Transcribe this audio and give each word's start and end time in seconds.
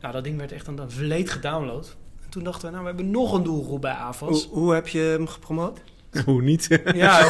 Nou, 0.00 0.12
dat 0.12 0.24
ding 0.24 0.38
werd 0.38 0.52
echt 0.52 0.68
aan 0.68 0.76
de 0.76 0.90
vleet 0.90 1.30
gedownload. 1.30 1.96
En 2.24 2.30
toen 2.30 2.44
dachten 2.44 2.64
we, 2.64 2.70
nou, 2.70 2.80
we 2.80 2.86
hebben 2.88 3.10
nog 3.10 3.32
een 3.32 3.42
doelgroep 3.42 3.80
bij 3.80 3.92
AFAS. 3.92 4.44
Hoe, 4.44 4.58
hoe 4.58 4.74
heb 4.74 4.88
je 4.88 4.98
hem 4.98 5.26
gepromoot? 5.26 5.80
Hoe 6.24 6.42
niet? 6.42 6.80
Ja, 6.94 7.18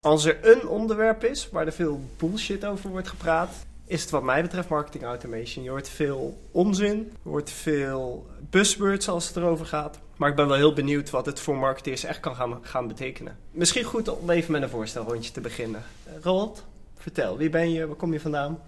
Als 0.00 0.24
er 0.24 0.38
een 0.42 0.68
onderwerp 0.68 1.24
is 1.24 1.48
waar 1.50 1.66
er 1.66 1.72
veel 1.72 2.00
bullshit 2.16 2.64
over 2.64 2.90
wordt 2.90 3.08
gepraat, 3.08 3.66
is 3.90 4.00
het 4.00 4.10
wat 4.10 4.22
mij 4.22 4.42
betreft 4.42 4.68
marketing 4.68 5.04
automation. 5.04 5.64
Je 5.64 5.70
hoort 5.70 5.88
veel 5.88 6.38
onzin, 6.50 7.12
je 7.22 7.28
hoort 7.28 7.50
veel 7.50 8.30
buzzwords 8.50 9.08
als 9.08 9.28
het 9.28 9.36
erover 9.36 9.66
gaat. 9.66 9.98
Maar 10.16 10.28
ik 10.28 10.36
ben 10.36 10.46
wel 10.46 10.56
heel 10.56 10.72
benieuwd 10.72 11.10
wat 11.10 11.26
het 11.26 11.40
voor 11.40 11.56
marketeers 11.56 12.04
echt 12.04 12.20
kan 12.20 12.34
gaan, 12.34 12.58
gaan 12.62 12.88
betekenen. 12.88 13.36
Misschien 13.50 13.84
goed 13.84 14.08
om 14.08 14.30
even 14.30 14.52
met 14.52 14.62
een 14.62 14.68
voorstelrondje 14.68 15.32
te 15.32 15.40
beginnen. 15.40 15.82
Uh, 16.06 16.12
Roald, 16.22 16.64
vertel, 16.98 17.36
wie 17.36 17.50
ben 17.50 17.72
je, 17.72 17.86
waar 17.86 17.96
kom 17.96 18.12
je 18.12 18.20
vandaan? 18.20 18.58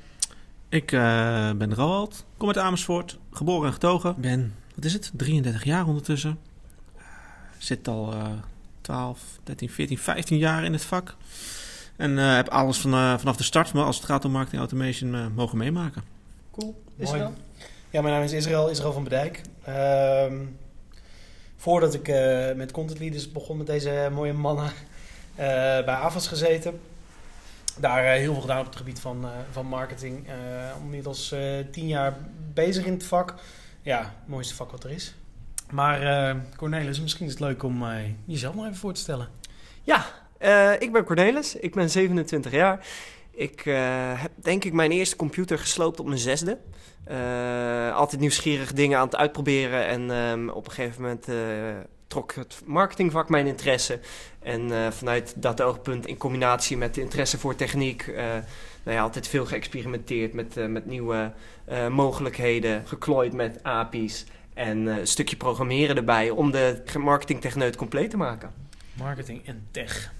Ik 0.68 0.92
uh, 0.92 1.50
ben 1.50 1.74
Roald, 1.74 2.24
kom 2.36 2.48
uit 2.48 2.58
Amersfoort, 2.58 3.18
geboren 3.32 3.66
en 3.66 3.72
getogen. 3.72 4.14
Ben, 4.18 4.54
wat 4.74 4.84
is 4.84 4.92
het, 4.92 5.10
33 5.14 5.64
jaar 5.64 5.86
ondertussen. 5.86 6.38
Uh, 6.96 7.02
zit 7.58 7.88
al 7.88 8.14
12, 8.80 9.20
13, 9.42 9.70
14, 9.70 9.98
15 9.98 10.38
jaar 10.38 10.64
in 10.64 10.72
het 10.72 10.84
vak. 10.84 11.16
En 12.02 12.11
uh, 12.11 12.34
heb 12.34 12.48
alles 12.48 12.79
van, 12.79 12.95
uh, 12.95 13.19
vanaf 13.19 13.37
de 13.37 13.42
start, 13.42 13.73
maar 13.73 13.84
als 13.84 13.97
het 13.97 14.05
gaat 14.05 14.24
om 14.24 14.30
marketing 14.30 14.61
automation, 14.61 15.15
uh, 15.15 15.27
mogen 15.34 15.59
meemaken. 15.59 16.02
Cool. 16.52 16.83
Israël? 16.97 17.33
Ja, 17.91 18.01
mijn 18.01 18.15
naam 18.15 18.23
is 18.23 18.33
Israël, 18.33 18.69
Israël 18.69 18.92
van 18.92 19.05
Bedijk. 19.05 19.42
Uh, 19.69 20.25
voordat 21.56 21.94
ik 21.94 22.06
met 22.56 22.72
Content 22.72 22.98
Leaders 22.98 23.33
begon 23.33 23.56
met 23.56 23.67
deze 23.67 24.09
mooie 24.12 24.33
mannen 24.33 24.70
bij 25.36 25.84
AVAS 25.86 26.28
gezeten. 26.28 26.81
Daar 27.78 28.05
heel 28.05 28.33
veel 28.33 28.41
gedaan 28.41 28.61
op 28.61 28.66
het 28.66 28.77
gebied 28.77 29.00
van, 29.00 29.27
van 29.50 29.66
marketing. 29.66 30.27
inmiddels 30.83 31.34
tien 31.70 31.87
jaar 31.87 32.16
bezig 32.53 32.84
in 32.84 32.92
het 32.92 33.05
vak. 33.05 33.34
Ja, 33.83 33.98
het 33.98 34.28
mooiste 34.28 34.55
vak 34.55 34.70
wat 34.70 34.84
er 34.84 34.91
is. 34.91 35.14
Maar 35.70 36.03
uh, 36.03 36.41
Cornelis, 36.56 37.00
misschien 37.00 37.27
is 37.27 37.33
het 37.33 37.41
leuk 37.41 37.62
om 37.62 37.83
uh, 37.83 37.94
jezelf 38.25 38.55
nog 38.55 38.64
even 38.64 38.77
voor 38.77 38.92
te 38.92 39.00
stellen. 39.00 39.28
Ja, 39.83 40.06
uh, 40.44 40.72
ik 40.78 40.92
ben 40.92 41.04
Cornelis. 41.04 41.56
Ik 41.56 41.74
ben 41.74 41.90
27 41.90 42.52
jaar. 42.52 42.86
Ik 43.30 43.62
heb 44.16 44.30
denk 44.34 44.64
ik 44.64 44.72
mijn 44.72 44.90
eerste 44.90 45.16
computer 45.16 45.58
gesloopt 45.58 46.00
op 46.00 46.06
mijn 46.06 46.18
zesde. 46.18 46.58
altijd 47.94 48.20
nieuwsgierig 48.20 48.72
dingen 48.72 48.98
aan 48.98 49.04
het 49.04 49.16
uitproberen. 49.16 49.86
En 49.86 50.10
um, 50.10 50.48
op 50.48 50.66
een 50.66 50.72
gegeven 50.72 51.02
moment 51.02 51.26
trok 52.06 52.34
het 52.34 52.60
marketingvak 52.64 53.28
mijn 53.28 53.46
interesse. 53.46 54.00
En 54.38 54.92
vanuit 54.92 55.34
dat 55.36 55.60
oogpunt 55.60 56.06
in 56.06 56.16
combinatie 56.16 56.76
met 56.76 56.94
de 56.94 57.00
interesse 57.00 57.38
voor 57.38 57.54
techniek... 57.54 58.06
nou 58.82 58.96
ja, 58.96 59.02
altijd 59.02 59.28
veel 59.28 59.46
geëxperimenteerd 59.46 60.32
met, 60.32 60.68
met 60.68 60.86
nieuwe 60.86 61.32
mogelijkheden. 61.90 62.86
Geklooid 62.86 63.32
met 63.32 63.62
API's. 63.62 64.24
En 64.54 64.86
een 64.86 65.06
stukje 65.06 65.36
programmeren 65.36 65.96
erbij 65.96 66.30
om 66.30 66.50
de 66.50 66.82
marketingtechneut 66.98 67.76
compleet 67.76 68.10
te 68.10 68.16
maken. 68.16 68.52
Marketing 68.92 69.46
en 69.46 69.66
tech. 69.70 70.12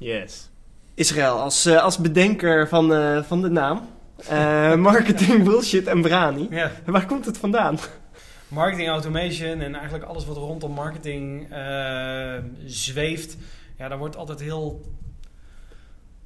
Yes. 0.00 0.48
Israël, 0.94 1.40
als, 1.40 1.66
uh, 1.66 1.82
als 1.82 1.98
bedenker 1.98 2.68
van, 2.68 2.92
uh, 2.92 3.22
van 3.22 3.42
de 3.42 3.48
naam. 3.48 3.88
marketing, 4.90 5.44
bullshit 5.44 5.86
en 5.86 6.02
brani. 6.02 6.46
Ja. 6.50 6.70
Waar 6.86 7.06
komt 7.06 7.24
het 7.24 7.38
vandaan? 7.38 7.78
Marketing 8.48 8.88
automation 8.88 9.60
en 9.60 9.74
eigenlijk 9.74 10.04
alles 10.04 10.26
wat 10.26 10.36
rondom 10.36 10.72
marketing 10.72 11.48
zweeft. 12.64 13.36
Ja, 13.78 13.88
daar 13.88 13.98
wordt 13.98 14.16
altijd 14.16 14.40
heel 14.40 14.80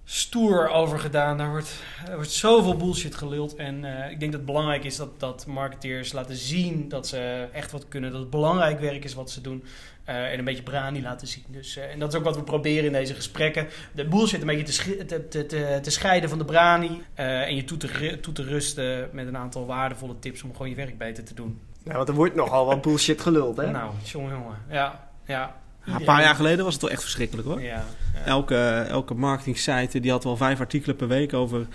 stoer 0.04 0.69
over 0.69 0.99
gedaan. 0.99 1.38
Daar 1.38 1.50
wordt, 1.50 1.82
er 2.09 2.15
wordt 2.15 2.31
zoveel 2.31 2.76
bullshit 2.76 3.15
geluld. 3.15 3.54
En 3.54 3.84
uh, 3.84 4.10
ik 4.10 4.20
denk 4.20 4.32
dat 4.32 4.41
het 4.41 4.44
belangrijk 4.50 4.84
is 4.84 4.97
dat, 4.97 5.20
dat 5.20 5.47
marketeers 5.47 6.12
laten 6.12 6.37
zien 6.37 6.88
dat 6.88 7.06
ze 7.06 7.49
echt 7.53 7.72
wat 7.72 7.88
kunnen. 7.88 8.10
Dat 8.10 8.20
het 8.20 8.31
belangrijk 8.31 8.81
werk 8.81 9.04
is 9.04 9.15
wat 9.15 9.31
ze 9.31 9.41
doen. 9.41 9.65
Uh, 10.09 10.32
en 10.32 10.38
een 10.38 10.44
beetje 10.44 10.62
brani 10.62 11.03
laten 11.03 11.26
zien. 11.26 11.44
Dus, 11.48 11.76
uh, 11.76 11.92
en 11.92 11.98
dat 11.98 12.12
is 12.12 12.19
ook 12.19 12.25
wat 12.25 12.37
we 12.37 12.42
proberen 12.42 12.84
in 12.84 12.92
deze 12.92 13.15
gesprekken. 13.15 13.69
De 13.92 14.09
bullshit 14.09 14.41
een 14.41 14.47
beetje 14.47 15.04
te, 15.04 15.28
te, 15.28 15.47
te, 15.47 15.78
te 15.82 15.91
scheiden 15.91 16.28
van 16.28 16.38
de 16.38 16.44
brani. 16.44 17.03
en 17.15 17.56
je 17.56 17.65
toe 17.65 17.76
te, 17.76 18.19
toe 18.20 18.32
te 18.32 18.43
rusten 18.43 19.09
met 19.12 19.26
een 19.26 19.37
aantal 19.37 19.66
waardevolle 19.66 20.19
tips 20.19 20.43
om 20.43 20.53
gewoon 20.53 20.69
je 20.69 20.75
werk 20.75 20.98
beter 20.98 21.25
te 21.25 21.34
doen. 21.34 21.60
Ja, 21.84 21.97
want 21.97 22.09
er 22.09 22.14
wordt 22.14 22.34
nogal 22.34 22.66
wat 22.66 22.82
bullshit 22.82 23.20
geluld, 23.20 23.56
hè? 23.56 23.70
Nou, 23.70 23.93
jongen, 24.03 24.31
jongen. 24.31 24.56
Ja, 24.69 25.09
ja. 25.26 25.62
Ja, 25.84 25.94
een 25.94 26.04
paar 26.04 26.22
jaar 26.22 26.34
geleden 26.34 26.64
was 26.64 26.72
het 26.72 26.82
wel 26.82 26.91
echt 26.91 27.03
verschrikkelijk 27.03 27.48
hoor. 27.48 27.62
Ja, 27.62 27.84
ja. 28.14 28.25
Elke, 28.25 28.87
elke 28.88 29.14
marketing 29.14 29.59
site 29.59 30.00
die 30.00 30.10
had 30.10 30.25
wel 30.25 30.37
vijf 30.37 30.60
artikelen 30.60 30.97
per 30.97 31.09
week 31.09 31.32
over, 31.32 31.66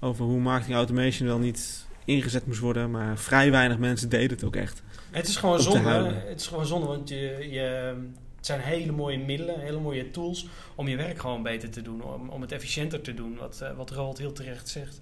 over 0.00 0.24
hoe 0.24 0.40
marketing 0.40 0.76
automation 0.76 1.28
wel 1.28 1.38
niet 1.38 1.85
ingezet 2.06 2.46
moest 2.46 2.60
worden. 2.60 2.90
Maar 2.90 3.18
vrij 3.18 3.50
weinig 3.50 3.78
mensen 3.78 4.08
deden 4.08 4.30
het 4.30 4.44
ook 4.44 4.56
echt. 4.56 4.82
Het 5.10 5.28
is 5.28 5.36
gewoon 5.36 5.60
zonde. 5.60 6.12
Het 6.26 6.40
is 6.40 6.46
gewoon 6.46 6.66
zonde, 6.66 6.86
want 6.86 7.08
je, 7.08 7.46
je, 7.50 7.94
het 8.36 8.46
zijn 8.46 8.60
hele 8.60 8.92
mooie 8.92 9.18
middelen, 9.18 9.60
hele 9.60 9.80
mooie 9.80 10.10
tools 10.10 10.48
om 10.74 10.88
je 10.88 10.96
werk 10.96 11.18
gewoon 11.18 11.42
beter 11.42 11.70
te 11.70 11.82
doen. 11.82 12.02
Om, 12.02 12.28
om 12.28 12.40
het 12.40 12.52
efficiënter 12.52 13.00
te 13.00 13.14
doen, 13.14 13.36
wat, 13.36 13.64
wat 13.76 13.90
Roald 13.90 14.18
heel 14.18 14.32
terecht 14.32 14.68
zegt. 14.68 15.00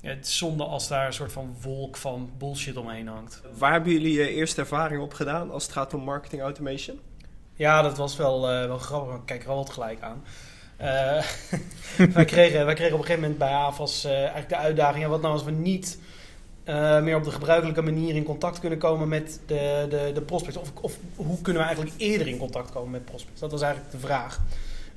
Het 0.00 0.26
is 0.26 0.38
zonde 0.38 0.64
als 0.64 0.88
daar 0.88 1.06
een 1.06 1.12
soort 1.12 1.32
van 1.32 1.56
wolk 1.62 1.96
van 1.96 2.30
bullshit 2.38 2.76
omheen 2.76 3.08
hangt. 3.08 3.42
Waar 3.58 3.72
hebben 3.72 3.92
jullie 3.92 4.12
je 4.12 4.28
eerste 4.28 4.60
ervaring 4.60 5.02
op 5.02 5.14
gedaan 5.14 5.50
als 5.50 5.62
het 5.62 5.72
gaat 5.72 5.94
om 5.94 6.00
marketing 6.00 6.42
automation? 6.42 7.00
Ja, 7.54 7.82
dat 7.82 7.96
was 7.96 8.16
wel, 8.16 8.52
uh, 8.52 8.66
wel 8.66 8.78
grappig. 8.78 9.24
Kijk 9.24 9.44
Roald 9.44 9.70
gelijk 9.70 10.00
aan. 10.00 10.24
Uh, 10.80 11.22
wij, 12.14 12.24
kregen, 12.24 12.64
wij 12.64 12.74
kregen 12.74 12.94
op 12.94 13.00
een 13.00 13.06
gegeven 13.06 13.20
moment 13.20 13.38
bij 13.38 13.52
AFAS 13.52 14.04
uh, 14.04 14.12
eigenlijk 14.12 14.48
de 14.48 14.56
uitdaging... 14.56 15.02
Ja, 15.02 15.08
wat 15.08 15.20
nou 15.20 15.32
als 15.32 15.44
we 15.44 15.50
niet 15.50 15.98
meer 17.02 17.16
op 17.16 17.24
de 17.24 17.30
gebruikelijke 17.30 17.82
manier 17.82 18.14
in 18.14 18.22
contact 18.22 18.58
kunnen 18.60 18.78
komen 18.78 19.08
met 19.08 19.40
de, 19.46 19.86
de, 19.88 20.10
de 20.14 20.20
prospects? 20.20 20.56
Of, 20.56 20.72
of 20.80 20.98
hoe 21.16 21.40
kunnen 21.40 21.62
we 21.62 21.68
eigenlijk 21.68 21.98
eerder 21.98 22.26
in 22.26 22.38
contact 22.38 22.70
komen 22.70 22.90
met 22.90 23.04
prospects? 23.04 23.40
Dat 23.40 23.50
was 23.50 23.62
eigenlijk 23.62 23.92
de 23.92 23.98
vraag. 23.98 24.40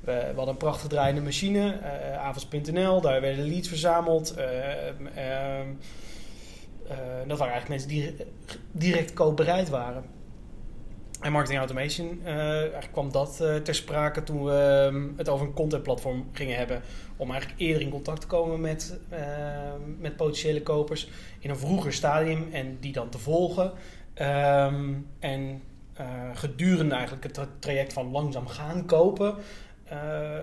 We, 0.00 0.12
hadden 0.26 0.48
een 0.48 0.56
prachtig 0.56 0.88
draaiende 0.88 1.20
machine, 1.20 1.80
avas.nl, 2.18 3.00
daar 3.00 3.20
werden 3.20 3.44
leads 3.44 3.68
verzameld. 3.68 4.34
Ehm, 4.34 5.66
dat 7.26 7.38
waren 7.38 7.52
eigenlijk 7.52 7.68
mensen 7.68 7.88
die 7.88 8.14
direct 8.72 9.12
koopbereid 9.12 9.68
waren. 9.68 10.04
En 11.24 11.32
marketing 11.32 11.58
automation, 11.58 12.20
uh, 12.22 12.60
eigenlijk 12.60 12.92
kwam 12.92 13.12
dat 13.12 13.38
uh, 13.42 13.56
ter 13.56 13.74
sprake 13.74 14.22
toen 14.22 14.44
we 14.44 14.88
um, 14.92 15.14
het 15.16 15.28
over 15.28 15.46
een 15.46 15.52
contentplatform 15.52 16.28
gingen 16.32 16.56
hebben. 16.56 16.82
Om 17.16 17.30
eigenlijk 17.30 17.60
eerder 17.60 17.82
in 17.82 17.90
contact 17.90 18.20
te 18.20 18.26
komen 18.26 18.60
met, 18.60 18.98
uh, 19.12 19.18
met 19.98 20.16
potentiële 20.16 20.62
kopers 20.62 21.08
in 21.38 21.50
een 21.50 21.56
vroeger 21.56 21.92
stadium 21.92 22.48
en 22.52 22.76
die 22.80 22.92
dan 22.92 23.08
te 23.08 23.18
volgen. 23.18 23.72
Um, 24.14 25.06
en 25.18 25.62
gedurende 26.34 26.94
eigenlijk 26.94 27.36
het 27.36 27.48
traject 27.58 27.92
van 27.92 28.10
langzaam 28.10 28.46
gaan 28.46 28.86
kopen, 28.86 29.34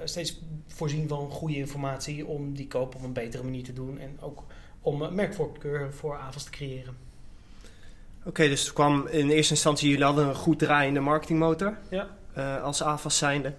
steeds 0.03 0.42
voorzien 0.68 1.08
van 1.08 1.31
goede 1.31 1.56
informatie 1.56 2.25
om 2.25 2.53
die 2.53 2.68
koop 2.68 2.96
op 2.96 3.03
een 3.03 3.13
betere 3.13 3.44
manier 3.44 3.63
te 3.63 3.74
doen. 3.74 4.00
En 4.00 4.18
ook 4.22 4.44
om 4.81 5.16
merkvoorkeur 5.16 5.94
voor 5.94 6.18
AVAS 6.18 6.44
te 6.44 6.52
creëren. 6.52 7.11
Oké, 8.22 8.30
okay, 8.30 8.48
dus 8.48 8.62
het 8.62 8.74
kwam 8.74 9.08
in 9.08 9.30
eerste 9.30 9.54
instantie, 9.54 9.90
jullie 9.90 10.06
hadden 10.06 10.28
een 10.28 10.36
goed 10.36 10.59
draaiende 10.59 11.00
marketingmotor 11.00 11.78
ja. 11.90 12.08
uh, 12.38 12.64
als 12.64 12.84
AFAS 12.84 13.18
zijnde. 13.18 13.54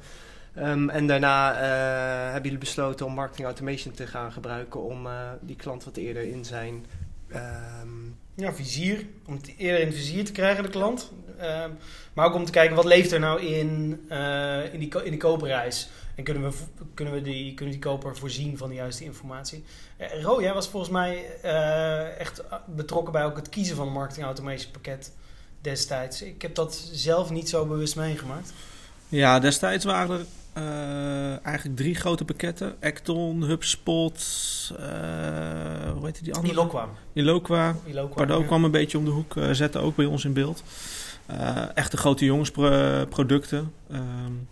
Um, 0.58 0.90
en 0.90 1.06
daarna 1.06 1.52
uh, 1.52 2.24
hebben 2.24 2.42
jullie 2.42 2.58
besloten 2.58 3.06
om 3.06 3.14
marketing 3.14 3.46
automation 3.46 3.94
te 3.94 4.06
gaan 4.06 4.32
gebruiken 4.32 4.82
om 4.82 5.06
uh, 5.06 5.12
die 5.40 5.56
klant 5.56 5.84
wat 5.84 5.96
eerder 5.96 6.22
in 6.22 6.44
zijn... 6.44 6.86
Um... 7.34 8.16
Ja, 8.34 8.54
vizier. 8.54 9.06
Om 9.26 9.34
het 9.34 9.54
eerder 9.56 9.80
in 9.80 9.86
het 9.86 9.96
vizier 9.96 10.24
te 10.24 10.32
krijgen, 10.32 10.62
de 10.62 10.70
klant. 10.70 11.12
Um, 11.40 11.76
maar 12.12 12.26
ook 12.26 12.34
om 12.34 12.44
te 12.44 12.52
kijken, 12.52 12.76
wat 12.76 12.84
leeft 12.84 13.12
er 13.12 13.20
nou 13.20 13.40
in, 13.40 14.00
in, 14.72 14.78
die, 14.78 15.04
in 15.04 15.10
die 15.10 15.16
koopreis? 15.16 15.88
En 16.14 16.24
kunnen 16.24 16.42
we, 16.42 16.56
kunnen 16.94 17.14
we 17.14 17.22
die, 17.22 17.54
kunnen 17.54 17.74
die 17.74 17.82
koper 17.82 18.16
voorzien 18.16 18.56
van 18.56 18.68
de 18.68 18.74
juiste 18.74 19.04
informatie? 19.04 19.64
Uh, 20.00 20.22
Ro, 20.22 20.42
jij 20.42 20.54
was 20.54 20.68
volgens 20.68 20.92
mij 20.92 21.26
uh, 21.44 22.18
echt 22.20 22.42
betrokken 22.66 23.12
bij 23.12 23.24
ook 23.24 23.36
het 23.36 23.48
kiezen 23.48 23.76
van 23.76 23.86
een 23.86 23.92
marketing 23.92 24.26
automation 24.26 24.72
pakket 24.72 25.12
destijds. 25.60 26.22
Ik 26.22 26.42
heb 26.42 26.54
dat 26.54 26.88
zelf 26.92 27.30
niet 27.30 27.48
zo 27.48 27.66
bewust 27.66 27.96
meegemaakt. 27.96 28.52
Ja, 29.08 29.38
destijds 29.38 29.84
waren 29.84 30.18
er 30.18 30.26
uh, 30.58 31.46
eigenlijk 31.46 31.76
drie 31.76 31.94
grote 31.94 32.24
pakketten. 32.24 32.74
Acton, 32.80 33.42
HubSpot, 33.42 34.24
hoe 35.94 36.04
heet 36.06 36.24
die 36.24 36.34
andere? 36.34 36.52
Iloqua. 36.52 36.88
Iloqua. 37.12 37.74
Iloqua 37.86 38.14
Pardon 38.14 38.40
ja. 38.40 38.46
kwam 38.46 38.64
een 38.64 38.70
beetje 38.70 38.98
om 38.98 39.04
de 39.04 39.10
hoek 39.10 39.34
zetten, 39.52 39.80
ook 39.80 39.96
bij 39.96 40.04
ons 40.04 40.24
in 40.24 40.32
beeld. 40.32 40.62
echte 41.74 41.96
grote 41.96 42.24
jongensproducten. 42.24 43.72
Um, 43.92 44.48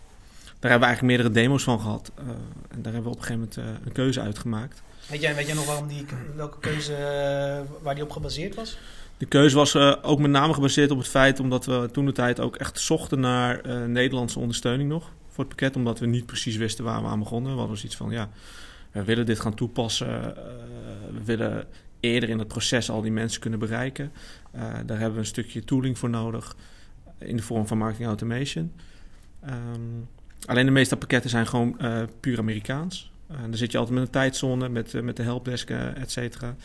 daar 0.61 0.71
hebben 0.71 0.89
we 0.89 0.95
eigenlijk 0.95 1.01
meerdere 1.01 1.45
demo's 1.45 1.63
van 1.63 1.79
gehad. 1.79 2.11
Uh, 2.19 2.25
en 2.69 2.81
daar 2.81 2.93
hebben 2.93 3.11
we 3.11 3.17
op 3.17 3.21
een 3.21 3.23
gegeven 3.23 3.49
moment 3.55 3.57
uh, 3.57 3.85
een 3.85 3.91
keuze 3.91 4.21
uitgemaakt. 4.21 4.81
Weet 5.07 5.21
jij, 5.21 5.35
weet 5.35 5.45
jij 5.45 5.55
nog 5.55 5.65
waarom 5.65 5.87
die, 5.87 6.05
welke 6.35 6.59
keuze, 6.59 6.91
uh, 6.91 7.83
waar 7.83 7.95
die 7.95 8.03
op 8.03 8.11
gebaseerd 8.11 8.55
was? 8.55 8.77
De 9.17 9.25
keuze 9.25 9.55
was 9.55 9.75
uh, 9.75 9.93
ook 10.01 10.19
met 10.19 10.31
name 10.31 10.53
gebaseerd 10.53 10.91
op 10.91 10.97
het 10.97 11.07
feit 11.07 11.39
omdat 11.39 11.65
we 11.65 11.89
toen 11.91 12.05
de 12.05 12.11
tijd 12.11 12.39
ook 12.39 12.55
echt 12.55 12.79
zochten 12.79 13.19
naar 13.19 13.65
uh, 13.65 13.85
Nederlandse 13.85 14.39
ondersteuning 14.39 14.89
nog 14.89 15.11
voor 15.31 15.43
het 15.43 15.55
pakket. 15.55 15.75
Omdat 15.75 15.99
we 15.99 16.05
niet 16.05 16.25
precies 16.25 16.55
wisten 16.55 16.83
waar 16.83 17.01
we 17.01 17.07
aan 17.07 17.19
begonnen. 17.19 17.51
We 17.51 17.59
hadden 17.59 17.77
zoiets 17.77 17.97
van 17.97 18.11
ja, 18.11 18.29
we 18.91 19.03
willen 19.03 19.25
dit 19.25 19.39
gaan 19.39 19.53
toepassen. 19.53 20.07
Uh, 20.07 20.25
we 21.13 21.23
willen 21.23 21.65
eerder 21.99 22.29
in 22.29 22.39
het 22.39 22.47
proces 22.47 22.89
al 22.89 23.01
die 23.01 23.11
mensen 23.11 23.41
kunnen 23.41 23.59
bereiken. 23.59 24.11
daar 24.85 24.97
hebben 24.97 25.13
we 25.13 25.19
een 25.19 25.25
stukje 25.25 25.63
tooling 25.63 25.97
voor 25.97 26.09
nodig 26.09 26.55
in 27.17 27.35
de 27.35 27.43
vorm 27.43 27.67
van 27.67 27.77
marketing 27.77 28.07
automation. 28.07 28.71
Um, 29.45 30.07
alleen 30.45 30.65
de 30.65 30.71
meeste 30.71 30.97
pakketten 30.97 31.29
zijn 31.29 31.47
gewoon 31.47 31.77
puur 32.19 32.39
Amerikaans. 32.39 33.11
dan 33.27 33.55
zit 33.57 33.71
je 33.71 33.77
altijd 33.77 33.97
met 33.97 34.05
een 34.05 34.11
tijdzone, 34.11 34.69
met, 34.69 35.01
met 35.01 35.15
de 35.15 35.23
helpdesk, 35.23 35.69
et 35.69 36.11
cetera. 36.11 36.55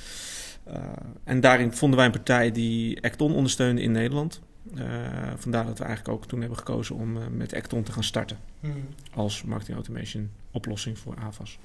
Uh, 0.69 0.75
en 1.25 1.41
daarin 1.41 1.73
vonden 1.73 1.97
wij 1.97 2.07
een 2.07 2.13
partij 2.13 2.53
die 2.53 3.03
Acton 3.03 3.35
ondersteunde 3.35 3.83
in 3.83 3.93
Nederland. 3.93 4.41
Uh, 4.75 4.85
vandaar 5.39 5.67
dat 5.67 5.79
we 5.79 5.85
eigenlijk 5.85 6.17
ook 6.19 6.27
toen 6.27 6.41
hebben 6.41 6.59
gekozen 6.59 6.97
om 6.97 7.17
uh, 7.17 7.23
met 7.31 7.55
Acton 7.55 7.83
te 7.83 7.93
gaan 7.93 8.05
starten. 8.05 8.39
Hmm. 8.61 8.89
Als 9.15 9.43
marketing 9.43 9.77
automation 9.77 10.31
oplossing 10.51 10.99
voor 10.99 11.15
AVAS. 11.17 11.59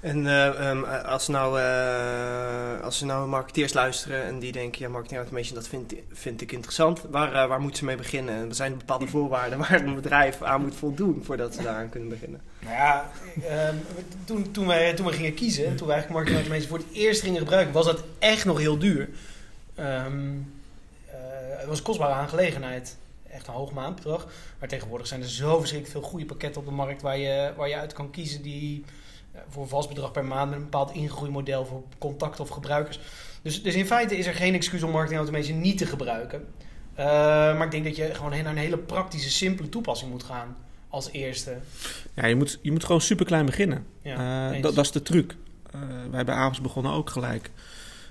En 0.00 0.24
uh, 0.24 0.68
um, 0.70 0.84
als, 0.84 1.28
nou, 1.28 1.60
uh, 1.60 2.80
als 2.84 2.98
ze 2.98 3.04
nou 3.04 3.28
marketeers 3.28 3.72
luisteren 3.72 4.24
en 4.24 4.38
die 4.38 4.52
denken, 4.52 4.80
ja, 4.80 4.88
marketing 4.88 5.18
automation, 5.18 5.54
dat 5.54 5.68
vind, 5.68 5.94
vind 6.12 6.40
ik 6.40 6.52
interessant. 6.52 7.02
Waar, 7.10 7.32
uh, 7.32 7.46
waar 7.46 7.60
moeten 7.60 7.78
ze 7.78 7.84
mee 7.84 7.96
beginnen? 7.96 8.48
Er 8.48 8.54
zijn 8.54 8.76
bepaalde 8.78 9.06
voorwaarden 9.16 9.58
waar 9.58 9.80
een 9.84 9.94
bedrijf 9.94 10.42
aan 10.42 10.60
moet 10.60 10.74
voldoen 10.74 11.22
voordat 11.24 11.54
ze 11.54 11.62
daaraan 11.62 11.88
kunnen 11.88 12.08
beginnen. 12.08 12.40
Nou 12.58 12.74
ja, 12.74 13.10
ehm, 13.48 13.74
toen, 14.24 14.50
toen, 14.50 14.66
wij, 14.66 14.94
toen 14.94 15.06
we 15.06 15.12
gingen 15.12 15.34
kiezen, 15.34 15.76
toen 15.76 15.86
we 15.86 15.92
eigenlijk 15.92 16.08
marketing 16.12 16.36
automation 16.36 16.68
voor 16.68 16.78
het 16.78 16.96
eerst 16.96 17.22
gingen 17.22 17.38
gebruiken, 17.38 17.72
was 17.72 17.86
dat 17.86 18.04
echt 18.18 18.44
nog 18.44 18.58
heel 18.58 18.78
duur. 18.78 19.08
Um, 19.78 20.52
het 21.58 21.68
was 21.68 21.78
een 21.78 21.84
kostbare 21.84 22.12
aangelegenheid. 22.12 22.96
Echt 23.30 23.46
een 23.46 23.54
hoog 23.54 23.72
maandbedrag. 23.72 24.26
Maar 24.58 24.68
tegenwoordig 24.68 25.06
zijn 25.06 25.22
er 25.22 25.28
zo 25.28 25.58
verschrikkelijk 25.58 25.98
veel 25.98 26.10
goede 26.10 26.26
pakketten 26.26 26.60
op 26.60 26.66
de 26.66 26.74
markt 26.74 27.02
waar 27.02 27.18
je, 27.18 27.52
waar 27.56 27.68
je 27.68 27.76
uit 27.76 27.92
kan 27.92 28.10
kiezen 28.10 28.42
die 28.42 28.84
voor 29.48 29.62
een 29.62 29.68
vast 29.68 29.88
bedrag 29.88 30.12
per 30.12 30.24
maand 30.24 30.48
met 30.50 30.58
een 30.58 30.64
bepaald 30.64 30.92
ingroeimodel 30.92 31.64
voor 31.64 31.82
contact 31.98 32.40
of 32.40 32.48
gebruikers. 32.48 33.00
Dus, 33.42 33.62
dus 33.62 33.74
in 33.74 33.86
feite 33.86 34.16
is 34.16 34.26
er 34.26 34.34
geen 34.34 34.54
excuus 34.54 34.82
om 34.82 34.90
marketing 34.90 35.18
automation 35.18 35.60
niet 35.60 35.78
te 35.78 35.86
gebruiken. 35.86 36.46
Uh, 36.98 37.04
maar 37.04 37.64
ik 37.64 37.70
denk 37.70 37.84
dat 37.84 37.96
je 37.96 38.14
gewoon 38.14 38.30
naar 38.30 38.46
een 38.46 38.56
hele 38.56 38.78
praktische, 38.78 39.30
simpele 39.30 39.68
toepassing 39.68 40.10
moet 40.10 40.22
gaan 40.22 40.56
als 40.88 41.10
eerste. 41.10 41.58
Ja, 42.14 42.26
je 42.26 42.36
moet, 42.36 42.58
je 42.62 42.72
moet 42.72 42.84
gewoon 42.84 43.00
super 43.00 43.26
klein 43.26 43.46
beginnen. 43.46 43.86
Ja, 44.02 44.54
uh, 44.54 44.62
dat, 44.62 44.74
dat 44.74 44.84
is 44.84 44.90
de 44.90 45.02
truc. 45.02 45.36
Uh, 45.74 45.80
wij 46.10 46.24
bij 46.24 46.34
Avos 46.34 46.60
begonnen 46.60 46.92
ook 46.92 47.10
gelijk. 47.10 47.50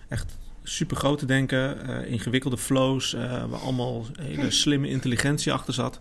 Echt 0.07 0.37
super 0.67 0.97
groot 0.97 1.19
te 1.19 1.25
denken, 1.25 1.87
ingewikkelde 2.07 2.57
flows, 2.57 3.11
waar 3.49 3.59
allemaal 3.59 4.05
hele 4.19 4.51
slimme 4.63 4.89
intelligentie 4.89 5.53
achter 5.53 5.73
zat. 5.73 5.99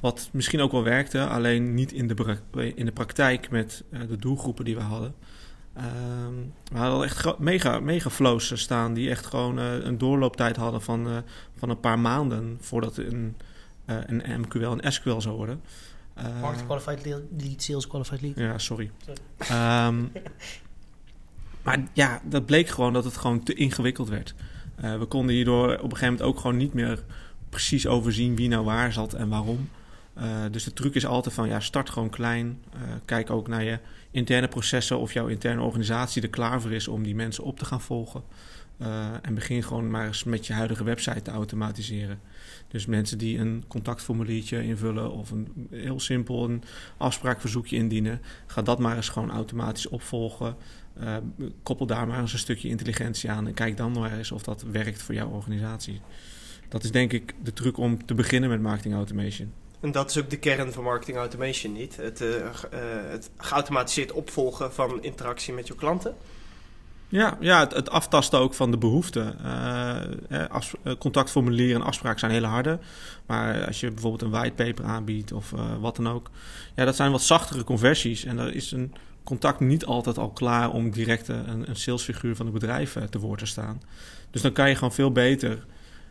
Wat 0.00 0.28
misschien 0.32 0.60
ook 0.60 0.72
wel 0.72 0.82
werkte, 0.82 1.26
alleen 1.26 1.74
niet 1.74 1.92
in 1.92 2.06
de, 2.06 2.74
in 2.74 2.84
de 2.84 2.92
praktijk 2.92 3.50
met 3.50 3.84
uh, 3.90 4.00
de 4.08 4.16
doelgroepen 4.16 4.64
die 4.64 4.74
we 4.74 4.82
hadden. 4.82 5.14
Ehm, 5.74 6.34
we 6.72 6.78
hadden 6.78 7.04
echt 7.04 7.38
mega, 7.38 7.80
mega 7.80 8.10
flows 8.10 8.60
staan 8.60 8.94
die 8.94 9.10
echt 9.10 9.26
gewoon 9.26 9.58
uh, 9.58 9.84
een 9.84 9.98
doorlooptijd 9.98 10.56
hadden 10.56 10.82
van, 10.82 11.08
uh, 11.08 11.16
van 11.56 11.70
een 11.70 11.80
paar 11.80 11.98
maanden 11.98 12.56
voordat 12.60 12.96
een, 12.96 13.36
een 13.84 14.40
MQL 14.40 14.66
een 14.66 14.92
SQL 14.92 15.20
zou 15.20 15.36
worden. 15.36 15.60
Market 16.40 16.64
Qualified 16.64 17.04
Lead, 17.04 17.62
Sales 17.62 17.86
Qualified 17.86 18.20
Lead. 18.20 18.36
Ja, 18.36 18.58
sorry. 18.58 18.90
sorry. 19.38 19.86
Um, 19.86 20.12
maar 21.66 21.88
ja, 21.92 22.20
dat 22.24 22.46
bleek 22.46 22.68
gewoon 22.68 22.92
dat 22.92 23.04
het 23.04 23.16
gewoon 23.16 23.42
te 23.42 23.54
ingewikkeld 23.54 24.08
werd. 24.08 24.34
we 24.76 25.06
konden 25.08 25.34
hierdoor 25.34 25.68
op 25.68 25.82
een 25.82 25.96
gegeven 25.96 26.06
moment 26.06 26.22
ook 26.22 26.40
gewoon 26.40 26.56
niet 26.56 26.74
meer 26.74 27.04
precies 27.48 27.86
overzien 27.86 28.36
wie 28.36 28.48
nou 28.48 28.64
waar 28.64 28.92
zat 28.92 29.12
en 29.12 29.28
waarom. 29.28 29.68
Uh, 30.18 30.24
dus 30.50 30.64
de 30.64 30.72
truc 30.72 30.94
is 30.94 31.06
altijd 31.06 31.34
van 31.34 31.48
ja, 31.48 31.60
start 31.60 31.90
gewoon 31.90 32.10
klein. 32.10 32.62
Uh, 32.74 32.80
kijk 33.04 33.30
ook 33.30 33.48
naar 33.48 33.64
je 33.64 33.78
interne 34.10 34.48
processen 34.48 34.98
of 34.98 35.12
jouw 35.12 35.26
interne 35.26 35.62
organisatie 35.62 36.22
er 36.22 36.28
klaar 36.28 36.60
voor 36.60 36.72
is 36.72 36.88
om 36.88 37.02
die 37.02 37.14
mensen 37.14 37.44
op 37.44 37.58
te 37.58 37.64
gaan 37.64 37.80
volgen. 37.80 38.22
Uh, 38.82 39.06
en 39.22 39.34
begin 39.34 39.62
gewoon 39.62 39.90
maar 39.90 40.06
eens 40.06 40.24
met 40.24 40.46
je 40.46 40.52
huidige 40.52 40.84
website 40.84 41.22
te 41.22 41.30
automatiseren. 41.30 42.20
Dus 42.68 42.86
mensen 42.86 43.18
die 43.18 43.38
een 43.38 43.64
contactformuliertje 43.68 44.62
invullen 44.62 45.12
of 45.12 45.30
een 45.30 45.68
heel 45.70 46.00
simpel 46.00 46.44
een 46.44 46.62
afspraakverzoekje 46.96 47.76
indienen, 47.76 48.20
ga 48.46 48.62
dat 48.62 48.78
maar 48.78 48.96
eens 48.96 49.08
gewoon 49.08 49.30
automatisch 49.30 49.88
opvolgen. 49.88 50.56
koppel 51.62 51.86
daar 51.86 52.06
maar 52.06 52.20
eens 52.20 52.32
een 52.32 52.38
stukje 52.38 52.68
intelligentie 52.68 53.30
aan 53.30 53.46
en 53.46 53.54
kijk 53.54 53.76
dan 53.76 53.92
maar 53.92 54.16
eens 54.16 54.32
of 54.32 54.42
dat 54.42 54.62
werkt 54.62 55.02
voor 55.02 55.14
jouw 55.14 55.28
organisatie. 55.28 56.00
Dat 56.68 56.84
is 56.84 56.90
denk 56.90 57.12
ik 57.12 57.34
de 57.42 57.52
truc 57.52 57.76
om 57.76 58.06
te 58.06 58.14
beginnen 58.14 58.50
met 58.50 58.60
marketing 58.60 58.94
automation. 58.94 59.52
En 59.80 59.92
dat 59.92 60.10
is 60.10 60.18
ook 60.18 60.30
de 60.30 60.38
kern 60.38 60.72
van 60.72 60.84
marketing 60.84 61.16
automation 61.16 61.72
niet. 61.72 61.96
Het, 61.96 62.20
uh, 62.20 62.52
het 63.10 63.30
geautomatiseerd 63.36 64.12
opvolgen 64.12 64.72
van 64.72 65.02
interactie 65.02 65.54
met 65.54 65.66
je 65.66 65.74
klanten. 65.74 66.14
Ja, 67.08 67.36
ja 67.40 67.68
het, 67.68 67.90
aftasten 67.90 68.38
ook 68.38 68.54
van 68.54 68.70
de 68.70 68.78
behoeften. 68.78 69.38
Uh, 69.42 70.94
contactformulier 70.98 71.74
en 71.74 71.82
afspraak 71.82 72.18
zijn 72.18 72.32
hele 72.32 72.46
harde. 72.46 72.78
Maar 73.26 73.66
als 73.66 73.80
je 73.80 73.90
bijvoorbeeld 73.90 74.22
een 74.22 74.30
whitepaper 74.30 74.84
aanbiedt 74.84 75.32
of 75.32 75.54
wat 75.80 75.96
dan 75.96 76.08
ook. 76.08 76.30
Ja, 76.74 76.84
dat 76.84 76.96
zijn 76.96 77.10
wat 77.10 77.22
zachtere 77.22 77.64
conversies. 77.64 78.24
En 78.24 78.36
daar 78.36 78.52
is 78.52 78.72
een 78.72 78.94
contact 79.24 79.60
niet 79.60 79.84
altijd 79.84 80.18
al 80.18 80.30
klaar 80.30 80.70
om 80.70 80.90
direct 80.90 81.28
een, 81.28 81.68
een 81.68 81.76
salesfiguur 81.76 82.36
van 82.36 82.46
het 82.46 82.54
bedrijf 82.54 82.96
te 83.10 83.18
woord 83.18 83.38
te 83.38 83.46
staan. 83.46 83.82
Dus 84.30 84.42
dan 84.42 84.52
kan 84.52 84.68
je 84.68 84.74
gewoon 84.74 84.92
veel 84.92 85.12
beter 85.12 85.66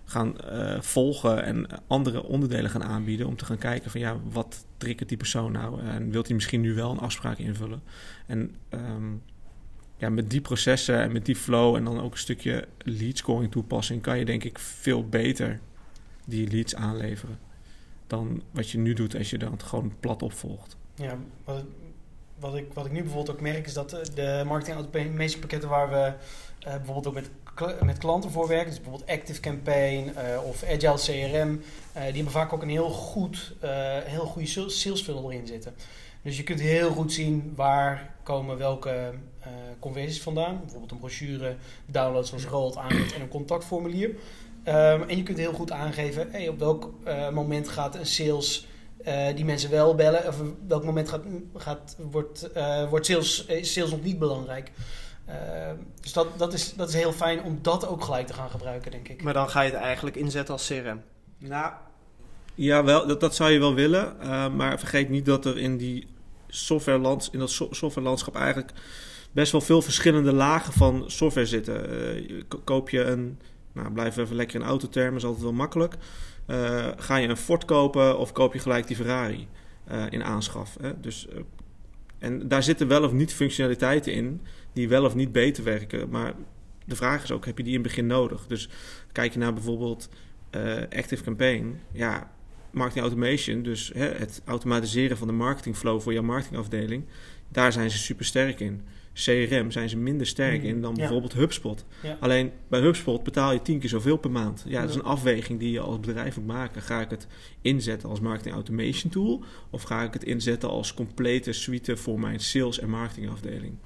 gaan 0.06 0.36
volgen 0.80 1.44
en 1.44 1.68
andere 1.88 2.24
onderdelen 2.24 2.70
gaan 2.70 2.84
aanbieden 2.84 3.28
om 3.28 3.36
te 3.36 3.46
gaan 3.46 3.58
kijken 3.58 3.92
van 3.92 4.00
ja, 4.00 4.18
wat 4.32 4.66
triggert 4.78 5.10
die 5.10 5.18
persoon 5.18 5.52
nou 5.52 5.82
en 5.82 6.12
wilt 6.12 6.26
hij 6.26 6.36
misschien 6.36 6.62
nu 6.62 6.74
wel 6.74 6.92
een 6.92 7.00
afspraak 7.00 7.38
invullen? 7.38 7.82
En 8.28 8.56
um, 8.70 9.22
ja, 9.98 10.10
met 10.10 10.30
die 10.30 10.42
processen 10.42 11.00
en 11.00 11.12
met 11.12 11.26
die 11.26 11.36
flow 11.36 11.76
en 11.76 11.84
dan 11.84 12.02
ook 12.02 12.12
een 12.12 12.18
stukje 12.18 12.68
lead 12.78 13.18
scoring 13.18 13.52
toepassing 13.52 14.02
kan 14.02 14.18
je 14.18 14.26
denk 14.26 14.44
ik 14.44 14.60
veel 14.60 15.10
beter 15.10 15.60
die 16.26 16.52
leads 16.52 16.76
aanleveren 16.76 17.40
dan 18.08 18.42
wat 18.52 18.70
je 18.70 18.78
nu 18.78 18.94
doet 18.94 19.16
als 19.16 19.30
je 19.30 19.38
dan 19.38 19.62
gewoon 19.62 19.94
plat 20.00 20.22
opvolgt. 20.22 20.78
Ja, 20.96 21.18
wat, 21.44 21.64
wat, 22.40 22.56
ik, 22.56 22.74
wat 22.74 22.86
ik 22.86 22.92
nu 22.92 23.02
bijvoorbeeld 23.02 23.36
ook 23.36 23.42
merk 23.42 23.66
is 23.66 23.74
dat 23.74 23.90
de 24.14 24.44
marketing 24.46 25.14
meeste 25.14 25.40
pakketten 25.40 25.70
waar 25.70 25.90
we 25.90 26.14
uh, 26.68 26.76
bijvoorbeeld 26.76 27.08
ook 27.08 27.14
met 27.14 27.30
met 27.82 27.98
klanten 27.98 28.32
voor 28.32 28.48
werken. 28.48 28.70
Dus 28.70 28.82
bijvoorbeeld 28.82 29.10
Active 29.10 29.40
Campaign 29.40 30.12
uh, 30.18 30.48
of 30.48 30.64
Agile 30.64 30.96
CRM. 30.98 31.52
Uh, 31.52 32.04
die 32.04 32.14
hebben 32.14 32.32
vaak 32.32 32.54
ook 32.54 32.62
een 32.62 32.70
heel, 32.70 32.90
goed, 32.90 33.54
heel 34.04 34.26
goede 34.26 34.70
sales 34.70 35.02
funnel 35.02 35.32
erin 35.32 35.48
zitten. 35.48 35.74
Dus 36.26 36.38
je 36.38 36.44
kunt 36.44 36.60
heel 36.60 36.90
goed 36.92 37.14
zien 37.14 37.54
waar 37.56 38.16
komen 38.24 38.58
welke 38.58 39.14
conversies 39.80 40.22
vandaan. 40.22 40.60
Bijvoorbeeld 40.60 40.92
een 40.92 40.98
brochure, 40.98 41.56
download 41.86 42.26
zoals 42.26 42.46
Rolt 42.46 42.78
aanbiedt 42.78 43.14
en 43.14 43.22
een 43.22 43.28
contactformulier. 43.28 44.10
Um, 44.10 45.02
en 45.02 45.18
je 45.18 45.24
kunt 45.24 45.38
heel 45.38 45.54
goed 45.54 45.72
aangeven 45.72 46.32
hey, 46.32 46.48
op 46.48 46.60
welk 46.60 46.90
moment 47.34 47.68
gaat 47.68 47.96
een 47.96 48.06
sales 48.06 48.68
die 49.36 49.46
mensen 49.46 49.70
wel 49.70 49.96
bellen. 49.96 50.28
Of 50.28 50.40
op 50.40 50.56
welk 50.68 50.84
moment 50.84 51.10
gaat, 51.10 51.22
gaat, 51.56 51.98
wordt, 52.12 52.50
wordt 52.90 53.06
sales, 53.06 53.46
sales 53.62 53.92
nog 53.92 54.04
niet 54.04 54.20
belangrijk. 54.20 54.72
Ehm, 55.26 55.76
dus 56.02 56.14
dat, 56.14 56.28
dat, 56.40 56.54
is, 56.54 56.74
dat 56.74 56.90
is 56.90 56.94
heel 56.94 57.12
fijn 57.12 57.44
om 57.44 57.60
dat 57.62 57.88
ook 57.88 58.04
gelijk 58.04 58.28
te 58.28 58.34
gaan 58.34 58.50
gebruiken, 58.50 58.92
denk 58.92 59.08
ik. 59.08 59.24
Maar 59.24 59.34
dan 59.34 59.50
ga 59.50 59.62
je 59.62 59.72
het 59.72 59.80
eigenlijk 59.80 60.16
inzetten 60.16 60.54
als 60.54 60.68
CRM. 60.68 61.02
Nou, 61.38 61.74
ja, 62.56 62.84
wel, 62.84 63.08
dat, 63.08 63.20
dat 63.20 63.36
zou 63.36 63.52
je 63.52 63.60
wel 63.60 63.74
willen. 63.74 64.16
Uh, 64.22 64.50
maar 64.50 64.80
vergeet 64.80 65.10
niet 65.10 65.26
dat 65.26 65.46
er 65.46 65.58
in, 65.58 65.78
die 65.78 66.08
software 66.56 67.20
in 67.32 67.40
dat 67.40 67.50
softwarelandschap 67.72 68.36
eigenlijk 68.36 68.72
best 69.32 69.52
wel 69.52 69.62
veel 69.62 69.82
verschillende 69.82 70.34
lagen 70.34 70.74
van 70.74 71.04
software 71.08 71.48
zitten. 71.48 72.08
Uh, 72.32 72.42
koop 72.64 72.90
je 72.90 73.04
een, 73.04 73.40
nou 73.72 73.92
blijf 73.92 74.18
even 74.18 74.36
lekker 74.36 74.60
in 74.60 74.66
autotermen, 74.66 75.16
is 75.16 75.26
altijd 75.26 75.44
wel 75.44 75.54
makkelijk. 75.54 75.96
Uh, 76.48 76.88
ga 76.98 77.16
je 77.16 77.28
een 77.28 77.38
Ford 77.38 77.66
kopen 77.66 78.18
of 78.18 78.32
koop 78.32 78.54
je 78.54 78.60
gelijk 78.60 78.88
die 78.88 78.96
Ferrari 78.96 79.48
in 80.10 80.24
aanschaf? 80.24 80.78
Hè? 80.82 81.00
Dus, 81.00 81.28
en 82.20 82.48
daar 82.48 82.64
zitten 82.64 82.88
wel 82.88 83.04
of 83.04 83.12
niet 83.12 83.34
functionaliteiten 83.34 84.14
in 84.14 84.42
die 84.74 84.90
wel 84.90 85.06
of 85.06 85.16
niet 85.16 85.32
beter 85.32 85.64
werken. 85.64 86.10
Maar 86.10 86.34
de 86.86 86.96
vraag 86.96 87.24
is 87.24 87.32
ook, 87.32 87.46
heb 87.46 87.58
je 87.58 87.64
die 87.64 87.74
in 87.74 87.80
het 87.80 87.88
begin 87.88 88.08
nodig? 88.08 88.48
Dus 88.48 88.70
kijk 89.12 89.34
je 89.34 89.40
naar 89.40 89.54
bijvoorbeeld 89.54 90.10
Active 90.90 91.24
Campaign. 91.24 91.80
Ja, 91.92 92.32
marketing 92.76 93.06
automation, 93.06 93.64
dus 93.64 93.92
hè, 93.94 94.06
het 94.06 94.42
automatiseren 94.46 95.18
van 95.18 95.28
de 95.28 95.34
marketingflow 95.34 96.02
voor 96.02 96.14
jouw 96.14 96.24
marketingafdeling. 96.24 97.04
Daar 97.50 97.72
zijn 97.72 97.92
ze 97.92 97.98
super 97.98 98.26
sterk 98.26 98.60
in. 98.60 98.82
CRM 99.14 99.72
zijn 99.72 99.90
ze 99.90 99.98
minder 99.98 100.28
sterk 100.28 100.62
mm, 100.62 100.68
in 100.68 100.82
dan 100.82 100.94
bijvoorbeeld 100.94 101.34
HubSpot. 101.34 101.86
Alleen 102.20 102.52
bij 102.68 102.80
HubSpot 102.80 103.24
betaal 103.24 103.54
je 103.54 103.62
tien 103.62 103.80
keer 103.80 103.90
zoveel 103.90 104.18
per 104.18 104.32
maand. 104.32 104.64
Ja, 104.68 104.82
dat 104.82 104.90
is 104.90 104.96
een 104.96 105.04
afweging 105.04 105.60
die 105.60 105.72
je 105.72 105.80
als 105.80 106.00
bedrijf 106.00 106.38
moet 106.38 106.46
maken. 106.46 106.82
Ga 106.82 107.02
ik 107.02 107.10
het 107.10 107.28
inzetten 107.62 108.10
als 108.10 108.20
marketing 108.20 108.56
automation 108.56 109.12
tool? 109.12 109.44
Of 109.70 109.84
ga 109.84 110.04
ik 110.04 110.14
het 110.14 110.24
inzetten 110.24 110.70
als 110.70 110.94
complete 110.94 111.54
suite 111.54 111.98
voor 111.98 112.20
mijn 112.20 112.40
sales- 112.40 112.80
en 112.80 112.90
marketingafdeling? 112.90 113.78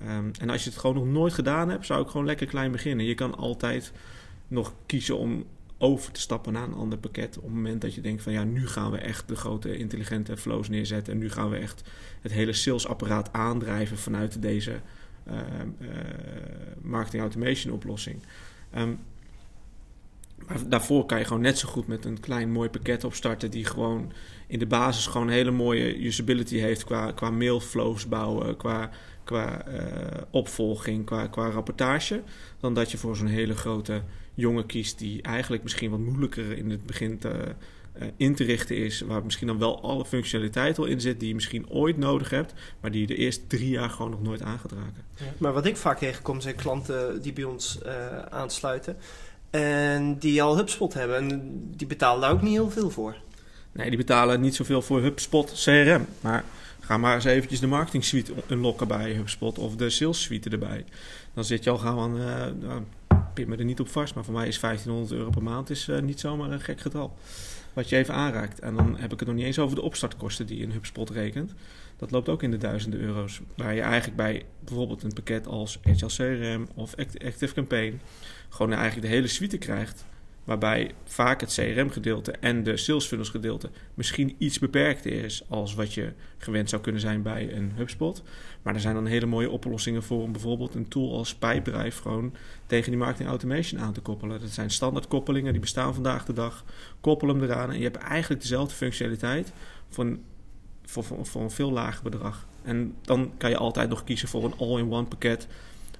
Ehm, 0.00 0.30
en 0.40 0.50
als 0.50 0.64
je 0.64 0.70
het 0.70 0.78
gewoon 0.78 0.96
nog 0.96 1.06
nooit 1.06 1.32
gedaan 1.32 1.68
hebt, 1.68 1.86
zou 1.86 2.02
ik 2.02 2.08
gewoon 2.08 2.26
lekker 2.26 2.46
klein 2.46 2.72
beginnen. 2.72 3.06
Je 3.06 3.14
kan 3.14 3.36
altijd 3.36 3.92
nog 4.48 4.74
kiezen 4.86 5.18
om 5.18 5.44
over 5.78 6.12
te 6.12 6.20
stappen 6.20 6.52
naar 6.52 6.62
een 6.62 6.74
ander 6.74 6.98
pakket. 6.98 7.36
Op 7.36 7.42
het 7.42 7.52
moment 7.52 7.80
dat 7.80 7.94
je 7.94 8.00
denkt 8.00 8.22
van 8.22 8.32
ja, 8.32 8.44
nu 8.44 8.66
gaan 8.66 8.90
we 8.90 8.98
echt 8.98 9.28
de 9.28 9.36
grote 9.36 9.76
intelligente 9.76 10.36
flows 10.36 10.68
neerzetten. 10.68 11.12
En 11.12 11.18
nu 11.18 11.30
gaan 11.30 11.50
we 11.50 11.56
echt 11.56 11.82
het 12.20 12.32
hele 12.32 12.52
salesapparaat 12.52 13.32
aandrijven 13.32 13.98
vanuit 13.98 14.42
deze 14.42 14.80
uh, 15.28 15.34
uh, 15.80 15.88
marketing 16.82 17.22
automation 17.22 17.74
oplossing. 17.74 18.22
Um, 18.76 18.98
maar 20.46 20.68
daarvoor 20.68 21.06
kan 21.06 21.18
je 21.18 21.24
gewoon 21.24 21.42
net 21.42 21.58
zo 21.58 21.68
goed 21.68 21.86
met 21.86 22.04
een 22.04 22.20
klein 22.20 22.50
mooi 22.50 22.68
pakket 22.68 23.04
opstarten 23.04 23.50
die 23.50 23.64
gewoon 23.64 24.12
in 24.46 24.58
de 24.58 24.66
basis 24.66 25.06
gewoon 25.06 25.26
een 25.26 25.32
hele 25.32 25.50
mooie 25.50 26.06
usability 26.06 26.56
heeft 26.56 26.84
qua, 26.84 27.12
qua 27.12 27.30
mailflows 27.30 28.08
bouwen, 28.08 28.56
qua, 28.56 28.90
qua 29.24 29.68
uh, 29.68 29.80
opvolging, 30.30 31.04
qua, 31.04 31.26
qua 31.26 31.50
rapportage. 31.50 32.22
Dan 32.60 32.74
dat 32.74 32.90
je 32.90 32.98
voor 32.98 33.16
zo'n 33.16 33.26
hele 33.26 33.54
grote 33.56 34.02
jongen 34.40 34.66
kiest 34.66 34.98
die 34.98 35.22
eigenlijk 35.22 35.62
misschien 35.62 35.90
wat 35.90 35.98
moeilijker 35.98 36.56
in 36.56 36.70
het 36.70 36.86
begin 36.86 37.18
te, 37.18 37.54
uh, 37.98 38.08
in 38.16 38.34
te 38.34 38.44
richten 38.44 38.76
is. 38.76 39.00
Waar 39.00 39.24
misschien 39.24 39.46
dan 39.46 39.58
wel 39.58 39.82
alle 39.82 40.04
functionaliteit 40.04 40.78
al 40.78 40.84
in 40.84 41.00
zit 41.00 41.20
die 41.20 41.28
je 41.28 41.34
misschien 41.34 41.70
ooit 41.70 41.96
nodig 41.96 42.30
hebt, 42.30 42.54
maar 42.80 42.90
die 42.90 43.00
je 43.00 43.06
de 43.06 43.16
eerste 43.16 43.46
drie 43.46 43.68
jaar 43.68 43.90
gewoon 43.90 44.10
nog 44.10 44.22
nooit 44.22 44.42
aan 44.42 44.58
gaat 44.58 44.72
raken. 44.72 45.04
Ja. 45.16 45.24
Maar 45.38 45.52
wat 45.52 45.66
ik 45.66 45.76
vaak 45.76 45.98
tegenkom 45.98 46.40
zijn 46.40 46.54
klanten 46.54 47.22
die 47.22 47.32
bij 47.32 47.44
ons 47.44 47.78
uh, 47.86 48.18
aansluiten. 48.18 48.96
En 49.50 50.18
die 50.18 50.42
al 50.42 50.56
HubSpot 50.56 50.94
hebben. 50.94 51.16
En 51.16 51.60
die 51.76 51.86
betalen 51.86 52.20
daar 52.20 52.32
ook 52.32 52.42
niet 52.42 52.52
heel 52.52 52.70
veel 52.70 52.90
voor. 52.90 53.16
Nee, 53.72 53.88
die 53.88 53.98
betalen 53.98 54.40
niet 54.40 54.54
zoveel 54.54 54.82
voor 54.82 55.02
HubSpot 55.02 55.52
CRM. 55.64 56.06
Maar 56.20 56.44
ga 56.80 56.98
maar 56.98 57.14
eens 57.14 57.24
eventjes 57.24 57.60
de 57.60 57.66
marketing 57.66 58.04
suite 58.04 58.32
unlocken 58.48 58.88
bij 58.88 59.12
HubSpot 59.12 59.58
of 59.58 59.76
de 59.76 59.90
sales 59.90 60.22
suite 60.22 60.50
erbij. 60.50 60.84
Dan 61.34 61.44
zit 61.44 61.64
je 61.64 61.70
al 61.70 61.78
gewoon, 61.78 62.20
uh, 62.20 62.46
pin 63.38 63.48
me 63.48 63.56
er 63.56 63.64
niet 63.64 63.80
op 63.80 63.88
vast, 63.88 64.14
maar 64.14 64.24
voor 64.24 64.34
mij 64.34 64.48
is 64.48 64.60
1500 64.60 65.18
euro 65.20 65.30
per 65.30 65.42
maand 65.42 65.70
is, 65.70 65.88
uh, 65.88 66.00
niet 66.00 66.20
zomaar 66.20 66.50
een 66.50 66.60
gek 66.60 66.80
getal. 66.80 67.16
Wat 67.72 67.88
je 67.88 67.96
even 67.96 68.14
aanraakt. 68.14 68.58
En 68.58 68.74
dan 68.74 68.96
heb 68.96 69.12
ik 69.12 69.18
het 69.18 69.28
nog 69.28 69.36
niet 69.36 69.46
eens 69.46 69.58
over 69.58 69.76
de 69.76 69.82
opstartkosten 69.82 70.46
die 70.46 70.60
in 70.60 70.70
HubSpot 70.70 71.10
rekent. 71.10 71.54
Dat 71.96 72.10
loopt 72.10 72.28
ook 72.28 72.42
in 72.42 72.50
de 72.50 72.56
duizenden 72.56 73.00
euro's. 73.00 73.40
Waar 73.56 73.74
je 73.74 73.80
eigenlijk 73.80 74.16
bij 74.16 74.44
bijvoorbeeld 74.64 75.02
een 75.02 75.12
pakket 75.12 75.46
als 75.46 75.78
Agile 75.84 76.38
CRM 76.38 76.68
of 76.74 76.94
Active 76.96 77.54
Campaign 77.54 78.00
gewoon 78.48 78.72
eigenlijk 78.72 79.06
de 79.08 79.14
hele 79.14 79.26
suite 79.26 79.58
krijgt. 79.58 80.04
Waarbij 80.48 80.90
vaak 81.04 81.40
het 81.40 81.54
CRM-gedeelte 81.54 82.32
en 82.32 82.62
de 82.62 82.76
sales 82.76 83.06
funnels 83.06 83.28
gedeelte 83.28 83.70
misschien 83.94 84.34
iets 84.38 84.58
beperkter 84.58 85.12
is 85.24 85.42
als 85.48 85.74
wat 85.74 85.94
je 85.94 86.12
gewend 86.38 86.68
zou 86.68 86.82
kunnen 86.82 87.00
zijn 87.00 87.22
bij 87.22 87.52
een 87.52 87.72
HubSpot. 87.76 88.22
Maar 88.62 88.74
er 88.74 88.80
zijn 88.80 88.94
dan 88.94 89.06
hele 89.06 89.26
mooie 89.26 89.50
oplossingen 89.50 90.02
voor 90.02 90.22
om 90.22 90.32
bijvoorbeeld 90.32 90.74
een 90.74 90.88
tool 90.88 91.16
als 91.16 91.34
Pipedrive 91.34 92.02
gewoon 92.02 92.34
tegen 92.66 92.90
die 92.90 93.00
marketing 93.00 93.28
automation 93.28 93.80
aan 93.80 93.92
te 93.92 94.00
koppelen. 94.00 94.40
Dat 94.40 94.50
zijn 94.50 94.70
standaard 94.70 95.08
koppelingen 95.08 95.52
die 95.52 95.60
bestaan 95.60 95.94
vandaag 95.94 96.24
de 96.24 96.32
dag. 96.32 96.64
Koppel 97.00 97.28
hem 97.28 97.42
eraan 97.42 97.70
en 97.70 97.76
je 97.78 97.84
hebt 97.84 97.96
eigenlijk 97.96 98.40
dezelfde 98.40 98.74
functionaliteit 98.74 99.52
voor 99.88 100.04
een, 100.04 100.24
voor, 100.84 101.42
een 101.42 101.50
veel 101.50 101.72
lager 101.72 102.02
bedrag. 102.02 102.46
En 102.62 102.94
dan 103.02 103.32
kan 103.36 103.50
je 103.50 103.56
altijd 103.56 103.88
nog 103.88 104.04
kiezen 104.04 104.28
voor 104.28 104.44
een 104.44 104.58
all-in-one 104.58 105.06
pakket 105.06 105.46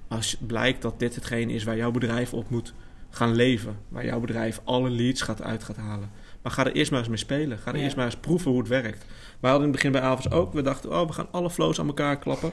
als 0.07 0.37
blijkt 0.47 0.81
dat 0.81 0.99
dit 0.99 1.15
hetgeen 1.15 1.49
is 1.49 1.63
waar 1.63 1.77
jouw 1.77 1.91
bedrijf 1.91 2.33
op 2.33 2.49
moet 2.49 2.73
gaan 3.09 3.35
leven. 3.35 3.77
Waar 3.87 4.05
jouw 4.05 4.19
bedrijf 4.19 4.61
alle 4.63 4.89
leads 4.89 5.21
gaat 5.21 5.41
uit 5.41 5.63
gaat 5.63 5.77
halen. 5.77 6.11
Maar 6.41 6.51
ga 6.51 6.65
er 6.65 6.71
eerst 6.71 6.91
maar 6.91 6.99
eens 6.99 7.09
mee 7.09 7.17
spelen. 7.17 7.57
Ga 7.57 7.71
er 7.71 7.77
ja. 7.77 7.83
eerst 7.83 7.95
maar 7.95 8.05
eens 8.05 8.15
proeven 8.15 8.51
hoe 8.51 8.59
het 8.59 8.69
werkt. 8.69 9.05
Wij 9.39 9.51
hadden 9.51 9.67
in 9.67 9.73
het 9.73 9.81
begin 9.83 9.91
bij 9.91 10.01
Avos 10.01 10.31
ook. 10.31 10.53
We 10.53 10.61
dachten, 10.61 10.91
oh, 10.99 11.07
we 11.07 11.13
gaan 11.13 11.31
alle 11.31 11.49
flows 11.49 11.79
aan 11.79 11.87
elkaar 11.87 12.19
klappen. 12.19 12.51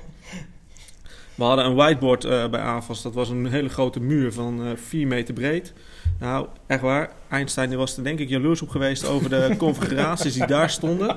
We 1.37 1.45
hadden 1.45 1.65
een 1.65 1.75
whiteboard 1.75 2.25
uh, 2.25 2.49
bij 2.49 2.61
Avos. 2.61 3.03
Dat 3.03 3.15
was 3.15 3.29
een 3.29 3.47
hele 3.47 3.69
grote 3.69 4.01
muur 4.01 4.33
van 4.33 4.67
uh, 4.67 4.71
4 4.75 5.07
meter 5.07 5.35
breed. 5.35 5.73
Nou, 6.19 6.47
echt 6.67 6.81
waar. 6.81 7.13
Einstein 7.31 7.77
was 7.77 7.97
er 7.97 8.05
denk 8.05 8.19
ik 8.19 8.29
jaloers 8.29 8.63
op 8.63 8.69
geweest 8.69 9.07
over 9.07 9.31
de 9.31 9.55
configuraties 9.59 10.35
die 10.35 10.47
daar 10.47 10.71
stonden. 10.71 11.17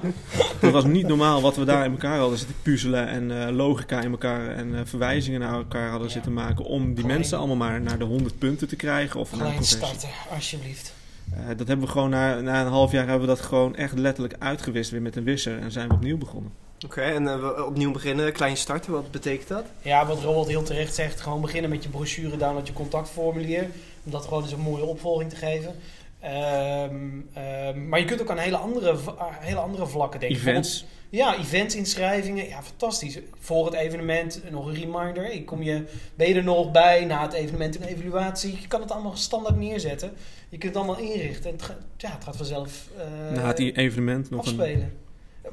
Het 0.60 0.72
was 0.72 0.84
niet 0.84 1.08
normaal 1.08 1.42
wat 1.42 1.56
we 1.56 1.66
daar 1.66 1.86
in 1.86 1.92
elkaar 1.92 2.18
hadden 2.18 2.38
zitten 2.38 2.56
puzzelen 2.62 3.08
en 3.08 3.30
uh, 3.30 3.48
logica 3.50 4.02
in 4.02 4.12
elkaar 4.12 4.48
en 4.48 4.68
uh, 4.68 4.80
verwijzingen 4.84 5.40
naar 5.40 5.54
elkaar 5.54 5.90
hadden 5.90 6.08
ja. 6.08 6.14
zitten 6.14 6.34
maken 6.34 6.66
om 6.66 6.94
die 6.94 7.06
mensen 7.06 7.38
allemaal 7.38 7.56
maar 7.56 7.82
naar 7.82 7.98
de 7.98 8.06
100 8.06 8.38
punten 8.38 8.68
te 8.68 8.76
krijgen. 8.76 9.20
Of 9.20 9.34
Alleen 9.34 9.64
starten, 9.64 10.10
alsjeblieft. 10.34 10.94
Uh, 11.34 11.48
dat 11.58 11.68
hebben 11.68 11.86
we 11.86 11.92
gewoon 11.92 12.10
na, 12.10 12.40
na 12.40 12.62
een 12.62 12.72
half 12.72 12.92
jaar 12.92 13.08
hebben 13.08 13.28
we 13.28 13.36
dat 13.36 13.42
gewoon 13.42 13.76
echt 13.76 13.98
letterlijk 13.98 14.36
uitgewist 14.40 14.92
weer 14.92 15.02
met 15.02 15.16
een 15.16 15.24
wisser 15.24 15.60
en 15.60 15.72
zijn 15.72 15.88
we 15.88 15.94
opnieuw 15.94 16.18
begonnen. 16.18 16.52
Oké, 16.86 17.00
okay, 17.00 17.16
en 17.16 17.24
uh, 17.24 17.40
we 17.40 17.66
opnieuw 17.66 17.92
beginnen, 17.92 18.34
klein 18.34 18.58
starten, 18.58 18.92
wat 18.92 19.12
betekent 19.12 19.48
dat? 19.48 19.66
Ja, 19.82 20.06
wat 20.06 20.22
Robert 20.22 20.48
heel 20.48 20.64
terecht 20.64 20.96
zegt, 20.96 21.22
gewoon 21.22 21.42
beginnen 21.42 21.70
met 21.70 21.84
je 21.84 21.90
brochure, 21.90 22.38
download 22.38 22.68
je 22.68 22.74
contactformulier. 22.74 23.68
Om 24.06 24.12
dat 24.12 24.24
gewoon 24.24 24.44
eens 24.44 24.52
een 24.52 24.60
mooie 24.60 24.84
opvolging 24.84 25.30
te 25.30 25.36
geven. 25.36 25.76
Um, 26.24 27.30
um, 27.38 27.88
maar 27.88 28.00
je 28.00 28.06
kunt 28.06 28.22
ook 28.22 28.30
aan 28.30 28.38
hele 28.38 28.58
andere, 28.58 28.96
hele 29.40 29.60
andere 29.60 29.88
vlakken 29.88 30.20
denken. 30.20 30.38
Events. 30.38 30.86
Ja, 31.10 31.38
events, 31.38 31.76
inschrijvingen. 31.76 32.48
Ja, 32.48 32.64
fantastisch. 32.64 33.20
Voor 33.40 33.66
het 33.66 33.74
evenement 33.74 34.42
nog 34.52 34.68
een 34.68 34.74
reminder. 34.74 35.32
Ik 35.32 35.46
kom 35.46 35.64
je, 35.64 35.84
ben 36.16 36.28
je 36.28 36.34
er 36.34 36.44
nog 36.44 36.72
bij 36.72 37.06
na 37.06 37.22
het 37.22 37.34
evenement 37.34 37.76
een 37.76 37.84
evaluatie. 37.84 38.58
Je 38.62 38.68
kan 38.68 38.82
het 38.82 38.92
allemaal 38.92 39.16
standaard 39.16 39.58
neerzetten. 39.58 40.12
Je 40.50 40.58
kunt 40.58 40.76
het 40.76 40.84
allemaal 40.84 41.04
inrichten. 41.04 41.50
En 41.50 41.56
het, 41.58 41.76
ja, 41.98 42.12
het 42.12 42.24
gaat 42.24 42.36
vanzelf 42.36 42.88
uh, 42.98 43.38
Na 43.38 43.48
het 43.48 43.60
evenement 43.60 44.30
nog 44.30 44.40
afspelen. 44.40 44.82
Een... 44.82 45.09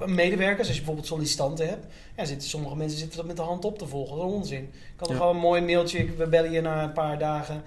Medewerkers, 0.06 0.58
als 0.58 0.76
je 0.76 0.82
bijvoorbeeld 0.82 1.06
sollicitanten 1.06 1.68
hebt. 1.68 1.86
Ja, 2.16 2.24
zitten, 2.24 2.48
sommige 2.48 2.76
mensen 2.76 2.98
zitten 2.98 3.16
dat 3.16 3.26
met 3.26 3.36
de 3.36 3.42
hand 3.42 3.64
op 3.64 3.78
te 3.78 3.86
volgen. 3.86 4.16
Dat 4.16 4.26
is 4.26 4.32
onzin. 4.32 4.62
Ik 4.62 4.92
kan 4.96 5.08
ja. 5.08 5.14
er 5.14 5.20
gewoon 5.20 5.34
een 5.34 5.42
mooi 5.42 5.62
mailtje. 5.62 6.14
We 6.16 6.26
bellen 6.26 6.52
je 6.52 6.60
na 6.60 6.82
een 6.82 6.92
paar 6.92 7.18
dagen. 7.18 7.62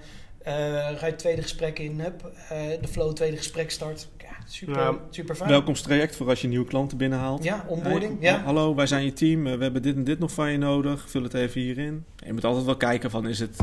Uh, 0.46 0.46
ga 0.46 0.90
je 0.90 1.10
het 1.10 1.18
tweede 1.18 1.42
gesprek 1.42 1.78
in, 1.78 2.00
hup, 2.00 2.32
uh, 2.42 2.58
de 2.80 2.88
flow 2.88 3.12
tweede 3.12 3.36
gesprek 3.36 3.70
start. 3.70 4.08
Ja, 4.18 4.28
super, 4.46 4.76
ja, 4.76 4.94
super 5.10 5.34
fijn. 5.34 5.48
Welkomstraject 5.48 6.16
voor 6.16 6.28
als 6.28 6.40
je 6.40 6.48
nieuwe 6.48 6.66
klanten 6.66 6.98
binnenhaalt. 6.98 7.44
Ja, 7.44 7.64
onboarding. 7.68 8.20
Hey, 8.20 8.30
ja. 8.30 8.42
Hallo, 8.42 8.74
wij 8.74 8.86
zijn 8.86 9.04
je 9.04 9.12
team. 9.12 9.42
We 9.42 9.62
hebben 9.62 9.82
dit 9.82 9.96
en 9.96 10.04
dit 10.04 10.18
nog 10.18 10.32
van 10.32 10.50
je 10.50 10.58
nodig. 10.58 11.10
Vul 11.10 11.22
het 11.22 11.34
even 11.34 11.60
hierin. 11.60 12.04
Je 12.16 12.32
moet 12.32 12.44
altijd 12.44 12.64
wel 12.64 12.76
kijken 12.76 13.10
van 13.10 13.28
is 13.28 13.38
het 13.38 13.56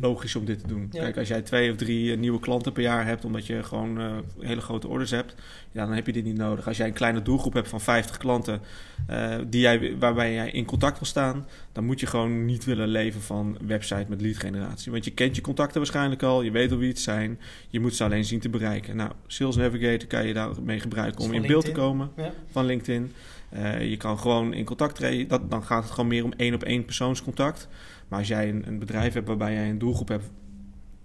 logisch 0.00 0.36
om 0.36 0.44
dit 0.44 0.60
te 0.60 0.66
doen. 0.66 0.88
Ja. 0.90 1.02
Kijk, 1.02 1.18
als 1.18 1.28
jij 1.28 1.42
twee 1.42 1.70
of 1.70 1.76
drie 1.76 2.16
nieuwe 2.16 2.40
klanten 2.40 2.72
per 2.72 2.82
jaar 2.82 3.06
hebt, 3.06 3.24
omdat 3.24 3.46
je 3.46 3.62
gewoon 3.62 4.00
uh, 4.00 4.16
hele 4.38 4.60
grote 4.60 4.88
orders 4.88 5.10
hebt, 5.10 5.34
ja, 5.72 5.86
dan 5.86 5.94
heb 5.94 6.06
je 6.06 6.12
dit 6.12 6.24
niet 6.24 6.36
nodig. 6.36 6.66
Als 6.66 6.76
jij 6.76 6.86
een 6.86 6.92
kleine 6.92 7.22
doelgroep 7.22 7.52
hebt 7.52 7.68
van 7.68 7.80
50 7.80 8.16
klanten 8.16 8.60
uh, 9.10 9.34
die 9.46 9.60
jij, 9.60 9.96
waarbij 9.98 10.32
jij 10.32 10.50
in 10.50 10.64
contact 10.64 10.98
wil 10.98 11.06
staan, 11.06 11.46
dan 11.72 11.84
moet 11.84 12.00
je 12.00 12.06
gewoon 12.06 12.44
niet 12.44 12.64
willen 12.64 12.88
leven 12.88 13.20
van 13.20 13.58
website 13.66 14.06
met 14.08 14.20
lead 14.20 14.36
generatie. 14.36 14.92
Want 14.92 15.04
je 15.04 15.10
kent 15.10 15.36
je 15.36 15.42
contacten 15.42 15.78
waarschijnlijk 15.78 16.22
al, 16.22 16.42
je 16.42 16.50
weet 16.50 16.72
al 16.72 16.78
wie 16.78 16.88
het 16.88 17.00
zijn, 17.00 17.38
je 17.68 17.80
moet 17.80 17.94
ze 17.94 18.04
alleen 18.04 18.24
zien 18.24 18.40
te 18.40 18.48
bereiken. 18.48 18.96
Nou, 18.96 19.10
Sales 19.26 19.56
Navigator 19.56 20.08
kan 20.08 20.26
je 20.26 20.34
daarmee 20.34 20.80
gebruiken 20.80 21.24
om 21.24 21.32
in 21.32 21.42
beeld 21.42 21.64
te 21.64 21.72
komen 21.72 22.10
ja. 22.16 22.32
van 22.50 22.64
LinkedIn. 22.64 23.12
Uh, 23.54 23.90
je 23.90 23.96
kan 23.96 24.18
gewoon 24.18 24.52
in 24.52 24.64
contact 24.64 24.94
treden, 24.94 25.28
dat, 25.28 25.50
dan 25.50 25.64
gaat 25.64 25.82
het 25.82 25.92
gewoon 25.92 26.08
meer 26.08 26.24
om 26.24 26.32
één 26.36 26.54
op 26.54 26.62
één 26.62 26.84
persoonscontact. 26.84 27.68
Maar 28.10 28.18
als 28.18 28.28
jij 28.28 28.48
een, 28.48 28.66
een, 28.66 28.78
bedrijf 28.78 29.14
hebt 29.14 29.28
waarbij 29.28 29.52
jij 29.54 29.70
een 29.70 29.78
doelgroep 29.78 30.08
hebt 30.08 30.30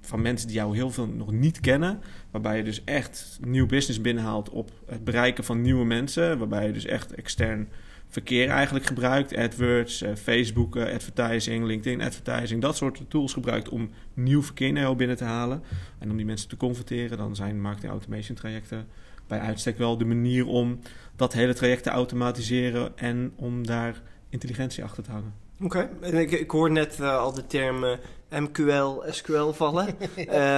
van 0.01 0.21
mensen 0.21 0.47
die 0.47 0.57
jou 0.57 0.75
heel 0.75 0.91
veel 0.91 1.07
nog 1.07 1.31
niet 1.31 1.59
kennen, 1.59 1.99
waarbij 2.31 2.57
je 2.57 2.63
dus 2.63 2.83
echt 2.83 3.39
nieuw 3.41 3.65
business 3.65 4.01
binnenhaalt 4.01 4.49
op 4.49 4.71
het 4.85 5.03
bereiken 5.03 5.43
van 5.43 5.61
nieuwe 5.61 5.85
mensen, 5.85 6.37
waarbij 6.37 6.67
je 6.67 6.73
dus 6.73 6.85
echt 6.85 7.13
extern 7.13 7.67
verkeer 8.09 8.49
eigenlijk 8.49 8.85
gebruikt, 8.85 9.35
AdWords, 9.35 10.01
uh, 10.01 10.15
Facebook 10.15 10.75
uh, 10.75 10.93
advertising, 10.93 11.65
LinkedIn 11.65 12.01
advertising, 12.01 12.61
dat 12.61 12.75
soort 12.75 13.01
tools 13.07 13.33
gebruikt 13.33 13.69
om 13.69 13.89
nieuw 14.13 14.43
verkeer 14.43 14.71
naar 14.71 14.81
jou 14.81 14.95
binnen 14.95 15.17
te 15.17 15.23
halen 15.23 15.61
en 15.99 16.09
om 16.09 16.17
die 16.17 16.25
mensen 16.25 16.49
te 16.49 16.57
converteren, 16.57 17.17
dan 17.17 17.35
zijn 17.35 17.61
marketing 17.61 17.91
automation 17.91 18.37
trajecten 18.37 18.87
bij 19.27 19.39
uitstek 19.39 19.77
wel 19.77 19.97
de 19.97 20.05
manier 20.05 20.47
om 20.47 20.79
dat 21.15 21.33
hele 21.33 21.53
traject 21.53 21.83
te 21.83 21.89
automatiseren 21.89 22.97
en 22.97 23.31
om 23.35 23.65
daar 23.65 24.01
intelligentie 24.29 24.83
achter 24.83 25.03
te 25.03 25.11
hangen. 25.11 25.44
Oké, 25.61 25.89
okay. 25.99 26.21
ik, 26.21 26.31
ik 26.31 26.51
hoor 26.51 26.71
net 26.71 26.97
uh, 26.99 27.17
al 27.17 27.33
de 27.33 27.47
termen 27.47 27.99
MQL, 28.29 29.01
SQL 29.09 29.49
vallen. 29.51 29.95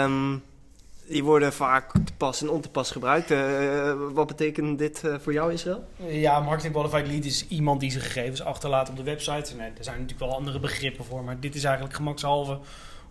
um, 0.04 0.44
die 1.08 1.24
worden 1.24 1.54
vaak 1.54 1.92
te 1.92 2.14
pas 2.18 2.42
en 2.42 2.50
on 2.50 2.62
te 2.62 2.70
pas 2.70 2.92
gebruikt. 2.92 3.32
Uh, 3.32 3.94
wat 4.14 4.28
betekent 4.28 4.80
dit 4.80 5.02
uh, 5.06 5.16
voor 5.20 5.34
jou, 5.34 5.54
Israël? 5.54 5.84
Ja, 6.08 6.40
marketing 6.40 6.74
qualified 6.74 7.08
lead 7.08 7.26
is 7.26 7.48
iemand 7.48 7.80
die 7.80 7.92
zijn 7.92 8.04
gegevens 8.04 8.44
achterlaat 8.44 8.90
op 8.90 8.96
de 8.96 9.04
website. 9.04 9.56
Nee, 9.56 9.70
er 9.78 9.84
zijn 9.84 10.00
natuurlijk 10.00 10.30
wel 10.30 10.38
andere 10.38 10.60
begrippen 10.60 11.06
voor, 11.06 11.24
maar 11.24 11.40
dit 11.40 11.56
is 11.56 11.64
eigenlijk 11.64 11.96
gemakshalve 11.96 12.60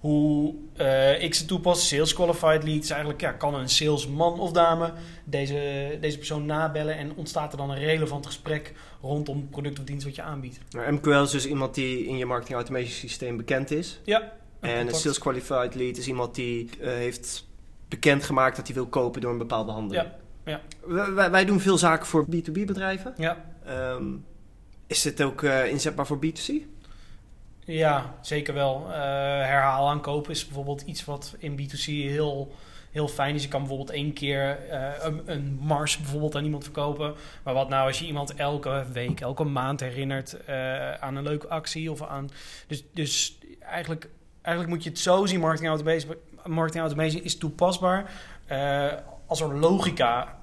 hoe 0.00 0.54
uh, 0.80 1.22
ik 1.22 1.34
ze 1.34 1.44
toepas. 1.44 1.88
Sales 1.88 2.14
qualified 2.14 2.64
lead 2.64 2.82
is 2.82 2.90
eigenlijk, 2.90 3.20
ja, 3.20 3.32
kan 3.32 3.54
een 3.54 3.68
salesman 3.68 4.40
of 4.40 4.52
dame 4.52 4.92
deze, 5.24 5.98
deze 6.00 6.16
persoon 6.16 6.46
nabellen 6.46 6.96
en 6.96 7.14
ontstaat 7.14 7.52
er 7.52 7.58
dan 7.58 7.70
een 7.70 7.78
relevant 7.78 8.26
gesprek 8.26 8.72
rondom 9.00 9.36
het 9.36 9.50
product 9.50 9.78
of 9.78 9.84
dienst 9.84 10.04
wat 10.04 10.14
je 10.14 10.22
aanbiedt. 10.22 10.58
MQL 10.90 11.10
is 11.10 11.30
dus 11.30 11.46
iemand 11.46 11.74
die 11.74 12.06
in 12.06 12.16
je 12.16 12.26
marketing 12.26 12.56
automation 12.56 12.92
systeem 12.92 13.36
bekend 13.36 13.70
is. 13.70 14.00
Ja. 14.04 14.32
En 14.60 14.86
een 14.86 14.94
sales 14.94 15.18
qualified 15.18 15.74
lead 15.74 15.96
is 15.96 16.06
iemand 16.06 16.34
die 16.34 16.70
uh, 16.80 16.88
heeft 16.88 17.46
bekendgemaakt 17.88 18.56
dat 18.56 18.66
hij 18.66 18.74
wil 18.74 18.86
kopen 18.86 19.20
door 19.20 19.32
een 19.32 19.38
bepaalde 19.38 19.72
handel. 19.72 19.96
Ja. 19.96 20.16
ja. 20.44 20.60
Wij, 21.14 21.30
wij, 21.30 21.44
doen 21.44 21.60
veel 21.60 21.78
zaken 21.78 22.06
voor 22.06 22.26
B2B 22.34 22.52
bedrijven. 22.52 23.14
Ja. 23.16 23.44
Um, 23.68 24.24
is 24.86 25.02
dit 25.02 25.22
ook 25.22 25.42
uh, 25.42 25.70
inzetbaar 25.70 26.06
voor 26.06 26.18
B2C? 26.26 26.52
Ja, 27.66 28.14
zeker 28.20 28.54
wel. 28.54 28.84
Uh, 28.88 28.94
herhaal 28.94 29.88
aankopen 29.88 30.30
is 30.30 30.44
bijvoorbeeld 30.46 30.80
iets 30.80 31.04
wat 31.04 31.34
in 31.38 31.60
B2C 31.60 31.84
heel, 31.84 32.54
heel 32.90 33.08
fijn 33.08 33.34
is. 33.34 33.42
Je 33.42 33.48
kan 33.48 33.60
bijvoorbeeld 33.60 33.90
één 33.90 34.12
keer 34.12 34.58
uh, 34.70 34.88
een, 34.98 35.22
een, 35.24 35.58
mars 35.60 35.96
bijvoorbeeld 35.96 36.34
aan 36.36 36.44
iemand 36.44 36.64
verkopen. 36.64 37.14
Maar 37.42 37.54
wat 37.54 37.68
nou 37.68 37.86
als 37.86 37.98
je 37.98 38.06
iemand 38.06 38.34
elke 38.34 38.84
week, 38.92 39.20
elke 39.20 39.44
maand 39.44 39.80
herinnert 39.80 40.36
uh, 40.48 40.94
aan 40.94 41.16
een 41.16 41.22
leuke 41.22 41.48
actie 41.48 41.90
of 41.90 42.02
aan... 42.02 42.30
Dus, 42.66 42.84
dus 42.92 43.38
eigenlijk, 43.60 44.08
eigenlijk 44.42 44.74
moet 44.74 44.84
je 44.84 44.90
het 44.90 44.98
zo 44.98 45.26
zien, 45.26 45.40
marketing 45.40 45.68
automation, 45.68 46.14
marketing 46.44 46.84
automation 46.84 47.22
is 47.22 47.38
toepasbaar 47.38 48.10
als 49.26 49.40
er 49.40 49.58
logica 49.58 50.38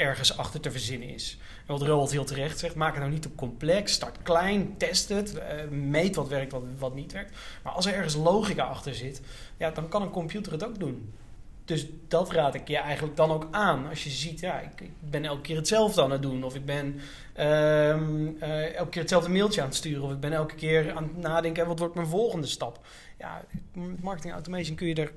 ergens 0.00 0.36
achter 0.36 0.60
te 0.60 0.70
verzinnen 0.70 1.08
is. 1.08 1.38
En 1.66 1.78
wat 1.78 1.82
Roald 1.82 2.10
heel 2.10 2.24
terecht 2.24 2.58
zegt, 2.58 2.74
maak 2.74 2.90
het 2.90 3.00
nou 3.00 3.12
niet 3.12 3.22
te 3.22 3.34
complex. 3.34 3.92
Start 3.92 4.22
klein, 4.22 4.76
test 4.76 5.08
het, 5.08 5.34
uh, 5.34 5.68
meet 5.70 6.14
wat 6.14 6.28
werkt, 6.28 6.52
wat, 6.52 6.62
wat 6.78 6.94
niet 6.94 7.12
werkt. 7.12 7.36
Maar 7.62 7.72
als 7.72 7.86
er 7.86 7.94
ergens 7.94 8.14
logica 8.14 8.64
achter 8.64 8.94
zit, 8.94 9.20
ja, 9.56 9.70
dan 9.70 9.88
kan 9.88 10.02
een 10.02 10.10
computer 10.10 10.52
het 10.52 10.64
ook 10.64 10.78
doen. 10.78 11.12
Dus 11.64 11.86
dat 12.08 12.32
raad 12.32 12.54
ik 12.54 12.68
je 12.68 12.76
eigenlijk 12.76 13.16
dan 13.16 13.30
ook 13.30 13.48
aan. 13.50 13.88
Als 13.88 14.04
je 14.04 14.10
ziet, 14.10 14.40
ja, 14.40 14.60
ik, 14.60 14.90
ben 15.00 15.24
elke 15.24 15.40
keer 15.40 15.56
hetzelfde 15.56 16.02
aan 16.02 16.10
het 16.10 16.22
doen. 16.22 16.44
Of 16.44 16.54
ik 16.54 16.64
ben 16.64 17.00
uh, 17.38 17.44
uh, 17.44 18.74
elke 18.74 18.90
keer 18.90 19.00
hetzelfde 19.00 19.30
mailtje 19.30 19.60
aan 19.60 19.66
het 19.66 19.76
sturen. 19.76 20.02
Of 20.02 20.12
ik 20.12 20.20
ben 20.20 20.32
elke 20.32 20.54
keer 20.54 20.92
aan 20.92 21.02
het 21.02 21.16
nadenken, 21.16 21.66
wat 21.66 21.78
wordt 21.78 21.94
mijn 21.94 22.06
volgende 22.06 22.46
stap? 22.46 22.80
Ja, 23.18 23.44
marketing 24.00 24.32
automation 24.32 24.76
kun 24.76 24.86
je 24.86 24.94
er 24.94 25.12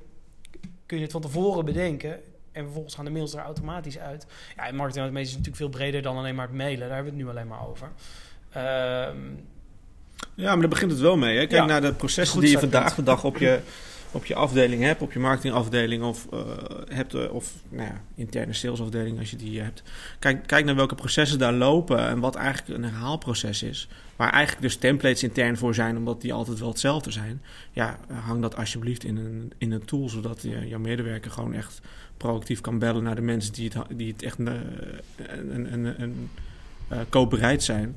kun 0.86 0.98
je 0.98 1.04
het 1.04 1.12
van 1.12 1.22
tevoren 1.22 1.66
bedenken. 1.66 2.20
En 2.54 2.64
vervolgens 2.64 2.96
gaan 2.96 3.06
de 3.06 3.12
mails 3.12 3.34
er 3.34 3.40
automatisch 3.40 4.00
uit. 4.00 4.26
Ja, 4.56 4.68
en 4.68 4.76
marketing 4.76 5.04
automation 5.04 5.20
is 5.20 5.30
natuurlijk 5.30 5.56
veel 5.56 5.70
breder 5.70 6.02
dan 6.02 6.18
alleen 6.18 6.36
maar 6.36 6.48
het 6.48 6.56
mailen. 6.56 6.88
Daar 6.88 6.96
hebben 6.96 7.14
we 7.14 7.20
het 7.20 7.28
nu 7.28 7.32
alleen 7.32 7.48
maar 7.48 7.68
over. 7.68 7.88
Um, 8.58 9.48
ja, 10.36 10.52
maar 10.52 10.60
daar 10.60 10.68
begint 10.68 10.92
het 10.92 11.00
wel 11.00 11.18
mee. 11.18 11.38
Hè? 11.38 11.48
Kijk 11.48 11.62
Ja, 11.62 11.66
naar 11.66 11.82
de 11.82 11.94
processen 11.94 12.40
die 12.40 12.50
je 12.50 12.60
vandaag 12.60 12.96
de 12.96 13.04
dag 13.04 13.24
op 13.24 13.38
je, 13.38 13.60
op 14.14 14.26
je 14.26 14.36
afdeling 14.36 14.82
hebt, 14.82 15.02
op 15.02 15.14
je 15.14 15.20
marketingafdeling 15.20 16.04
of, 16.04 16.28
eh, 16.32 16.40
hebt, 16.88 17.14
eh, 17.14 17.34
of 17.34 17.54
nou 17.70 17.88
ja, 17.88 18.02
interne 18.16 18.54
salesafdeling 18.54 19.20
als 19.20 19.30
je 19.30 19.36
die 19.36 19.62
hebt. 19.62 19.84
Kijk, 20.20 20.48
kijk 20.48 20.66
naar 20.66 20.76
welke 20.76 20.96
processen 20.96 21.40
daar 21.40 21.54
lopen 21.54 22.08
en 22.08 22.20
wat 22.20 22.36
eigenlijk 22.36 22.78
een 22.78 22.90
herhaalproces 22.90 23.64
is. 23.64 23.88
Waar 24.16 24.32
eigenlijk 24.32 24.62
dus 24.62 24.76
templates 24.76 25.24
intern 25.24 25.58
voor 25.58 25.76
zijn, 25.76 25.98
omdat 25.98 26.22
die 26.22 26.34
altijd 26.34 26.60
wel 26.60 26.70
hetzelfde 26.70 27.12
zijn. 27.12 27.42
Ja, 27.72 28.00
hang 28.08 28.42
dat 28.42 28.56
alsjeblieft 28.56 29.04
in 29.04 29.18
een, 29.18 29.54
in 29.58 29.72
een 29.72 29.86
tool, 29.86 30.10
zodat 30.10 30.42
je, 30.42 30.68
jouw 30.68 30.80
medewerker 30.80 31.32
gewoon 31.32 31.54
echt 31.54 31.82
proactief 32.18 32.62
kan 32.62 32.80
bellen 32.80 33.04
naar 33.04 33.16
de 33.16 33.22
mensen 33.22 33.54
die 33.54 33.72
het, 33.74 33.98
die 33.98 34.12
het 34.12 34.24
echt 34.24 34.40
een, 34.40 34.48
een, 35.74 36.02
een, 36.02 36.30
uh, 36.92 36.98
koopbereid 37.10 37.64
zijn. 37.64 37.96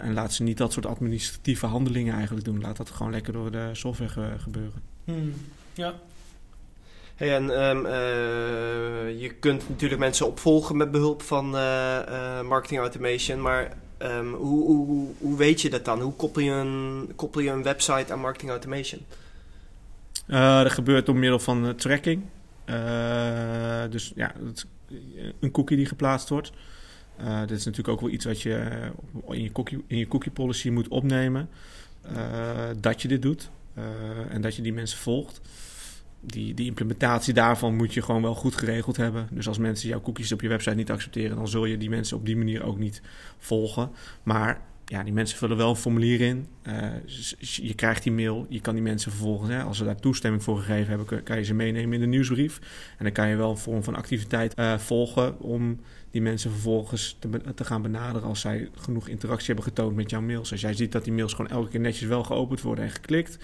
En 0.00 0.12
laat 0.12 0.32
ze 0.32 0.42
niet 0.42 0.56
dat 0.56 0.72
soort 0.72 0.86
administratieve 0.86 1.66
handelingen 1.66 2.14
eigenlijk 2.14 2.44
doen. 2.44 2.60
Laat 2.60 2.76
dat 2.76 2.90
gewoon 2.90 3.12
lekker 3.12 3.32
door 3.32 3.50
de 3.50 3.70
software 3.72 4.10
ge 4.10 4.34
gebeuren. 4.38 4.82
Hmm. 5.10 5.34
Ja. 5.74 5.94
Hey, 7.14 7.34
en 7.34 7.62
um, 7.64 7.86
uh, 7.86 9.20
je 9.20 9.34
kunt 9.40 9.68
natuurlijk 9.68 10.00
mensen 10.00 10.26
opvolgen 10.26 10.76
met 10.76 10.90
behulp 10.90 11.22
van 11.22 11.54
uh, 11.54 12.40
marketing 12.40 12.80
automation, 12.80 13.40
maar 13.40 13.76
um, 13.98 14.34
hoe, 14.34 14.66
hoe, 14.66 15.08
hoe 15.18 15.36
weet 15.36 15.60
je 15.60 15.70
dat 15.70 15.84
dan? 15.84 16.00
Hoe 16.00 16.12
koppel 16.12 16.42
je 16.42 16.50
een, 16.50 17.12
koppel 17.16 17.40
je 17.40 17.50
een 17.50 17.62
website 17.62 18.12
aan 18.12 18.20
marketing 18.20 18.50
automation? 18.50 19.00
dat 20.26 20.72
gebeurt 20.72 21.06
door 21.06 21.16
middel 21.16 21.38
van 21.38 21.74
tracking. 21.76 22.22
dus 23.90 24.12
ja, 24.14 24.32
een 25.40 25.50
cookie 25.50 25.76
die 25.76 25.86
geplaatst 25.86 26.28
wordt. 26.28 26.52
Uh, 27.20 27.40
dit 27.40 27.58
is 27.58 27.64
natuurlijk 27.64 27.88
ook 27.88 28.00
wel 28.00 28.10
iets 28.10 28.24
wat 28.24 28.42
je 28.42 28.90
in 29.28 29.42
je 29.42 29.52
cookie, 29.52 29.84
in 29.86 29.98
je 29.98 30.08
cookie 30.08 30.32
policy 30.32 30.70
moet 30.70 30.88
opnemen. 30.88 31.48
Uh, 32.12 32.68
dat 32.80 33.02
je 33.02 33.08
dit 33.08 33.22
doet 33.22 33.50
en 34.28 34.40
dat 34.40 34.56
je 34.56 34.62
die 34.62 34.72
mensen 34.72 34.98
volgt. 34.98 35.40
Die, 36.22 36.54
die 36.54 36.66
implementatie 36.66 37.34
daarvan 37.34 37.76
moet 37.76 37.94
je 37.94 38.02
gewoon 38.02 38.22
wel 38.22 38.34
goed 38.34 38.54
geregeld 38.54 38.96
hebben. 38.96 39.28
Dus 39.30 39.48
als 39.48 39.58
mensen 39.58 39.88
jouw 39.88 40.00
cookies 40.00 40.32
op 40.32 40.40
je 40.40 40.48
website 40.48 40.74
niet 40.74 40.90
accepteren, 40.90 41.36
dan 41.36 41.48
zul 41.48 41.64
je 41.64 41.78
die 41.78 41.90
mensen 41.90 42.16
op 42.16 42.26
die 42.26 42.36
manier 42.36 42.62
ook 42.62 42.78
niet 42.78 43.02
volgen. 43.38 43.90
Maar 44.22 44.60
ja, 44.90 45.02
die 45.02 45.12
mensen 45.12 45.38
vullen 45.38 45.56
wel 45.56 45.70
een 45.70 45.76
formulier 45.76 46.20
in. 46.20 46.46
je 47.38 47.74
krijgt 47.74 48.02
die 48.02 48.12
mail, 48.12 48.46
je 48.48 48.60
kan 48.60 48.74
die 48.74 48.82
mensen 48.82 49.10
vervolgens, 49.10 49.50
hè, 49.50 49.62
als 49.62 49.76
ze 49.76 49.84
daar 49.84 50.00
toestemming 50.00 50.42
voor 50.42 50.58
gegeven 50.58 50.88
hebben, 50.88 51.22
kan 51.22 51.36
je 51.36 51.44
ze 51.44 51.54
meenemen 51.54 51.92
in 51.94 52.00
de 52.00 52.06
nieuwsbrief. 52.06 52.58
En 52.98 53.04
dan 53.04 53.12
kan 53.12 53.28
je 53.28 53.36
wel 53.36 53.50
een 53.50 53.58
vorm 53.58 53.82
van 53.82 53.94
activiteit 53.94 54.54
volgen 54.76 55.40
om 55.40 55.80
die 56.10 56.22
mensen 56.22 56.50
vervolgens 56.50 57.16
te, 57.54 57.64
gaan 57.64 57.82
benaderen 57.82 58.28
als 58.28 58.40
zij 58.40 58.68
genoeg 58.74 59.08
interactie 59.08 59.46
hebben 59.46 59.64
getoond 59.64 59.96
met 59.96 60.10
jouw 60.10 60.20
mails. 60.20 60.52
Als 60.52 60.60
jij 60.60 60.74
ziet 60.74 60.92
dat 60.92 61.04
die 61.04 61.12
mails 61.12 61.32
gewoon 61.32 61.50
elke 61.50 61.68
keer 61.68 61.80
netjes 61.80 62.08
wel 62.08 62.24
geopend 62.24 62.60
worden 62.60 62.84
en 62.84 62.90
geklikt, 62.90 63.38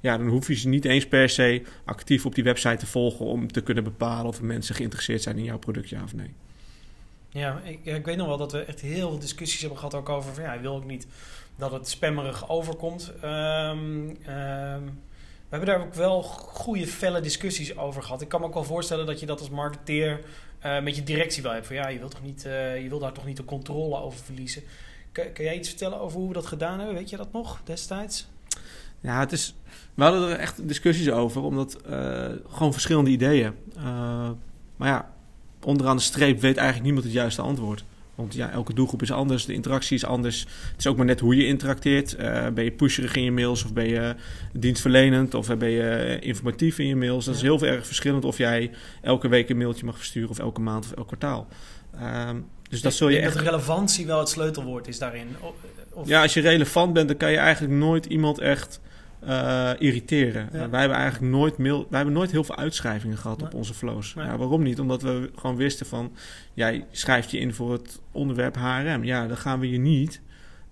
ja, 0.00 0.16
dan 0.18 0.26
hoef 0.26 0.48
je 0.48 0.54
ze 0.54 0.68
niet 0.68 0.84
eens 0.84 1.06
per 1.06 1.28
se 1.28 1.62
actief 1.84 2.26
op 2.26 2.34
die 2.34 2.44
website 2.44 2.76
te 2.76 2.86
volgen 2.86 3.26
om 3.26 3.52
te 3.52 3.60
kunnen 3.60 3.84
bepalen 3.84 4.26
of 4.26 4.42
mensen 4.42 4.74
geïnteresseerd 4.74 5.22
zijn 5.22 5.38
in 5.38 5.44
jouw 5.44 5.58
product, 5.58 5.88
ja 5.88 6.02
of 6.02 6.14
nee. 6.14 6.34
Ja, 7.28 7.60
ik, 7.64 7.84
ik 7.84 8.04
weet 8.04 8.16
nog 8.16 8.26
wel 8.26 8.36
dat 8.36 8.52
we 8.52 8.58
echt 8.58 8.80
heel 8.80 9.08
veel 9.08 9.18
discussies 9.18 9.60
hebben 9.60 9.78
gehad 9.78 9.94
ook 9.94 10.08
over 10.08 10.34
van 10.34 10.44
ja, 10.44 10.60
wil 10.60 10.76
ik 10.76 10.84
niet 10.84 11.06
dat 11.56 11.72
het 11.72 11.88
spammerig 11.88 12.48
overkomt. 12.48 13.12
Um, 13.24 13.28
um, 13.28 15.00
we 15.52 15.58
hebben 15.58 15.74
daar 15.74 15.86
ook 15.86 15.94
wel 15.94 16.22
goede, 16.22 16.86
felle 16.86 17.20
discussies 17.20 17.76
over 17.76 18.02
gehad. 18.02 18.20
Ik 18.20 18.28
kan 18.28 18.40
me 18.40 18.46
ook 18.46 18.54
wel 18.54 18.64
voorstellen 18.64 19.06
dat 19.06 19.20
je 19.20 19.26
dat 19.26 19.40
als 19.40 19.50
marketeer 19.50 20.20
uh, 20.64 20.82
met 20.82 20.96
je 20.96 21.02
directie 21.02 21.42
wel 21.42 21.52
hebt. 21.52 21.66
Van 21.66 21.76
ja, 21.76 21.88
je 21.88 21.98
wil, 21.98 22.08
toch 22.08 22.22
niet, 22.22 22.44
uh, 22.46 22.82
je 22.82 22.88
wil 22.88 22.98
daar 22.98 23.12
toch 23.12 23.26
niet 23.26 23.36
de 23.36 23.44
controle 23.44 23.96
over 23.96 24.18
verliezen. 24.24 24.62
Kan, 25.12 25.32
kan 25.32 25.44
jij 25.44 25.56
iets 25.56 25.68
vertellen 25.68 26.00
over 26.00 26.18
hoe 26.18 26.28
we 26.28 26.34
dat 26.34 26.46
gedaan 26.46 26.78
hebben? 26.78 26.96
Weet 26.96 27.10
je 27.10 27.16
dat 27.16 27.32
nog 27.32 27.60
destijds? 27.64 28.28
Ja, 29.00 29.20
het 29.20 29.32
is, 29.32 29.54
we 29.94 30.02
hadden 30.02 30.28
er 30.28 30.38
echt 30.38 30.68
discussies 30.68 31.10
over, 31.10 31.42
omdat 31.42 31.78
uh, 31.90 32.26
gewoon 32.48 32.72
verschillende 32.72 33.10
ideeën. 33.10 33.52
maar 34.76 34.88
ja, 34.88 35.12
onderaan 35.64 35.96
de 35.96 36.02
streep 36.02 36.40
weet 36.40 36.56
eigenlijk 36.56 36.84
niemand 36.84 37.04
het 37.04 37.14
juiste 37.14 37.42
antwoord. 37.42 37.84
Want 38.14 38.34
ja, 38.34 38.50
elke 38.50 38.74
doelgroep 38.74 39.02
is 39.02 39.12
anders, 39.12 39.44
de 39.44 39.52
interactie 39.52 39.96
is 39.96 40.04
anders. 40.04 40.40
Het 40.40 40.78
is 40.78 40.86
ook 40.86 40.96
maar 40.96 41.06
net 41.06 41.20
hoe 41.20 41.36
je 41.36 41.46
interacteert. 41.46 42.16
Uh, 42.20 42.48
ben 42.48 42.64
je 42.64 42.70
pusherig 42.70 43.14
in 43.14 43.22
je 43.22 43.32
mails 43.32 43.64
of 43.64 43.72
ben 43.72 43.88
je 43.88 44.14
dienstverlenend 44.52 45.34
of 45.34 45.56
ben 45.56 45.70
je 45.70 46.18
informatief 46.20 46.78
in 46.78 46.86
je 46.86 46.96
mails. 46.96 47.24
Dat 47.24 47.34
is 47.34 47.42
heel 47.42 47.62
erg 47.62 47.86
verschillend 47.86 48.24
of 48.24 48.38
jij 48.38 48.70
elke 49.00 49.28
week 49.28 49.48
een 49.48 49.56
mailtje 49.56 49.84
mag 49.84 49.96
versturen 49.96 50.30
of 50.30 50.38
elke 50.38 50.60
maand 50.60 50.84
of 50.84 50.92
elk 50.92 51.06
kwartaal. 51.06 51.48
Um, 52.28 52.46
dus 52.70 52.80
dat 52.80 52.94
zul 52.94 53.08
je 53.08 53.18
echt... 53.18 53.34
dat 53.34 53.42
relevantie 53.42 54.06
wel 54.06 54.18
het 54.18 54.28
sleutelwoord 54.28 54.88
is 54.88 54.98
daarin. 54.98 55.28
Of... 55.40 56.08
Ja, 56.08 56.22
als 56.22 56.34
je 56.34 56.40
relevant 56.40 56.92
bent, 56.92 57.08
dan 57.08 57.16
kan 57.16 57.30
je 57.30 57.36
eigenlijk 57.36 57.74
nooit 57.74 58.06
iemand 58.06 58.38
echt 58.38 58.80
uh, 59.24 59.70
irriteren. 59.78 60.48
Ja. 60.52 60.64
Uh, 60.64 60.70
wij 60.70 60.80
hebben 60.80 60.98
eigenlijk 60.98 61.32
nooit, 61.32 61.58
mail, 61.58 61.78
wij 61.78 61.96
hebben 61.96 62.14
nooit 62.14 62.30
heel 62.30 62.44
veel 62.44 62.56
uitschrijvingen 62.56 63.18
gehad 63.18 63.38
Nee. 63.38 63.46
op 63.46 63.54
onze 63.54 63.74
flows. 63.74 64.14
Nee. 64.14 64.26
Ja, 64.26 64.36
waarom 64.36 64.62
niet? 64.62 64.80
Omdat 64.80 65.02
we 65.02 65.30
gewoon 65.34 65.56
wisten 65.56 65.86
van... 65.86 66.12
jij 66.54 66.86
schrijft 66.90 67.30
je 67.30 67.38
in 67.38 67.54
voor 67.54 67.72
het 67.72 68.00
onderwerp 68.12 68.56
HRM. 68.56 69.04
Ja, 69.04 69.26
dan 69.26 69.36
gaan 69.36 69.60
we 69.60 69.70
je 69.70 69.78
niet... 69.78 70.20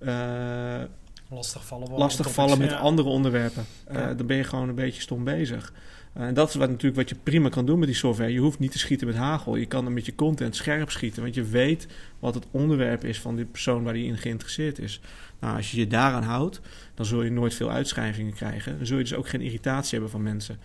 uh, 0.00 0.80
Lastigvallen. 1.28 1.90
lastigvallen 1.90 2.58
met 2.58 2.70
ja. 2.70 2.76
andere 2.76 3.08
onderwerpen. 3.08 3.64
Ja. 3.92 4.14
Dan 4.14 4.26
ben 4.26 4.36
je 4.36 4.44
gewoon 4.44 4.68
een 4.68 4.74
beetje 4.74 5.00
stom 5.00 5.24
bezig. 5.24 5.72
En 6.12 6.34
dat 6.34 6.48
is 6.48 6.54
wat, 6.54 6.68
natuurlijk 6.68 6.96
wat 6.96 7.08
je 7.08 7.14
prima 7.22 7.48
kan 7.48 7.66
doen 7.66 7.78
met 7.78 7.88
die 7.88 7.96
software. 7.96 8.32
Je 8.32 8.38
hoeft 8.38 8.58
niet 8.58 8.72
te 8.72 8.78
schieten 8.78 9.06
met 9.06 9.16
hagel. 9.16 9.56
Je 9.56 9.66
kan 9.66 9.84
er 9.84 9.92
met 9.92 10.06
je 10.06 10.14
content 10.14 10.56
scherp 10.56 10.90
schieten. 10.90 11.22
Want 11.22 11.34
je 11.34 11.44
weet 11.44 11.86
wat 12.18 12.34
het 12.34 12.46
onderwerp 12.50 13.04
is 13.04 13.20
van 13.20 13.36
die 13.36 13.44
persoon 13.44 13.82
waar 13.82 13.92
die 13.92 14.06
in 14.06 14.18
geïnteresseerd 14.18 14.78
is. 14.78 15.00
Nou, 15.40 15.56
als 15.56 15.70
je 15.70 15.78
je 15.78 15.86
daaraan 15.86 16.22
houdt, 16.22 16.60
dan 16.94 17.06
zul 17.06 17.22
je 17.22 17.30
nooit 17.30 17.54
veel 17.54 17.70
uitschrijvingen 17.70 18.32
krijgen. 18.32 18.76
Dan 18.76 18.86
zul 18.86 18.96
je 18.96 19.02
dus 19.02 19.14
ook 19.14 19.28
geen 19.28 19.40
irritatie 19.40 19.92
hebben 19.92 20.10
van 20.10 20.22
mensen. 20.22 20.58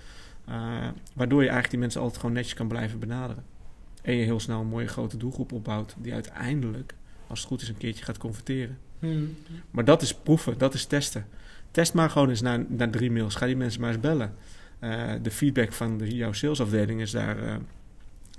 Uh, 0.50 0.88
waardoor 1.14 1.40
je 1.40 1.50
eigenlijk 1.50 1.70
die 1.70 1.80
mensen 1.80 2.02
altijd 2.02 2.20
gewoon 2.20 2.36
netjes 2.36 2.54
kan 2.54 2.68
blijven 2.68 3.00
benaderen. 3.00 3.44
En 4.02 4.16
je 4.16 4.24
heel 4.24 4.40
snel 4.40 4.62
een 4.62 4.68
mooie 4.68 4.88
grote 4.88 5.18
doelgroep 5.18 5.52
opbouwt. 5.52 5.96
Die 5.98 6.14
uiteindelijk, 6.14 6.94
als 7.28 7.40
het 7.40 7.48
goed 7.48 7.62
is, 7.62 7.70
een 7.70 7.78
keertje 7.78 8.04
gaat 8.04 8.18
converteren. 8.18 8.78
Hmm. 9.00 9.36
Maar 9.72 9.86
dat 9.86 10.02
is 10.02 10.14
proeven, 10.14 10.58
dat 10.58 10.74
is 10.74 10.86
testen. 10.86 11.26
Test 11.72 11.94
maar 11.94 12.10
gewoon 12.10 12.30
eens 12.30 12.42
na, 12.42 12.66
na 12.68 12.90
drie 12.90 13.12
mails. 13.12 13.36
Ga 13.36 13.46
die 13.46 13.56
mensen 13.56 13.82
maar 13.82 13.90
eens 13.90 14.00
bellen. 14.00 14.36
Uh, 14.80 15.14
de 15.22 15.32
feedback 15.32 15.72
van 15.72 15.98
de, 15.98 16.16
jouw 16.16 16.34
salesafdeling 16.34 17.02
is 17.02 17.12
daar 17.12 17.44
uh, 17.44 17.56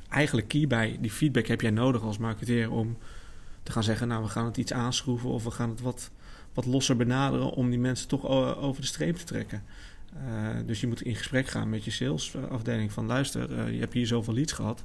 eigenlijk 0.09 0.49
key 0.49 0.66
bij. 0.66 0.99
Die 1.01 1.11
feedback 1.11 1.46
heb 1.46 1.61
jij 1.61 1.70
nodig 1.70 2.03
als 2.03 2.18
marketeer 2.18 2.70
om 2.70 2.96
te 3.62 3.72
gaan 3.72 3.83
zeggen... 3.83 4.09
nou, 4.09 4.22
we 4.22 4.29
gaan 4.29 4.44
het 4.44 4.57
iets 4.57 4.72
aanschroeven 4.72 5.31
of 5.31 5.44
we 5.44 5.51
gaan 5.51 5.70
het 5.70 5.81
wat, 5.81 6.11
wat 6.55 6.66
losser 6.66 6.96
benaderen... 6.96 7.51
om 7.51 7.70
die 7.70 7.79
mensen 7.79 8.09
toch 8.09 8.27
over 8.57 8.81
de 8.81 8.87
streep 8.87 9.16
te 9.16 9.25
trekken. 9.25 9.62
Uh, 10.14 10.49
dus 10.66 10.81
je 10.81 10.87
moet 10.87 11.03
in 11.03 11.16
gesprek 11.16 11.49
gaan 11.49 11.70
met 11.70 11.85
je 11.85 11.90
salesafdeling 11.90 12.92
van... 12.92 13.07
luister, 13.07 13.72
je 13.72 13.81
hebt 13.81 13.92
hier 13.92 14.07
zoveel 14.07 14.35
leads 14.35 14.53
gehad... 14.53 14.85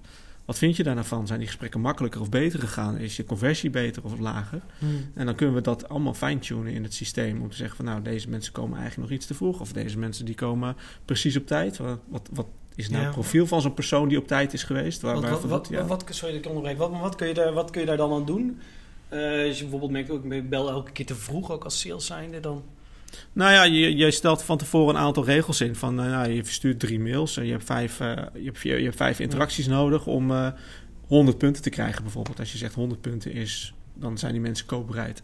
Wat 0.51 0.59
vind 0.59 0.75
je 0.75 0.83
daar 0.83 0.95
nou 0.95 1.07
van? 1.07 1.27
Zijn 1.27 1.39
die 1.39 1.47
gesprekken 1.47 1.79
makkelijker 1.81 2.21
of 2.21 2.29
beter 2.29 2.59
gegaan? 2.59 2.97
Is 2.97 3.15
je 3.15 3.23
conversie 3.25 3.69
beter 3.69 4.03
of 4.03 4.19
lager? 4.19 4.61
Hmm. 4.79 5.11
En 5.15 5.25
dan 5.25 5.35
kunnen 5.35 5.55
we 5.55 5.61
dat 5.61 5.89
allemaal 5.89 6.13
fine-tunen 6.13 6.73
in 6.73 6.83
het 6.83 6.93
systeem. 6.93 7.41
Om 7.41 7.49
te 7.49 7.55
zeggen 7.55 7.75
van 7.75 7.85
nou, 7.85 8.01
deze 8.01 8.29
mensen 8.29 8.53
komen 8.53 8.77
eigenlijk 8.79 9.09
nog 9.09 9.17
iets 9.17 9.27
te 9.27 9.33
vroeg. 9.33 9.59
Of 9.59 9.73
deze 9.73 9.97
mensen 9.97 10.25
die 10.25 10.35
komen 10.35 10.75
precies 11.05 11.37
op 11.37 11.47
tijd. 11.47 11.77
Wat, 11.77 11.99
wat, 12.07 12.29
wat 12.33 12.47
is 12.75 12.87
nou 12.89 12.99
Ja. 12.99 13.05
het 13.05 13.13
profiel 13.15 13.47
van 13.47 13.61
zo'n 13.61 13.73
persoon 13.73 14.07
die 14.07 14.17
op 14.17 14.27
tijd 14.27 14.53
is 14.53 14.63
geweest? 14.63 15.01
Waar, 15.01 15.13
Wat, 15.13 15.21
wat, 15.21 15.31
waarvan 15.31 15.49
wat, 15.49 15.67
dat- 15.67 15.77
ja. 15.79 15.85
wat, 15.85 16.03
sorry 16.09 16.33
dat 16.35 16.43
ik 16.43 16.47
onderbreek. 16.49 16.77
Wat, 16.77 16.91
wat, 16.99 17.15
kun 17.15 17.27
je 17.27 17.33
daar, 17.33 17.53
wat 17.53 17.69
kun 17.71 17.81
je 17.81 17.87
daar 17.87 17.97
dan 17.97 18.13
aan 18.13 18.25
doen? 18.25 18.59
Eh, 19.09 19.19
als 19.47 19.55
je 19.57 19.61
bijvoorbeeld 19.61 19.91
merkt, 19.91 20.09
ook, 20.09 20.25
ik 20.25 20.49
bel 20.49 20.69
elke 20.69 20.91
keer 20.91 21.05
te 21.05 21.15
vroeg, 21.15 21.51
ook 21.51 21.63
als 21.63 21.79
sales 21.79 22.05
zijnde, 22.05 22.39
dan... 22.39 22.63
Nou 23.33 23.51
ja, 23.51 23.63
je, 23.63 23.95
je 23.95 24.11
stelt 24.11 24.43
van 24.43 24.57
tevoren 24.57 24.95
een 24.95 25.01
aantal 25.01 25.25
regels 25.25 25.61
in. 25.61 25.75
Van, 25.75 25.99
eh, 25.99 26.05
nou, 26.05 26.31
je 26.31 26.43
verstuurt 26.43 26.79
drie 26.79 26.99
mails 26.99 27.37
en 27.37 27.45
je 27.45 27.51
hebt 27.51 27.63
vijf, 27.63 27.99
eh, 27.99 28.07
je 28.33 28.45
hebt, 28.45 28.61
je, 28.61 28.69
hebt 28.69 28.95
vijf 28.95 29.19
interacties 29.19 29.67
nodig 29.67 30.07
om 30.07 30.31
eh 30.31 30.47
100 31.07 31.37
punten 31.37 31.61
te 31.63 31.69
krijgen 31.69 32.03
bijvoorbeeld. 32.03 32.39
Als 32.39 32.51
je 32.51 32.57
zegt 32.57 32.73
100 32.73 33.01
punten 33.01 33.31
is, 33.31 33.73
dan 33.93 34.17
zijn 34.17 34.31
die 34.31 34.41
mensen 34.41 34.65
koopbereid. 34.65 35.21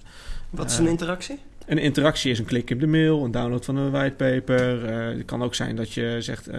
Wat 0.49 0.71
is 0.71 0.77
een 0.77 0.87
interactie? 0.87 1.39
Een 1.65 1.77
interactie 1.77 2.31
is 2.31 2.39
een 2.39 2.45
klik 2.45 2.71
op 2.71 2.79
de 2.79 2.87
mail, 2.87 3.23
een 3.23 3.31
download 3.31 3.65
van 3.65 3.75
een 3.75 3.91
whitepaper. 3.91 4.89
Het 4.89 5.25
kan 5.25 5.43
ook 5.43 5.55
zijn 5.55 5.75
dat 5.75 5.93
je 5.93 6.17
zegt 6.19 6.49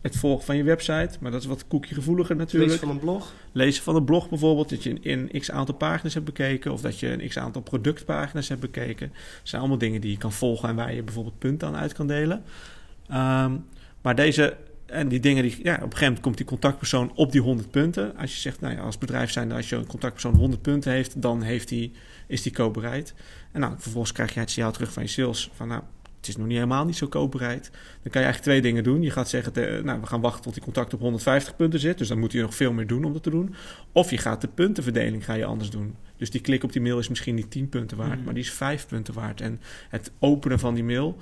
het 0.00 0.16
volgen 0.16 0.44
van 0.44 0.56
je 0.56 0.62
website. 0.62 1.10
Maar 1.20 1.30
dat 1.30 1.40
is 1.40 1.46
wat 1.46 1.66
cookie-gevoeliger 1.68 2.36
natuurlijk. 2.36 2.70
Lezen 2.70 2.86
van 2.86 2.96
een 2.96 3.02
blog? 3.02 3.32
Lezen 3.52 3.82
van 3.82 3.96
een 3.96 4.04
blog 4.04 4.28
bijvoorbeeld, 4.28 4.68
dat 4.68 4.82
je 4.82 4.90
een, 4.90 5.28
een 5.32 5.40
x 5.40 5.50
aantal 5.50 5.74
pagina's 5.74 6.14
hebt 6.14 6.26
bekeken. 6.26 6.72
Of 6.72 6.80
dat 6.80 6.98
je 6.98 7.08
een 7.08 7.28
x 7.28 7.38
aantal 7.38 7.62
productpagina's 7.62 8.48
hebt 8.48 8.60
bekeken. 8.60 9.08
Dat 9.08 9.18
zijn 9.42 9.60
allemaal 9.60 9.78
dingen 9.78 10.00
die 10.00 10.10
je 10.10 10.18
kan 10.18 10.32
volgen 10.32 10.68
en 10.68 10.76
waar 10.76 10.94
je 10.94 11.02
bijvoorbeeld 11.02 11.38
punten 11.38 11.68
aan 11.68 11.76
uit 11.76 11.92
kan 11.92 12.06
delen. 12.06 12.42
Ehm, 13.08 13.56
maar 14.02 14.14
deze, 14.14 14.56
en 14.86 15.08
die 15.08 15.20
dingen, 15.20 15.42
die, 15.42 15.60
ja, 15.62 15.74
op 15.74 15.80
een 15.80 15.82
gegeven 15.82 16.04
moment 16.04 16.20
komt 16.20 16.36
die 16.36 16.46
contactpersoon 16.46 17.12
op 17.14 17.32
die 17.32 17.40
100 17.40 17.70
punten. 17.70 18.16
Als 18.16 18.34
je 18.34 18.40
zegt, 18.40 18.60
nou 18.60 18.74
ja, 18.74 18.80
als 18.80 18.98
bedrijf 18.98 19.30
zijn, 19.30 19.52
als 19.52 19.68
je 19.68 19.76
een 19.76 19.86
contactpersoon 19.86 20.34
100 20.34 20.62
punten 20.62 20.92
heeft, 20.92 21.22
dan 21.22 21.42
heeft 21.42 21.68
die, 21.68 21.92
is 22.26 22.42
die 22.42 22.52
koopbereid. 22.52 23.14
En 23.52 23.60
nou, 23.60 23.74
vervolgens 23.78 24.12
krijg 24.12 24.34
je 24.34 24.40
het 24.40 24.50
signaal 24.50 24.72
terug 24.72 24.92
van 24.92 25.02
je 25.02 25.08
sales 25.08 25.50
van, 25.54 25.68
nou, 25.68 25.82
het 26.28 26.36
is 26.36 26.42
nog 26.42 26.46
niet 26.46 26.56
helemaal 26.62 26.84
niet 26.84 26.96
zo 26.96 27.06
koopbereid. 27.06 27.70
Dan 27.72 28.12
kan 28.12 28.20
je 28.22 28.26
eigenlijk 28.26 28.42
twee 28.42 28.60
dingen 28.60 28.84
doen. 28.84 29.02
Je 29.02 29.10
gaat 29.10 29.28
zeggen, 29.28 29.52
te- 29.52 29.80
nou, 29.84 30.00
we 30.00 30.06
gaan 30.06 30.20
wachten 30.20 30.42
tot 30.42 30.54
die 30.54 30.62
contact 30.62 30.94
op 30.94 31.00
150 31.00 31.56
punten 31.56 31.80
zit. 31.80 31.98
Dus 31.98 32.08
dan 32.08 32.18
moet 32.18 32.32
je 32.32 32.40
nog 32.40 32.54
veel 32.54 32.72
meer 32.72 32.86
doen 32.86 33.04
om 33.04 33.12
dat 33.12 33.22
te 33.22 33.30
doen. 33.30 33.54
Of 33.92 34.10
je 34.10 34.18
gaat 34.18 34.40
de 34.40 34.48
puntenverdeling 34.48 35.24
ga 35.24 35.34
je 35.34 35.44
anders 35.44 35.70
doen. 35.70 35.94
Dus 36.16 36.30
die 36.30 36.40
klik 36.40 36.62
op 36.64 36.72
die 36.72 36.82
mail 36.82 36.98
is 36.98 37.08
misschien 37.08 37.34
niet 37.34 37.50
10 37.50 37.68
punten 37.68 37.96
waard, 37.96 38.14
Mhm. 38.14 38.24
maar 38.24 38.34
die 38.34 38.42
is 38.42 38.50
5 38.52 38.86
punten 38.86 39.14
waard. 39.14 39.40
En 39.40 39.60
het 39.88 40.10
openen 40.18 40.58
van 40.58 40.74
die 40.74 40.84
mail 40.84 41.16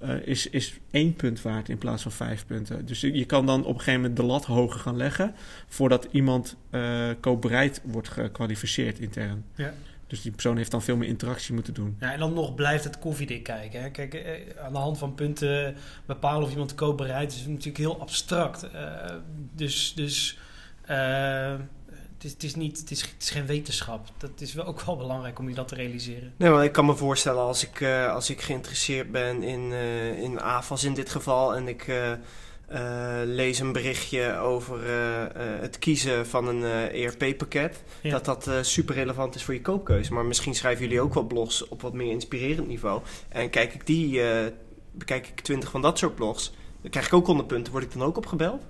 eh, 0.00 0.10
is, 0.26 0.46
is 0.50 0.78
1 0.90 1.14
punt 1.14 1.42
waard 1.42 1.68
in 1.68 1.78
plaats 1.78 2.02
van 2.02 2.12
5 2.12 2.46
punten. 2.46 2.86
Dus 2.86 3.00
je 3.00 3.24
kan 3.24 3.46
dan 3.46 3.60
op 3.60 3.68
een 3.74 3.78
gegeven 3.78 4.00
moment 4.00 4.16
de 4.18 4.22
lat 4.24 4.44
hoger 4.44 4.80
gaan 4.80 4.96
leggen 4.96 5.34
voordat 5.68 6.08
iemand 6.10 6.56
eh 6.70 7.08
koopbereid 7.20 7.80
wordt 7.84 8.08
gekwalificeerd 8.08 8.98
intern. 8.98 9.44
Ja. 9.54 9.74
Dus 10.08 10.22
die 10.22 10.32
persoon 10.32 10.56
heeft 10.56 10.70
dan 10.70 10.82
veel 10.82 10.96
meer 10.96 11.08
interactie 11.08 11.54
moeten 11.54 11.74
doen. 11.74 11.96
Ja, 12.00 12.12
en 12.12 12.18
dan 12.18 12.32
nog 12.32 12.54
blijft 12.54 12.84
het 12.84 12.98
koffiedik 12.98 13.42
kijken. 13.42 13.82
Hè. 13.82 13.90
Kijk, 13.90 14.14
eh, 14.14 14.64
aan 14.64 14.72
de 14.72 14.78
hand 14.78 14.98
van 14.98 15.14
punten 15.14 15.76
bepalen 16.06 16.42
of 16.42 16.50
iemand 16.50 16.74
koopbereid 16.74 17.32
is 17.32 17.46
natuurlijk 17.46 17.76
heel 17.76 18.00
abstract. 18.00 18.70
Eh, 18.70 19.14
dus 19.54 19.94
dus 19.94 20.38
eh, 20.88 21.56
het, 22.14 22.24
is, 22.24 22.32
het, 22.32 22.42
is 22.42 22.54
niet, 22.54 22.78
het, 22.78 22.90
is, 22.90 23.00
het 23.00 23.22
is 23.22 23.30
geen 23.30 23.46
wetenschap. 23.46 24.06
Dat 24.16 24.40
is 24.40 24.54
wel 24.54 24.64
ook 24.64 24.80
wel 24.80 24.96
belangrijk 24.96 25.38
om 25.38 25.48
je 25.48 25.54
dat 25.54 25.68
te 25.68 25.74
realiseren. 25.74 26.32
Nee, 26.36 26.50
maar 26.50 26.64
ik 26.64 26.72
kan 26.72 26.86
me 26.86 26.96
voorstellen 26.96 27.42
als 27.42 27.66
ik, 27.66 27.80
eh, 27.80 28.12
als 28.12 28.30
ik 28.30 28.40
geïnteresseerd 28.40 29.12
ben 29.12 29.42
in, 29.42 29.72
eh 29.72 30.22
in 30.22 30.40
AFAS 30.40 30.84
in 30.84 30.94
dit 30.94 31.10
geval 31.10 31.54
en 31.54 31.68
ik 31.68 31.86
eh, 32.68 33.20
lees 33.24 33.58
een 33.58 33.72
berichtje 33.72 34.36
over 34.36 34.84
eh, 34.86 35.24
eh, 35.24 35.30
het 35.60 35.78
kiezen 35.78 36.26
van 36.26 36.48
een 36.48 36.62
eh, 36.62 37.04
ERP-pakket, 37.04 37.82
Ja. 38.02 38.10
dat 38.10 38.24
dat 38.24 38.46
eh, 38.46 38.54
super 38.62 38.94
relevant 38.94 39.34
is 39.34 39.42
voor 39.44 39.54
je 39.54 39.60
koopkeuze. 39.62 40.12
Maar 40.12 40.24
misschien 40.24 40.54
schrijven 40.54 40.84
jullie 40.84 41.00
ook 41.00 41.14
wel 41.14 41.22
blogs 41.26 41.68
op 41.68 41.82
wat 41.82 41.92
meer 41.92 42.10
inspirerend 42.10 42.66
niveau. 42.68 43.00
En 43.28 43.50
kijk 43.50 43.74
ik 43.74 43.86
die, 43.86 44.22
eh, 44.22 44.46
bekijk 44.92 45.26
ik 45.28 45.40
twintig 45.40 45.70
van 45.70 45.82
dat 45.82 45.98
soort 45.98 46.14
blogs, 46.14 46.52
dan 46.82 46.90
krijg 46.90 47.06
ik 47.06 47.12
ook 47.12 47.26
100 47.26 47.48
punten. 47.48 47.72
Word 47.72 47.84
ik 47.84 47.92
dan 47.92 48.02
ook 48.02 48.16
opgebeld? 48.16 48.62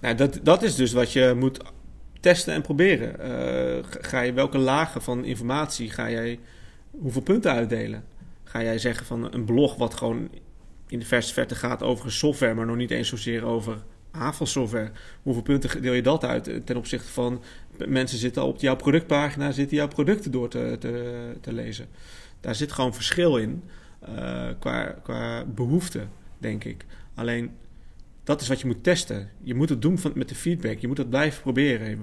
Nou, 0.00 0.14
dat, 0.14 0.38
dat 0.42 0.62
is 0.62 0.74
dus 0.74 0.92
wat 0.92 1.12
je 1.12 1.34
moet 1.36 1.60
testen 2.20 2.54
en 2.54 2.62
proberen. 2.62 3.20
Eh, 3.20 3.84
ga- 3.90 3.98
ga 4.00 4.20
je 4.20 4.32
welke 4.32 4.58
lagen 4.58 5.02
van 5.02 5.24
informatie 5.24 5.90
ga 5.90 6.10
jij 6.10 6.38
hoeveel 6.90 7.22
punten 7.22 7.52
uitdelen? 7.52 8.04
Ga 8.44 8.62
jij 8.62 8.78
zeggen 8.78 9.06
van 9.06 9.32
een 9.34 9.44
blog 9.44 9.76
wat 9.76 9.94
gewoon 9.94 10.28
in 10.88 10.98
de 10.98 11.04
verste 11.04 11.32
verte 11.32 11.54
gaat 11.54 11.82
over 11.82 12.12
software, 12.12 12.54
maar 12.54 12.66
nog 12.66 12.76
niet 12.76 12.90
eens 12.90 13.08
zozeer 13.08 13.44
over 13.44 13.82
AFAS-software. 14.10 14.90
Hoeveel 15.22 15.42
punten 15.42 15.82
deel 15.82 15.92
je 15.92 16.02
dat 16.02 16.24
uit 16.24 16.48
eh, 16.48 16.56
ten 16.56 16.76
opzichte 16.76 17.08
van 17.08 17.42
mensen 17.86 18.18
zitten 18.18 18.42
op 18.42 18.60
jouw 18.60 18.76
productpagina, 18.76 19.50
zitten 19.50 19.76
jouw 19.76 19.88
producten 19.88 20.30
door 20.30 20.48
te, 20.48 20.76
te, 20.80 21.36
te 21.40 21.52
lezen? 21.52 21.86
Daar 22.40 22.54
zit 22.54 22.72
gewoon 22.72 22.94
verschil 22.94 23.36
in 23.36 23.62
eh, 24.00 24.48
qua, 24.58 24.84
qua 25.02 25.44
behoefte, 25.44 26.06
denk 26.38 26.64
ik. 26.64 26.84
Alleen 27.14 27.50
dat 28.24 28.40
is 28.40 28.48
wat 28.48 28.60
je 28.60 28.66
moet 28.66 28.84
testen. 28.84 29.30
Je 29.42 29.54
moet 29.54 29.68
het 29.68 29.82
doen 29.82 29.98
van, 29.98 30.12
met 30.14 30.28
de 30.28 30.34
feedback. 30.34 30.78
Je 30.78 30.88
moet 30.88 30.98
het 30.98 31.10
blijven 31.10 31.42
proberen. 31.42 32.00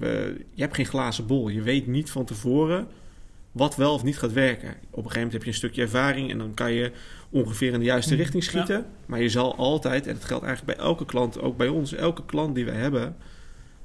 Je 0.54 0.62
hebt 0.62 0.74
geen 0.74 0.86
glazen 0.86 1.26
bol. 1.26 1.48
Je 1.48 1.62
weet 1.62 1.86
niet 1.86 2.10
van 2.10 2.24
tevoren 2.24 2.88
wat 3.56 3.76
wel 3.76 3.92
of 3.92 4.02
niet 4.02 4.18
gaat 4.18 4.32
werken. 4.32 4.68
Op 4.68 4.74
een 4.74 4.80
gegeven 4.90 5.14
moment 5.14 5.32
heb 5.32 5.42
je 5.42 5.48
een 5.48 5.54
stukje 5.54 5.82
ervaring 5.82 6.30
en 6.30 6.38
dan 6.38 6.54
kan 6.54 6.72
je 6.72 6.92
ongeveer 7.30 7.72
in 7.72 7.78
de 7.78 7.84
juiste 7.84 8.14
Mm, 8.14 8.20
richting 8.20 8.44
schieten. 8.44 8.86
Maar 9.06 9.22
je 9.22 9.28
zal 9.28 9.56
altijd, 9.56 10.06
en 10.06 10.14
dat 10.14 10.24
geldt 10.24 10.44
eigenlijk 10.44 10.76
bij 10.76 10.86
elke 10.86 11.04
klant, 11.04 11.40
ook 11.40 11.56
bij 11.56 11.68
ons, 11.68 11.94
elke 11.94 12.24
klant 12.24 12.54
die 12.54 12.64
we 12.64 12.70
hebben, 12.70 13.16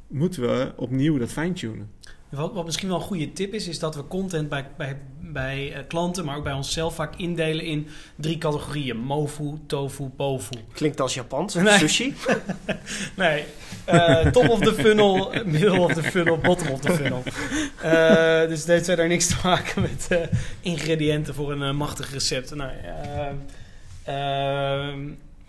moeten 0.08 0.42
we 0.42 0.72
opnieuw 0.76 1.18
dat 1.18 1.32
fine-tunen. 1.32 1.90
Wat, 2.32 2.54
wat 2.54 2.66
misschien 2.66 2.88
wel 2.88 2.98
een 2.98 3.04
goede 3.04 3.34
tip 3.34 3.54
is, 3.54 3.68
is 3.68 3.80
dat 3.80 3.96
we 3.96 4.08
content 4.08 4.50
bij, 4.50 4.66
bij, 4.78 4.98
bij 5.20 5.74
eh, 5.74 5.80
klanten, 5.88 6.26
maar 6.26 6.38
ook 6.38 6.44
bij 6.44 6.54
onszelf 6.54 6.96
vaak 6.96 7.16
indelen 7.16 7.66
in 7.66 7.88
drie 8.16 8.38
categorieën. 8.38 8.98
Mofu, 8.98 9.60
tofu, 9.68 10.04
bofu. 10.16 10.56
Klinkt 10.74 11.02
als 11.02 11.14
Japans. 11.14 11.54
Nee. 11.56 11.78
Sushi. 11.78 12.14
Nee, 13.16 13.46
eh, 13.86 14.28
top 14.28 14.50
of 14.50 14.60
the 14.60 14.74
funnel, 14.74 15.32
middle 15.46 15.80
of 15.80 15.94
the 15.94 16.04
funnel, 16.04 16.38
bottom 16.38 16.68
of 16.68 16.80
the 16.80 16.92
funnel. 16.92 17.24
Eh, 17.82 18.48
dus 18.48 18.60
dit 18.60 18.68
heeft 18.68 18.86
verder 18.86 19.08
niks 19.08 19.28
te 19.28 19.36
maken 19.44 19.82
met 19.82 20.08
eh, 20.10 20.20
ingrediënten 20.62 21.34
voor 21.34 21.52
een 21.52 21.64
eh, 21.64 21.74
machtig 21.74 22.12
recept. 22.12 22.56
Nou, 22.56 22.72
eh, 22.84 23.28
ehm, 24.04 25.00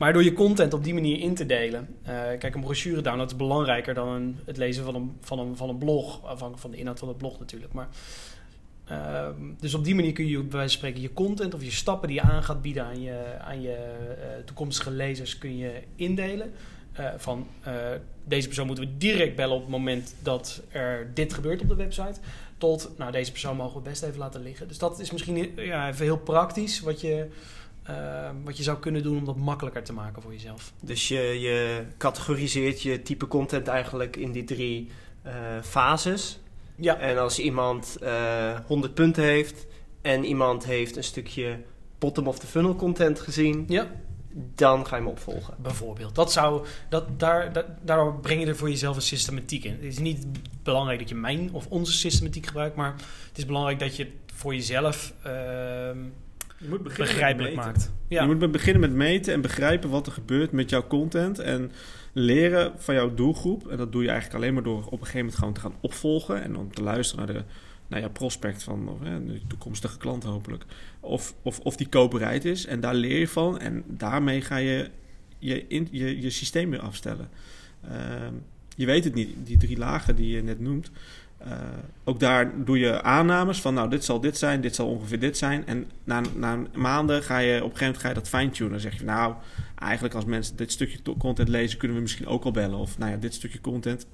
maar 0.02 0.12
door 0.12 0.24
je 0.24 0.32
content 0.32 0.74
op 0.74 0.84
die 0.84 0.94
manier 0.94 1.20
in 1.20 1.34
te 1.34 1.46
delen. 1.46 1.88
eh, 2.02 2.14
kijk, 2.38 2.54
een 2.54 2.60
brochure 2.60 3.00
download 3.00 3.30
is 3.30 3.36
belangrijker 3.36 3.94
dan 3.94 4.08
een, 4.08 4.38
het 4.44 4.56
lezen 4.56 4.84
van 4.84 4.94
een, 4.94 5.16
van, 5.20 5.38
een, 5.38 5.56
van 5.56 5.68
een 5.68 5.78
blog. 5.78 6.22
Afhankelijk 6.22 6.58
van 6.58 6.70
de 6.70 6.76
inhoud 6.76 6.98
van 6.98 7.08
het 7.08 7.16
blog 7.16 7.38
natuurlijk. 7.38 7.72
Maar, 7.72 7.88
ehm, 8.84 9.34
dus 9.60 9.74
op 9.74 9.84
die 9.84 9.94
manier 9.94 10.12
kun 10.12 10.26
je 10.26 10.38
bij 10.38 10.58
wijze 10.58 10.68
van 10.68 10.78
spreken 10.78 11.00
je 11.00 11.12
content 11.12 11.54
of 11.54 11.64
je 11.64 11.70
stappen 11.70 12.08
die 12.08 12.16
je 12.16 12.22
aan 12.22 12.42
gaat 12.42 12.62
bieden 12.62 12.84
aan 12.84 13.02
je, 13.02 13.36
aan 13.40 13.62
je 13.62 13.74
eh, 13.74 14.44
toekomstige 14.44 14.90
lezers 14.90 15.38
kun 15.38 15.56
je 15.56 15.82
indelen. 15.96 16.52
Eh, 16.92 17.06
van 17.16 17.46
deze 18.24 18.46
persoon 18.46 18.66
moeten 18.66 18.84
we 18.84 18.96
direct 18.98 19.36
bellen 19.36 19.56
op 19.56 19.62
het 19.62 19.70
moment 19.70 20.14
dat 20.22 20.62
er 20.68 21.10
dit 21.14 21.32
gebeurt 21.32 21.60
op 21.60 21.68
de 21.68 21.74
website. 21.74 22.20
Tot, 22.58 22.90
nou, 22.96 23.12
deze 23.12 23.30
persoon 23.30 23.56
mogen 23.56 23.82
we 23.82 23.88
best 23.88 24.02
even 24.02 24.18
laten 24.18 24.42
liggen. 24.42 24.68
Dus 24.68 24.78
dat 24.78 25.00
is 25.00 25.10
misschien 25.10 25.52
ja, 25.56 25.88
even 25.88 26.04
heel 26.04 26.18
praktisch 26.18 26.80
wat 26.80 27.00
je, 27.00 27.26
eh, 27.82 28.30
wat 28.44 28.56
je 28.56 28.62
zou 28.62 28.78
kunnen 28.78 29.02
doen 29.02 29.18
om 29.18 29.24
dat 29.24 29.36
makkelijker 29.36 29.82
te 29.82 29.92
maken 29.92 30.22
voor 30.22 30.32
jezelf. 30.32 30.72
Dus 30.82 31.08
je, 31.08 31.40
je 31.40 31.84
categoriseert 31.98 32.82
je 32.82 33.02
type 33.02 33.26
content 33.28 33.68
eigenlijk 33.68 34.16
in 34.16 34.32
die 34.32 34.44
drie 34.44 34.90
eh, 35.22 35.34
fases. 35.62 36.40
Ja, 36.76 36.98
En 36.98 37.18
als 37.18 37.38
iemand 37.38 37.96
eh 38.00 38.58
100 38.66 38.94
punten 38.94 39.24
heeft 39.24 39.66
en 40.02 40.24
iemand 40.24 40.64
heeft 40.64 40.96
een 40.96 41.04
stukje 41.04 41.58
bottom 41.98 42.26
of 42.26 42.38
the 42.38 42.46
funnel 42.46 42.76
content 42.76 43.20
gezien, 43.20 43.64
ja. 43.68 43.90
dan 44.54 44.86
ga 44.86 44.96
je 44.96 45.02
hem 45.02 45.10
opvolgen. 45.10 45.54
bijvoorbeeld. 45.58 46.14
Dat 46.14 46.32
zou, 46.32 46.66
dat, 46.88 47.20
daar, 47.20 47.52
daar, 47.52 47.64
daardoor 47.82 48.20
breng 48.20 48.40
je 48.40 48.46
er 48.46 48.56
voor 48.56 48.68
jezelf 48.68 48.96
een 48.96 49.02
systematiek 49.02 49.64
in. 49.64 49.72
Het 49.72 49.82
is 49.82 49.98
niet 49.98 50.26
belangrijk 50.62 50.98
dat 50.98 51.08
je 51.08 51.14
mijn 51.14 51.52
of 51.52 51.66
onze 51.66 51.92
systematiek 51.92 52.46
gebruikt, 52.46 52.76
maar 52.76 52.94
het 53.28 53.38
is 53.38 53.46
belangrijk 53.46 53.78
dat 53.78 53.96
je 53.96 54.10
voor 54.34 54.54
jezelf 54.54 55.12
ehm, 55.22 55.98
Je 56.62 56.68
moet 56.68 56.82
begrijpelijk 56.82 57.54
maakt. 57.54 57.92
Ja. 58.08 58.22
Je 58.22 58.34
moet 58.34 58.52
beginnen 58.52 58.80
met 58.80 58.92
meten 58.92 59.32
en 59.32 59.40
begrijpen 59.40 59.90
wat 59.90 60.06
er 60.06 60.12
gebeurt 60.12 60.52
met 60.52 60.70
jouw 60.70 60.86
content. 60.86 61.38
En 61.38 61.72
leren 62.12 62.72
van 62.76 62.94
jouw 62.94 63.14
doelgroep. 63.14 63.68
En 63.68 63.76
dat 63.76 63.92
doe 63.92 64.02
je 64.02 64.08
eigenlijk 64.08 64.38
alleen 64.38 64.54
maar 64.54 64.62
door 64.62 64.84
op 64.84 64.92
een 64.92 64.98
gegeven 64.98 65.18
moment 65.18 65.38
gewoon 65.38 65.52
te 65.52 65.60
gaan 65.60 65.74
opvolgen. 65.80 66.42
En 66.42 66.56
om 66.56 66.74
te 66.74 66.82
luisteren 66.82 67.26
naar, 67.26 67.34
de, 67.34 67.44
naar 67.86 68.00
jouw 68.00 68.10
prospect 68.10 68.62
van 68.62 68.88
of, 68.88 69.00
hè, 69.00 69.24
de 69.24 69.40
toekomstige 69.46 69.98
klant 69.98 70.24
hopelijk. 70.24 70.64
Of, 71.00 71.34
of, 71.42 71.58
of 71.58 71.76
die 71.76 71.88
koopbereid 71.88 72.44
is. 72.44 72.66
En 72.66 72.80
daar 72.80 72.94
leer 72.94 73.18
je 73.18 73.28
van. 73.28 73.58
En 73.58 73.84
daarmee 73.86 74.40
ga 74.40 74.56
je 74.56 74.90
je, 75.38 75.66
in, 75.66 75.88
je, 75.90 76.20
je 76.20 76.30
systeem 76.30 76.70
weer 76.70 76.80
afstellen. 76.80 77.28
Ehm, 77.88 78.34
je 78.76 78.86
weet 78.86 79.04
het 79.04 79.14
niet. 79.14 79.34
Die 79.44 79.56
drie 79.56 79.78
lagen 79.78 80.16
die 80.16 80.34
je 80.34 80.42
net 80.42 80.60
noemt. 80.60 80.90
Eh, 81.44 81.52
ook 82.04 82.20
daar 82.20 82.64
doe 82.64 82.78
je 82.78 83.02
aannames 83.02 83.60
van, 83.60 83.74
nou, 83.74 83.90
dit 83.90 84.04
zal 84.04 84.20
dit 84.20 84.38
zijn, 84.38 84.60
dit 84.60 84.74
zal 84.74 84.88
ongeveer 84.88 85.18
dit 85.18 85.38
zijn. 85.38 85.66
En 85.66 85.90
na, 86.04 86.20
na 86.36 86.58
maanden 86.74 87.22
ga 87.22 87.38
je 87.38 87.54
op 87.64 87.70
een 87.70 87.76
gegeven 87.76 87.84
moment 87.84 88.02
ga 88.02 88.08
je 88.08 88.14
dat 88.14 88.28
fine-tunen. 88.28 88.72
Dan 88.72 88.80
zeg 88.80 88.98
je, 88.98 89.04
nou, 89.04 89.34
eigenlijk 89.78 90.14
als 90.14 90.24
mensen 90.24 90.56
dit 90.56 90.72
stukje 90.72 90.98
content 91.18 91.48
lezen, 91.48 91.78
kunnen 91.78 91.96
we 91.96 92.02
misschien 92.02 92.26
ook 92.26 92.44
al 92.44 92.50
bellen. 92.50 92.78
Of, 92.78 92.98
nou 92.98 93.10
ja, 93.10 93.16
dit 93.16 93.34
stukje 93.34 93.60
content 93.60 94.06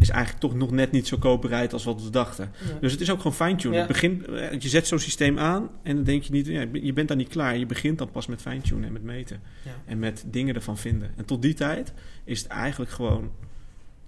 is 0.00 0.08
eigenlijk 0.08 0.40
toch 0.40 0.54
nog 0.54 0.70
net 0.70 0.90
niet 0.90 1.06
zo 1.06 1.16
koopbereid 1.16 1.72
als 1.72 1.84
wat 1.84 2.02
we 2.02 2.10
dachten. 2.10 2.52
Ja. 2.68 2.78
Dus 2.80 2.92
het 2.92 3.00
is 3.00 3.10
ook 3.10 3.16
gewoon 3.16 3.34
fine-tunen. 3.34 3.78
Ja. 3.78 3.86
Begin, 3.86 4.26
eh, 4.26 4.60
je 4.60 4.68
zet 4.68 4.86
zo'n 4.86 4.98
systeem 4.98 5.38
aan 5.38 5.68
en 5.82 5.94
dan 5.94 6.04
denk 6.04 6.22
je 6.22 6.32
niet, 6.32 6.46
ja, 6.46 6.64
je 6.72 6.92
bent 6.92 7.08
daar 7.08 7.16
niet 7.16 7.28
klaar. 7.28 7.56
Je 7.56 7.66
begint 7.66 7.98
dan 7.98 8.10
pas 8.10 8.26
met 8.26 8.40
fine-tunen 8.40 8.84
en 8.84 8.92
met 8.92 9.02
meten. 9.02 9.40
En 9.84 9.98
met 9.98 10.24
dingen 10.26 10.54
ervan 10.54 10.78
vinden. 10.78 11.10
En 11.16 11.24
tot 11.24 11.42
die 11.42 11.54
tijd 11.54 11.92
is 12.24 12.42
het 12.42 12.48
eigenlijk 12.48 12.90
gewoon, 12.90 13.30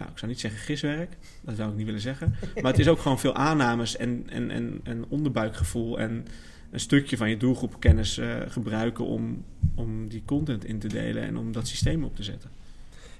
nou, 0.02 0.14
ik 0.14 0.18
zou 0.18 0.30
niet 0.30 0.40
zeggen 0.40 0.60
giswerk. 0.60 1.16
Dat 1.40 1.56
zou 1.56 1.70
ik 1.70 1.76
niet 1.76 1.86
willen 1.86 2.00
zeggen. 2.00 2.34
Maar 2.54 2.70
het 2.70 2.80
is 2.80 2.88
ook 2.88 3.00
gewoon 3.00 3.18
veel 3.18 3.34
aannames 3.34 3.96
en, 3.96 4.24
en, 4.28 4.50
en, 4.50 4.80
en 4.82 5.04
onderbuikgevoel. 5.08 5.98
En 5.98 6.26
een 6.70 6.80
stukje 6.80 7.16
van 7.16 7.30
je 7.30 7.36
doelgroepkennis 7.36 8.18
uh, 8.18 8.34
gebruiken 8.48 9.04
om, 9.04 9.44
om 9.74 10.08
die 10.08 10.22
content 10.26 10.64
in 10.64 10.78
te 10.78 10.88
delen 10.88 11.22
en 11.22 11.36
om 11.36 11.52
dat 11.52 11.68
systeem 11.68 12.04
op 12.04 12.16
te 12.16 12.22
zetten. 12.22 12.50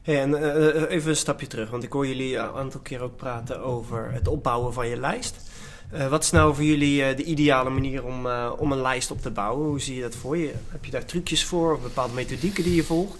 Hey, 0.02 0.20
en 0.20 0.30
uh, 0.30 0.90
even 0.90 1.10
een 1.10 1.16
stapje 1.16 1.46
terug, 1.46 1.70
want 1.70 1.82
ik 1.82 1.92
hoor 1.92 2.06
jullie 2.06 2.36
een 2.36 2.54
aantal 2.54 2.80
keer 2.80 3.00
ook 3.00 3.16
praten 3.16 3.60
over 3.60 4.12
het 4.12 4.28
opbouwen 4.28 4.72
van 4.72 4.88
je 4.88 4.96
lijst. 4.96 5.50
Uh, 5.94 6.08
wat 6.08 6.22
is 6.22 6.30
nou 6.30 6.54
voor 6.54 6.64
jullie 6.64 7.14
de 7.14 7.24
ideale 7.24 7.70
manier 7.70 8.04
om, 8.04 8.26
om 8.58 8.72
een 8.72 8.80
lijst 8.80 9.10
op 9.10 9.20
te 9.20 9.30
bouwen? 9.30 9.66
Hoe 9.66 9.80
zie 9.80 9.94
je 9.94 10.02
dat 10.02 10.14
voor 10.14 10.36
je? 10.36 10.52
Heb 10.68 10.84
je 10.84 10.90
daar 10.90 11.04
trucjes 11.04 11.44
voor 11.44 11.74
of 11.74 11.82
bepaalde 11.82 12.14
methodieken 12.14 12.64
die 12.64 12.74
je 12.74 12.84
volgt? 12.84 13.18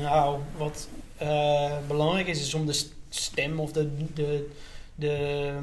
Nou, 0.00 0.40
wat 0.56 0.88
belangrijk 1.86 2.26
is, 2.26 2.40
is 2.40 2.54
om 2.54 2.66
de 2.66 2.84
stem 3.08 3.60
of 3.60 3.72
de, 3.72 4.12
de, 4.14 4.50
de, 4.94 5.54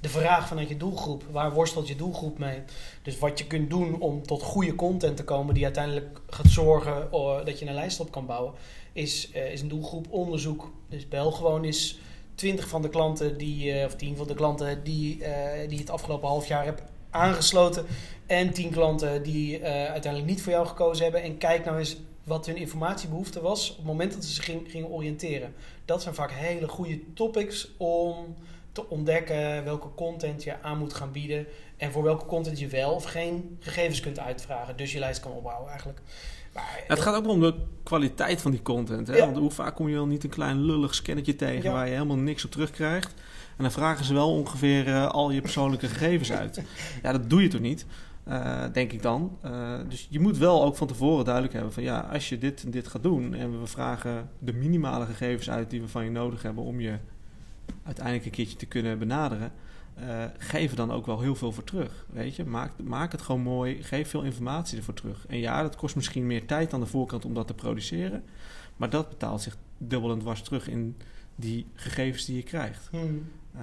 de 0.00 0.08
vraag 0.08 0.48
vanuit 0.48 0.68
je 0.68 0.76
doelgroep. 0.76 1.24
Waar 1.30 1.52
worstelt 1.52 1.88
je 1.88 1.96
doelgroep 1.96 2.38
mee? 2.38 2.62
Dus 3.02 3.18
wat 3.18 3.38
je 3.38 3.46
kunt 3.46 3.70
doen 3.70 4.00
om 4.00 4.22
tot 4.26 4.42
goede 4.42 4.74
content 4.74 5.16
te 5.16 5.24
komen 5.24 5.54
die 5.54 5.64
uiteindelijk 5.64 6.20
gaat 6.30 6.50
zorgen 6.50 7.08
uh, 7.12 7.44
dat 7.44 7.58
je 7.58 7.66
een 7.66 7.74
lijst 7.74 8.00
op 8.00 8.10
kan 8.10 8.26
bouwen, 8.26 8.52
is, 8.92 9.30
uh, 9.34 9.52
is 9.52 9.60
een 9.60 9.68
doelgroep 9.68 10.06
onderzoek. 10.10 10.70
Dus 10.88 11.08
bel 11.08 11.32
gewoon 11.32 11.64
eens 11.64 11.98
20 12.34 12.68
van 12.68 12.82
de 12.82 12.88
klanten 12.88 13.38
die, 13.38 13.74
uh, 13.74 13.84
of 13.84 13.94
10 13.94 14.16
van 14.16 14.26
de 14.26 14.34
klanten 14.34 14.84
die, 14.84 15.22
die 15.68 15.78
het 15.78 15.90
afgelopen 15.90 16.28
half 16.28 16.46
jaar 16.48 16.64
hebben 16.64 16.84
aangesloten. 17.10 17.86
En 18.26 18.52
10 18.52 18.70
klanten 18.70 19.22
die 19.22 19.64
uiteindelijk 19.64 20.30
niet 20.30 20.42
voor 20.42 20.52
jou 20.52 20.66
gekozen 20.66 21.02
hebben. 21.02 21.22
En 21.22 21.38
kijk 21.38 21.64
nou 21.64 21.78
eens 21.78 21.96
wat 22.26 22.46
hun 22.46 22.56
informatiebehoefte 22.56 23.40
was 23.40 23.70
op 23.70 23.76
het 23.76 23.86
moment 23.86 24.12
dat 24.12 24.24
ze 24.24 24.32
zich 24.32 24.44
gingen 24.44 24.88
oriënteren. 24.88 25.54
Dat 25.84 26.02
zijn 26.02 26.14
vaak 26.14 26.30
hele 26.30 26.68
goede 26.68 27.00
topics 27.14 27.70
om 27.76 28.34
te 28.72 28.88
ontdekken 28.88 29.64
welke 29.64 29.88
content 29.94 30.42
je 30.42 30.62
aan 30.62 30.78
moet 30.78 30.94
gaan 30.94 31.12
bieden. 31.12 31.46
En 31.76 31.92
voor 31.92 32.02
welke 32.02 32.26
content 32.26 32.58
je 32.58 32.66
wel 32.66 32.92
of 32.92 33.04
geen 33.04 33.56
gegevens 33.60 34.00
kunt 34.00 34.18
uitvragen. 34.18 34.76
Dus 34.76 34.92
je 34.92 34.98
lijst 34.98 35.20
kan 35.20 35.32
opbouwen 35.32 35.68
eigenlijk. 35.68 36.00
Maar, 36.54 36.84
het 36.86 37.00
gaat 37.00 37.14
ook 37.14 37.28
om 37.28 37.40
de 37.40 37.54
kwaliteit 37.82 38.40
van 38.40 38.50
die 38.50 38.62
content. 38.62 39.06
Hè? 39.06 39.18
Want 39.18 39.36
hoe 39.36 39.50
vaak 39.50 39.74
kom 39.74 39.88
je 39.88 39.94
wel 39.94 40.06
niet 40.06 40.24
een 40.24 40.30
klein 40.30 40.64
lullig 40.64 40.94
scannetje 40.94 41.36
tegen 41.36 41.72
waar 41.72 41.86
je 41.86 41.92
helemaal 41.92 42.16
niks 42.16 42.44
op 42.44 42.50
terugkrijgt. 42.50 43.14
En 43.56 43.62
dan 43.62 43.72
vragen 43.72 44.04
ze 44.04 44.14
wel 44.14 44.32
ongeveer 44.32 44.88
uh, 44.88 45.08
al 45.08 45.30
je 45.30 45.40
persoonlijke 45.40 45.88
gegevens 45.88 46.32
uit. 46.32 46.62
Ja, 47.02 47.12
dat 47.12 47.30
doe 47.30 47.42
je 47.42 47.48
toch 47.48 47.60
niet? 47.60 47.86
Uh, 48.28 48.64
denk 48.72 48.92
ik 48.92 49.02
dan. 49.02 49.38
Uh, 49.44 49.74
dus 49.88 50.06
je 50.10 50.20
moet 50.20 50.38
wel 50.38 50.64
ook 50.64 50.76
van 50.76 50.86
tevoren 50.86 51.24
duidelijk 51.24 51.54
hebben 51.54 51.72
van 51.72 51.82
ja, 51.82 52.00
als 52.00 52.28
je 52.28 52.38
dit 52.38 52.64
en 52.64 52.70
dit 52.70 52.88
gaat 52.88 53.02
doen 53.02 53.34
en 53.34 53.60
we 53.60 53.66
vragen 53.66 54.30
de 54.38 54.52
minimale 54.52 55.06
gegevens 55.06 55.50
uit 55.50 55.70
die 55.70 55.80
we 55.80 55.88
van 55.88 56.04
je 56.04 56.10
nodig 56.10 56.42
hebben 56.42 56.64
om 56.64 56.80
je 56.80 56.98
uiteindelijk 57.82 58.24
een 58.24 58.30
keertje 58.30 58.56
te 58.56 58.66
kunnen 58.66 58.98
benaderen, 58.98 59.52
uh, 60.00 60.24
geef 60.38 60.70
er 60.70 60.76
dan 60.76 60.90
ook 60.90 61.06
wel 61.06 61.20
heel 61.20 61.34
veel 61.34 61.52
voor 61.52 61.64
terug. 61.64 62.06
Weet 62.12 62.36
je, 62.36 62.44
maak, 62.44 62.72
maak 62.82 63.12
het 63.12 63.22
gewoon 63.22 63.40
mooi, 63.40 63.82
geef 63.82 64.08
veel 64.08 64.22
informatie 64.22 64.78
ervoor 64.78 64.94
terug. 64.94 65.26
En 65.26 65.38
ja, 65.38 65.62
dat 65.62 65.76
kost 65.76 65.96
misschien 65.96 66.26
meer 66.26 66.46
tijd 66.46 66.72
aan 66.72 66.80
de 66.80 66.86
voorkant 66.86 67.24
om 67.24 67.34
dat 67.34 67.46
te 67.46 67.54
produceren, 67.54 68.24
maar 68.76 68.90
dat 68.90 69.08
betaalt 69.08 69.42
zich 69.42 69.56
dubbel 69.78 70.10
en 70.10 70.18
dwars 70.18 70.42
terug 70.42 70.68
in 70.68 70.96
die 71.36 71.66
gegevens 71.74 72.24
die 72.24 72.36
je 72.36 72.42
krijgt. 72.42 72.88
Hmm. 72.90 73.28
Uh, 73.56 73.62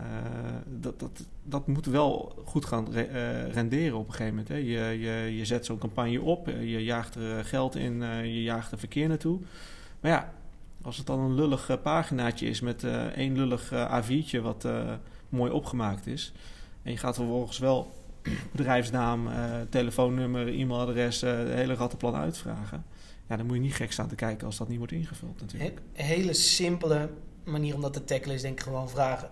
dat, 0.65 0.99
dat, 0.99 1.25
dat 1.43 1.67
moet 1.67 1.85
wel 1.85 2.41
goed 2.45 2.65
gaan 2.65 2.91
re 2.91 3.09
uh, 3.09 3.53
renderen 3.53 3.97
op 3.97 4.07
een 4.07 4.13
gegeven 4.13 4.35
moment. 4.35 4.47
Hè. 4.47 4.55
Je, 4.55 4.99
je, 4.99 5.37
je 5.37 5.45
zet 5.45 5.65
zo'n 5.65 5.77
campagne 5.77 6.21
op, 6.21 6.47
je 6.47 6.83
jaagt 6.83 7.15
er 7.15 7.45
geld 7.45 7.75
in, 7.75 8.01
je 8.23 8.43
jaagt 8.43 8.71
er 8.71 8.79
verkeer 8.79 9.07
naartoe. 9.07 9.39
Maar 9.99 10.11
ja, 10.11 10.33
als 10.81 10.97
het 10.97 11.05
dan 11.05 11.19
een 11.19 11.35
lullig 11.35 11.69
uh, 11.69 11.77
paginaatje 11.81 12.47
is 12.47 12.61
met 12.61 12.83
uh, 12.83 13.03
één 13.05 13.35
lullig 13.35 13.71
uh, 13.73 14.01
A4'tje 14.01 14.41
wat 14.41 14.67
mooi 15.29 15.51
opgemaakt 15.51 16.07
is. 16.07 16.33
En 16.81 16.91
je 16.91 16.97
gaat 16.97 17.15
vervolgens 17.15 17.57
wel 17.57 17.91
bedrijfsnaam, 18.51 19.27
telefoonnummer, 19.69 20.47
e-mailadres, 20.47 21.21
het 21.21 21.53
hele 21.53 21.73
rattenplan 21.73 22.15
uitvragen. 22.15 22.85
Ja, 23.27 23.37
dan 23.37 23.45
moet 23.45 23.55
je 23.55 23.61
niet 23.61 23.73
gek 23.73 23.91
staan 23.91 24.07
te 24.07 24.15
kijken 24.15 24.45
als 24.45 24.57
dat 24.57 24.67
niet 24.67 24.77
wordt 24.77 24.93
ingevuld 24.93 25.41
natuurlijk. 25.41 25.81
Hele 25.93 26.33
simpele 26.33 27.09
manier 27.43 27.75
om 27.75 27.81
dat 27.81 27.93
te 27.93 28.03
tackelen 28.03 28.35
is 28.35 28.41
denk 28.41 28.57
ik 28.57 28.63
gewoon 28.63 28.89
vragen 28.89 29.29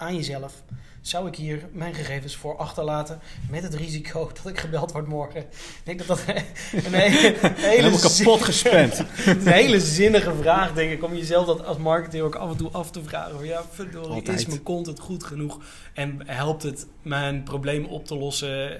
aan 0.00 0.16
jezelf. 0.16 0.62
Zou 1.00 1.28
ik 1.28 1.36
hier 1.36 1.68
mijn 1.72 1.94
gegevens 1.94 2.36
voor 2.36 2.56
achterlaten 2.56 3.20
met 3.50 3.62
het 3.62 3.74
risico 3.74 4.30
dat 4.42 4.52
ik 4.52 4.58
gebeld 4.58 4.92
word 4.92 5.06
morgen? 5.06 5.40
Ik 5.40 5.80
denk 5.84 5.98
dat 5.98 6.06
dat 6.06 6.22
een 6.26 6.92
hele, 6.94 7.38
hele 7.56 7.98
kapot 7.98 8.42
gespend. 8.42 8.98
een 9.26 9.46
hele 9.46 9.80
zinnige 9.80 10.34
vraag, 10.34 10.72
denk 10.72 10.92
ik, 10.92 11.04
om 11.04 11.14
jezelf 11.14 11.46
dat 11.46 11.64
als 11.64 11.76
marketeer 11.76 12.22
ook 12.22 12.34
af 12.34 12.50
en 12.50 12.56
toe 12.56 12.70
af 12.70 12.90
te 12.90 13.02
vragen. 13.02 13.44
Ja, 13.44 13.64
verdorie, 13.70 14.22
is 14.22 14.46
mijn 14.46 14.62
content 14.62 15.00
goed 15.00 15.24
genoeg? 15.24 15.58
En 15.94 16.20
helpt 16.26 16.62
het 16.62 16.86
mijn 17.02 17.42
probleem 17.42 17.84
op 17.84 18.06
te 18.06 18.16
lossen? 18.16 18.72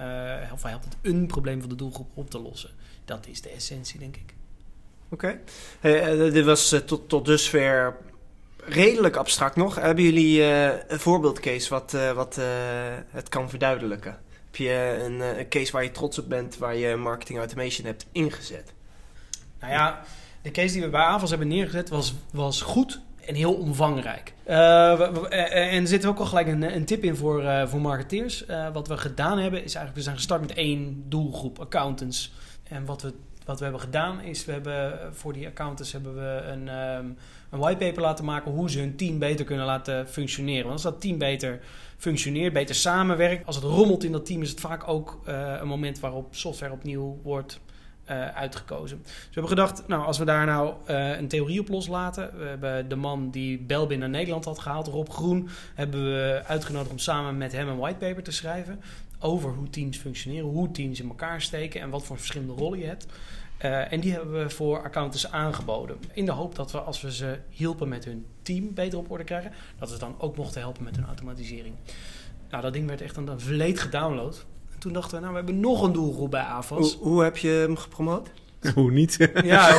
Uh, 0.00 0.52
of 0.52 0.62
helpt 0.62 0.84
het 0.84 0.96
een 1.02 1.26
probleem 1.26 1.60
van 1.60 1.68
de 1.68 1.74
doelgroep 1.74 2.08
op 2.14 2.30
te 2.30 2.38
lossen? 2.38 2.70
Dat 3.04 3.26
is 3.26 3.40
de 3.40 3.48
essentie, 3.48 3.98
denk 3.98 4.16
ik. 4.16 4.34
Oké. 5.12 5.38
Okay. 5.80 6.16
Uh, 6.24 6.32
dit 6.32 6.44
was 6.44 6.72
uh, 6.72 6.80
tot, 6.80 7.24
dusver 7.24 7.96
redelijk 8.64 9.16
abstract 9.16 9.56
nog. 9.56 9.74
Hebben 9.74 10.04
jullie 10.04 10.42
een 10.42 11.00
voorbeeldcase 11.00 11.68
wat, 11.70 11.96
wat 12.14 12.38
het 13.10 13.28
kan 13.28 13.50
verduidelijken? 13.50 14.18
Heb 14.44 14.56
je 14.56 15.00
een, 15.04 15.20
een, 15.38 15.48
case 15.48 15.72
waar 15.72 15.82
je 15.82 15.90
trots 15.90 16.18
op 16.18 16.28
bent, 16.28 16.58
waar 16.58 16.76
je 16.76 16.96
marketing 16.96 17.38
automation 17.38 17.86
hebt 17.86 18.06
ingezet? 18.12 18.72
Nou 19.60 19.72
ja, 19.72 20.00
de 20.42 20.50
case 20.50 20.72
die 20.72 20.82
we 20.82 20.88
bij 20.88 21.00
AVAS 21.00 21.30
hebben 21.30 21.48
neergezet 21.48 21.88
was, 21.88 22.14
was 22.32 22.60
goed 22.60 23.00
en 23.26 23.34
heel 23.34 23.54
omvangrijk. 23.54 24.32
en 24.44 25.80
er 25.80 25.86
zit 25.86 26.06
ook 26.06 26.18
al 26.18 26.26
gelijk 26.26 26.46
een, 26.46 26.74
een 26.74 26.84
tip 26.84 27.04
in 27.04 27.16
voor, 27.16 27.68
voor 27.68 27.80
marketeers. 27.80 28.44
wat 28.72 28.88
we 28.88 28.96
gedaan 28.96 29.38
hebben 29.38 29.64
is 29.64 29.74
eigenlijk, 29.74 29.94
we 29.94 30.02
zijn 30.02 30.16
gestart 30.16 30.40
met 30.40 30.52
één 30.52 31.04
doelgroep, 31.08 31.58
accountants. 31.58 32.32
En 32.62 32.84
wat 32.84 33.02
we, 33.02 33.14
wat 33.52 33.60
we 33.60 33.66
hebben 33.66 33.84
gedaan 33.84 34.20
is, 34.20 34.44
we 34.44 34.52
hebben 34.52 34.98
voor 35.14 35.32
die 35.32 35.46
accountants 35.46 35.92
hebben 35.92 36.14
we 36.14 36.42
een... 36.46 36.68
Um, 36.68 37.16
een 37.50 37.58
whitepaper 37.58 38.02
laten 38.02 38.24
maken 38.24 38.52
hoe 38.52 38.70
ze 38.70 38.78
hun 38.78 38.96
team 38.96 39.18
beter 39.18 39.44
kunnen 39.44 39.66
laten 39.66 40.08
functioneren. 40.08 40.62
Want 40.62 40.72
als 40.72 40.82
dat 40.82 41.00
team 41.00 41.18
beter 41.18 41.60
functioneert, 41.96 42.52
beter 42.52 42.74
samenwerkt, 42.74 43.46
als 43.46 43.56
het 43.56 43.64
rommelt 43.64 44.04
in 44.04 44.12
dat 44.12 44.26
team, 44.26 44.42
is 44.42 44.50
het 44.50 44.60
vaak 44.60 44.88
ook 44.88 45.20
uh, 45.28 45.54
een 45.60 45.68
moment 45.68 46.00
waarop 46.00 46.34
software 46.34 46.72
opnieuw 46.72 47.20
wordt 47.22 47.60
uh, 48.10 48.28
uitgekozen. 48.28 49.00
Dus 49.02 49.12
we 49.12 49.40
hebben 49.40 49.48
gedacht, 49.48 49.88
nou, 49.88 50.04
als 50.04 50.18
we 50.18 50.24
daar 50.24 50.46
nou 50.46 50.74
een 50.86 51.28
theorie 51.28 51.60
op 51.60 51.68
loslaten. 51.68 52.38
We 52.38 52.44
hebben 52.44 52.88
de 52.88 52.96
man 52.96 53.30
die 53.30 53.58
Belbin 53.58 53.98
naar 53.98 54.08
Nederland 54.08 54.44
had 54.44 54.58
gehaald, 54.58 54.86
Rob 54.86 55.08
Groen, 55.08 55.48
hebben 55.74 56.04
we 56.04 56.42
uitgenodigd 56.46 56.90
om 56.90 56.98
samen 56.98 57.36
met 57.36 57.52
hem 57.52 57.68
een 57.68 57.78
whitepaper 57.78 58.22
te 58.22 58.32
schrijven 58.32 58.80
over 59.18 59.50
hoe 59.50 59.70
teams 59.70 59.96
functioneren, 59.96 60.48
hoe 60.48 60.70
teams 60.70 61.00
in 61.00 61.08
elkaar 61.08 61.40
steken 61.40 61.80
en 61.80 61.90
wat 61.90 62.04
voor 62.04 62.16
verschillende 62.16 62.52
rollen 62.52 62.78
je 62.78 62.86
hebt. 62.86 63.06
Uh, 63.64 63.92
en 63.92 64.00
die 64.00 64.12
hebben 64.12 64.42
we 64.42 64.50
voor 64.50 64.82
accountants 64.82 65.30
aangeboden. 65.30 65.96
In 66.12 66.24
de 66.24 66.32
hoop 66.32 66.54
dat 66.54 66.72
we, 66.72 66.78
als 66.78 67.00
we 67.00 67.12
ze 67.12 67.38
hielpen 67.48 67.88
met 67.88 68.04
hun 68.04 68.26
team 68.42 68.74
beter 68.74 68.98
op 68.98 69.10
orde 69.10 69.24
krijgen, 69.24 69.52
dat 69.78 69.88
we 69.88 69.94
ze 69.94 70.00
dan 70.00 70.14
ook 70.18 70.36
mochten 70.36 70.60
helpen 70.60 70.84
met 70.84 70.96
hun 70.96 71.06
automatisering. 71.06 71.74
Nou, 72.50 72.62
dat 72.62 72.72
ding 72.72 72.88
werd 72.88 73.00
echt 73.00 73.16
een, 73.16 73.40
vleet 73.40 73.80
gedownload. 73.80 74.44
En 74.72 74.78
toen 74.78 74.92
dachten 74.92 75.14
we, 75.14 75.20
nou, 75.20 75.30
we 75.30 75.36
hebben 75.36 75.60
nog 75.60 75.82
een 75.82 75.92
doelgroep 75.92 76.30
bij 76.30 76.42
AFAS. 76.42 76.94
Hoe, 76.94 77.08
hoe 77.08 77.22
heb 77.22 77.36
je 77.36 77.48
hem 77.48 77.76
gepromoot? 77.76 78.28
Hoe 78.74 78.90
niet? 78.90 79.30
Ja, 79.44 79.68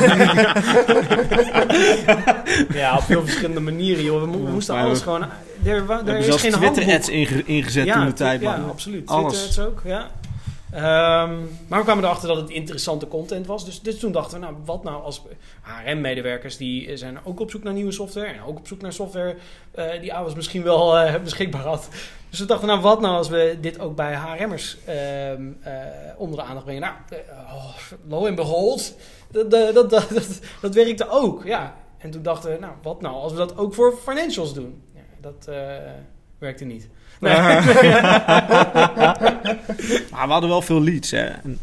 ja, 2.80 2.96
op 2.96 3.02
veel 3.02 3.22
verschillende 3.22 3.60
manieren. 3.60 4.04
Joh. 4.04 4.20
We, 4.20 4.26
mo- 4.26 4.44
we 4.44 4.50
moesten 4.50 4.74
alles 4.74 5.00
gewoon... 5.00 5.22
Er, 5.22 5.28
er, 5.64 5.86
we 5.86 5.92
hebben 5.92 6.24
zelfs 6.24 6.42
Twitter-ads 6.42 7.08
inge 7.08 7.44
ingezet 7.44 7.86
ja, 7.86 7.94
toen 7.94 8.04
de 8.04 8.12
tijd. 8.12 8.40
Ja, 8.40 8.54
absoluut. 8.54 9.06
Twitter-ads 9.06 9.58
ook, 9.58 9.82
ja. 9.84 10.10
Um, 10.74 10.80
maar 11.68 11.78
we 11.78 11.84
kwamen 11.84 12.04
erachter 12.04 12.28
dat 12.28 12.36
het 12.36 12.50
interessante 12.50 13.08
content 13.08 13.46
was. 13.46 13.64
Dus, 13.64 13.82
dus 13.82 13.98
toen 13.98 14.12
dachten 14.12 14.40
we, 14.40 14.44
nou, 14.44 14.56
wat 14.64 14.84
nou 14.84 15.02
als 15.02 15.22
HRM-medewerkers... 15.60 16.56
die 16.56 16.96
zijn 16.96 17.18
ook 17.24 17.40
op 17.40 17.50
zoek 17.50 17.62
naar 17.62 17.72
nieuwe 17.72 17.92
software... 17.92 18.26
en 18.26 18.42
ook 18.42 18.58
op 18.58 18.66
zoek 18.66 18.80
naar 18.80 18.92
software 18.92 19.36
uh, 19.74 20.00
die 20.00 20.14
AWS 20.14 20.34
misschien 20.34 20.62
wel 20.62 20.98
uh, 20.98 21.14
beschikbaar 21.22 21.62
had. 21.62 21.88
Dus 22.30 22.38
we 22.38 22.44
dachten, 22.44 22.68
nou, 22.68 22.80
wat 22.80 23.00
nou 23.00 23.16
als 23.16 23.28
we 23.28 23.58
dit 23.60 23.80
ook 23.80 23.96
bij 23.96 24.14
HRM'ers 24.14 24.76
uh, 24.88 25.30
uh, 25.30 25.38
onder 26.16 26.38
de 26.38 26.44
aandacht 26.44 26.64
brengen? 26.64 26.82
Nou, 26.82 26.94
oh, 27.30 27.74
lo 28.08 28.26
and 28.26 28.36
behold, 28.36 28.96
dat, 29.30 29.50
dat, 29.50 29.90
dat, 29.90 29.90
dat, 30.60 30.74
werkte 30.74 31.08
ook, 31.08 31.44
ja. 31.44 31.76
En 31.98 32.10
toen 32.10 32.22
dachten 32.22 32.50
we, 32.50 32.58
nou, 32.58 32.72
wat 32.82 33.00
nou 33.00 33.14
als 33.14 33.32
we 33.32 33.38
dat 33.38 33.56
ook 33.58 33.74
voor 33.74 33.98
financials 34.02 34.54
doen? 34.54 34.82
Ja, 34.94 35.00
dat 35.20 35.48
werkte 36.38 36.64
niet. 36.64 36.88
Nee. 37.20 37.34
maar 40.10 40.26
we 40.26 40.32
hadden 40.32 40.48
wel 40.48 40.62
veel 40.62 40.82
leads. 40.82 41.10
Hè. 41.10 41.24
En 41.24 41.58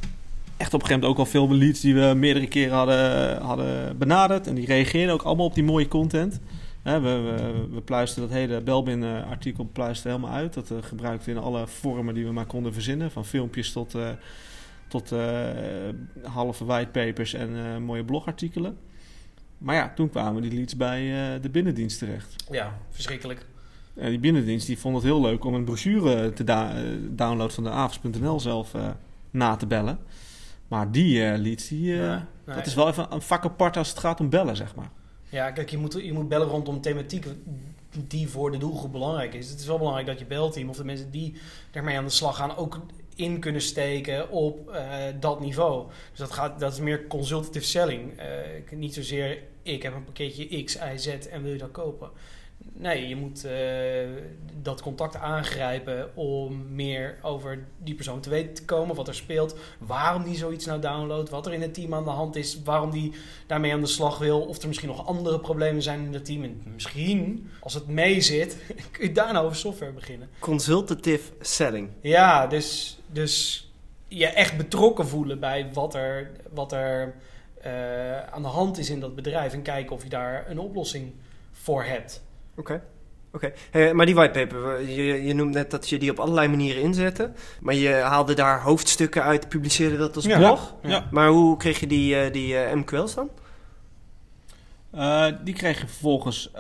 echt 0.62 0.74
op 0.74 0.82
een 0.82 0.88
gegeven 0.88 1.00
moment 1.02 1.06
ook 1.06 1.18
al 1.18 1.26
veel 1.26 1.54
leads 1.56 1.80
die 1.80 1.94
we 1.94 2.14
meerdere 2.16 2.48
keren 2.48 2.78
hadden, 2.78 3.42
hadden 3.42 3.98
benaderd. 3.98 4.48
En 4.48 4.56
die 4.56 4.66
reageerden 4.66 5.14
ook 5.14 5.22
allemaal 5.22 5.46
op 5.46 5.54
die 5.54 5.64
mooie 5.64 5.88
content. 5.88 6.40
we, 6.84 7.00
we, 7.00 7.66
we 7.72 7.82
pluisten 7.82 8.22
dat 8.22 8.32
hele 8.32 8.62
Belbin-artikel 8.62 9.70
pluisten 9.74 10.12
helemaal 10.12 10.36
uit. 10.36 10.54
Dat 10.54 10.70
uh, 10.70 10.78
gebruikten 10.82 11.34
we 11.34 11.40
in 11.40 11.46
alle 11.46 11.68
vormen 11.68 12.14
die 12.14 12.26
we 12.26 12.32
maar 12.32 12.46
konden 12.46 12.74
verzinnen. 12.74 13.12
Van 13.12 13.26
filmpjes 13.26 13.72
tot, 13.72 13.96
uh, 13.96 14.10
tot 14.88 15.12
uh, 15.12 15.20
halve 16.24 16.66
whitepapers 16.66 17.34
en 17.34 17.84
mooie 17.84 18.04
blogartikelen. 18.04 18.78
Maar 19.58 19.76
ja, 19.76 19.92
toen 19.96 20.10
kwamen 20.10 20.42
die 20.42 20.54
leads 20.54 20.76
bij 20.76 21.00
de 21.42 21.50
binnendienst 21.50 22.00
terecht. 22.00 22.36
Ja, 22.52 22.78
verschrikkelijk. 22.90 23.46
Eh, 24.02 24.08
die 24.10 24.20
binnendienst, 24.20 24.68
die 24.68 24.78
vond 24.80 24.96
het 24.96 25.04
heel 25.04 25.22
leuk 25.22 25.46
om 25.46 25.54
een 25.54 25.64
brochure 25.64 26.34
te 26.34 26.44
da- 26.44 26.76
eh, 26.76 26.84
downloaden 27.10 27.54
van 27.54 27.64
de 27.64 27.70
avs.nl 27.70 28.40
zelf 28.40 28.74
eh, 28.74 28.90
na 29.32 29.56
te 29.56 29.66
bellen. 29.68 30.00
Maar 30.68 30.92
die 30.92 31.38
leads, 31.38 31.68
die, 31.68 31.94
Ja, 31.96 32.28
nee. 32.46 32.56
dat 32.56 32.66
is 32.66 32.74
wel 32.74 32.88
even 32.88 33.08
een 33.10 33.22
vak 33.22 33.44
apart 33.46 33.78
als 33.78 33.90
het 33.90 34.00
gaat 34.00 34.20
om 34.20 34.30
bellen, 34.30 34.56
zeg 34.56 34.76
maar. 34.76 34.90
Ja, 35.30 35.52
kijk, 35.52 35.70
je 35.70 35.78
moet, 35.78 35.94
je 35.94 36.14
moet 36.14 36.28
bellen 36.30 36.48
rondom 36.48 36.82
thematiek 36.82 37.26
die 38.08 38.28
voor 38.30 38.52
de 38.52 38.58
doelgroep 38.58 38.92
belangrijk 38.92 39.34
is. 39.34 39.50
Het 39.50 39.60
is 39.60 39.66
wel 39.66 39.78
belangrijk 39.78 40.08
dat 40.08 40.20
je 40.20 40.26
belteam 40.26 40.70
of 40.70 40.78
de 40.78 40.86
mensen 40.86 41.12
die 41.12 41.34
daarmee 41.72 41.98
aan 41.98 42.04
de 42.04 42.10
slag 42.10 42.36
gaan 42.36 42.56
ook 42.56 42.80
in 43.16 43.40
kunnen 43.40 43.62
steken 43.62 44.30
op 44.30 44.78
dat 45.20 45.40
niveau. 45.40 45.88
Dus 46.10 46.20
dat, 46.20 46.32
gaat, 46.32 46.60
dat 46.60 46.74
is 46.74 46.80
meer 46.80 47.08
consultative 47.08 47.66
selling. 47.66 48.12
Niet 48.72 48.94
zozeer 48.94 49.38
ik 49.64 49.84
heb 49.84 49.96
een 49.96 50.04
pakketje 50.04 50.64
X, 50.64 50.76
Y, 50.76 50.98
Z 50.98 51.08
en 51.08 51.44
wil 51.44 51.52
je 51.52 51.58
dat 51.58 51.72
kopen. 51.72 52.10
Nee, 52.82 53.08
je 53.08 53.16
moet 53.16 53.46
eh, 53.46 53.54
dat 54.62 54.82
contact 54.82 55.16
aangrijpen 55.16 56.16
om 56.16 56.74
meer 56.74 57.18
over 57.22 57.66
die 57.78 57.96
persoon 57.96 58.22
te 58.22 58.30
weten 58.30 58.54
te 58.54 58.66
komen. 58.66 58.96
Wat 58.96 59.08
er 59.08 59.16
speelt, 59.16 59.56
waarom 59.78 60.24
die 60.24 60.38
zoiets 60.38 60.66
nou 60.66 60.82
downloadt, 60.82 61.30
wat 61.30 61.46
er 61.46 61.54
in 61.54 61.62
het 61.62 61.74
team 61.74 61.94
aan 61.94 62.04
de 62.04 62.10
hand 62.10 62.36
is, 62.36 62.62
waarom 62.64 62.92
die 62.92 63.14
daarmee 63.48 63.74
aan 63.74 63.82
de 63.82 63.88
slag 63.88 64.18
wil. 64.18 64.42
Of 64.42 64.62
er 64.62 64.68
misschien 64.68 64.90
nog 64.90 65.06
andere 65.06 65.40
problemen 65.40 65.82
zijn 65.82 66.06
in 66.06 66.14
het 66.14 66.26
team. 66.26 66.44
En 66.44 66.62
misschien, 66.74 67.50
als 67.60 67.74
het 67.74 67.88
mee 67.88 68.22
zit, 68.22 68.58
kun 68.92 69.08
je 69.08 69.12
daarna 69.12 69.40
over 69.40 69.56
software 69.56 69.92
beginnen. 69.92 70.30
Consultative 70.40 71.32
selling. 71.40 71.90
Ja, 72.00 72.48
dus, 72.48 73.00
dus 73.08 73.68
je 74.08 74.28
echt 74.28 74.58
betrokken 74.58 75.08
voelen 75.08 75.40
bij 75.40 75.70
wat 75.74 75.96
er, 75.96 76.32
wat 76.54 76.72
er 76.72 77.16
eh, 77.62 78.24
aan 78.24 78.42
de 78.42 78.48
hand 78.48 78.78
is 78.78 78.90
in 78.90 79.00
dat 79.00 79.16
bedrijf. 79.16 79.54
En 79.54 79.62
kijken 79.62 79.96
of 79.96 80.04
je 80.04 80.10
daar 80.10 80.50
een 80.50 80.60
oplossing 80.60 81.12
voor 81.52 81.84
hebt. 81.84 82.22
Oké. 82.56 82.84
Oké, 83.34 83.54
Eh, 83.72 83.92
maar 83.92 84.06
die 84.06 84.16
whitepaper, 84.16 84.82
je, 84.90 85.04
je 85.24 85.34
noemt 85.34 85.54
net 85.54 85.72
dat 85.72 85.90
je 85.90 86.00
die 86.00 86.12
op 86.12 86.20
allerlei 86.20 86.48
manieren 86.48 86.82
inzette. 86.82 87.32
Maar 87.62 87.74
je 87.76 87.90
haalde 87.90 88.34
daar 88.34 88.62
hoofdstukken 88.62 89.24
uit, 89.24 89.50
publiceerde 89.50 89.98
dat 89.98 90.16
als 90.16 90.26
Ja. 90.26 90.38
blog. 90.38 90.76
Ja. 90.84 91.08
Maar 91.12 91.30
hoe 91.30 91.58
kreeg 91.58 91.80
je 91.80 91.88
die, 91.88 92.16
eh, 92.16 92.34
die 92.34 92.58
eh, 92.58 92.76
MQL's 92.76 93.14
dan? 93.16 93.30
Eh, 94.92 95.26
die 95.44 95.54
kreeg 95.54 95.80
je 95.82 95.88
vervolgens, 95.88 96.52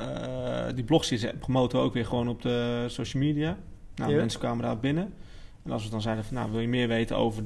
die 0.75 0.83
blogs 0.83 1.25
promoten 1.39 1.79
ook 1.79 1.93
weer 1.93 2.05
gewoon 2.05 2.27
op 2.27 2.41
de 2.41 2.85
social 2.87 3.23
media. 3.23 3.57
Nou, 3.95 4.15
mensen 4.15 4.39
kwamen 4.39 4.63
daar 4.63 4.79
binnen. 4.79 5.13
En 5.65 5.71
als 5.71 5.83
we 5.83 5.89
dan 5.89 6.01
zeiden 6.01 6.23
van, 6.25 6.33
nou, 6.35 6.51
wil 6.51 6.59
je 6.59 6.67
meer 6.67 6.87
weten 6.87 7.17
over 7.17 7.43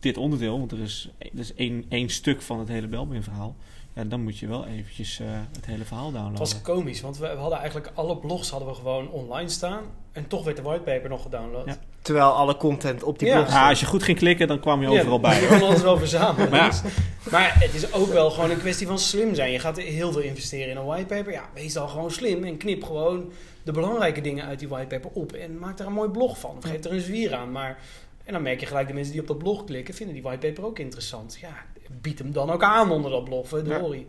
dit 0.00 0.16
onderdeel? 0.16 0.58
Want 0.58 0.72
er 0.72 0.80
is, 0.80 1.10
er 1.18 1.38
is 1.38 1.54
één, 1.54 1.84
één 1.88 2.08
stuk 2.08 2.42
van 2.42 2.58
het 2.58 2.68
hele 2.68 2.86
Belbin 2.88 3.22
verhaal. 3.22 3.56
Ja, 3.96 4.04
dan 4.04 4.22
moet 4.22 4.38
je 4.38 4.46
wel 4.46 4.66
eventjes 4.66 5.20
eh, 5.20 5.26
het 5.52 5.66
hele 5.66 5.84
verhaal 5.84 6.04
Het 6.04 6.14
downloaden. 6.14 6.38
was 6.38 6.62
komisch, 6.62 7.00
want 7.00 7.18
we, 7.18 7.28
we 7.28 7.36
hadden 7.36 7.58
eigenlijk 7.58 7.90
alle 7.94 8.16
blogs 8.16 8.50
hadden 8.50 8.68
we 8.68 8.74
gewoon 8.74 9.10
online 9.10 9.48
staan. 9.48 9.82
En 10.12 10.26
toch 10.26 10.44
werd 10.44 10.56
de 10.56 10.62
whitepaper 10.62 11.08
nog 11.08 11.22
gedownload. 11.22 11.66
Ja. 11.66 11.76
Terwijl 12.02 12.30
alle 12.30 12.56
content 12.56 13.02
op 13.02 13.18
die 13.18 13.28
Ja. 13.28 13.34
blog 13.36 13.48
Ja, 13.52 13.68
als 13.68 13.80
je 13.80 13.86
goed 13.86 14.02
ging 14.02 14.18
klikken, 14.18 14.48
dan 14.48 14.60
kwam 14.60 14.82
je 14.82 14.88
overal 14.88 15.20
bij. 15.20 15.40
Je 15.40 15.46
kon 15.46 15.62
alles 15.62 15.82
wel 15.82 15.98
verzamelen. 15.98 16.50
Maar 16.50 16.58
ja. 16.60 16.68
Dus- 16.68 16.82
maar 17.30 17.60
het 17.60 17.74
is 17.74 17.92
ook 17.92 18.08
wel 18.12 18.30
gewoon 18.30 18.50
een 18.50 18.58
kwestie 18.58 18.86
van 18.86 18.98
slim 18.98 19.34
zijn. 19.34 19.52
Je 19.52 19.58
gaat 19.58 19.76
heel 19.78 20.12
veel 20.12 20.20
investeren 20.22 20.70
in 20.70 20.76
een 20.76 20.84
whitepaper. 20.84 21.32
Ja, 21.32 21.44
wees 21.54 21.72
dan 21.72 21.88
gewoon 21.88 22.10
slim 22.10 22.44
en 22.44 22.56
knip 22.56 22.84
gewoon 22.84 23.32
de 23.62 23.72
belangrijke 23.72 24.20
dingen 24.20 24.44
uit 24.44 24.58
die 24.58 24.68
whitepaper 24.68 25.10
op. 25.12 25.32
En 25.32 25.58
maak 25.58 25.76
daar 25.76 25.86
een 25.86 25.92
mooi 25.92 26.08
blog 26.10 26.38
van. 26.38 26.54
Of 26.56 26.64
geef 26.64 26.84
er 26.84 26.92
een 26.92 27.00
zwier 27.00 27.34
aan. 27.34 27.52
Maar, 27.52 27.78
en 28.24 28.32
dan 28.32 28.42
merk 28.42 28.60
je 28.60 28.66
gelijk 28.66 28.88
de 28.88 28.94
mensen 28.94 29.12
die 29.12 29.20
op 29.20 29.26
dat 29.28 29.38
blog 29.38 29.64
klikken, 29.64 29.94
vinden 29.94 30.14
die 30.14 30.22
whitepaper 30.24 30.64
ook 30.64 30.78
interessant. 30.78 31.38
Ja, 31.40 31.54
bied 31.90 32.18
hem 32.18 32.32
dan 32.32 32.50
ook 32.50 32.62
aan 32.62 32.90
onder 32.90 33.10
dat 33.10 33.24
blog. 33.24 33.48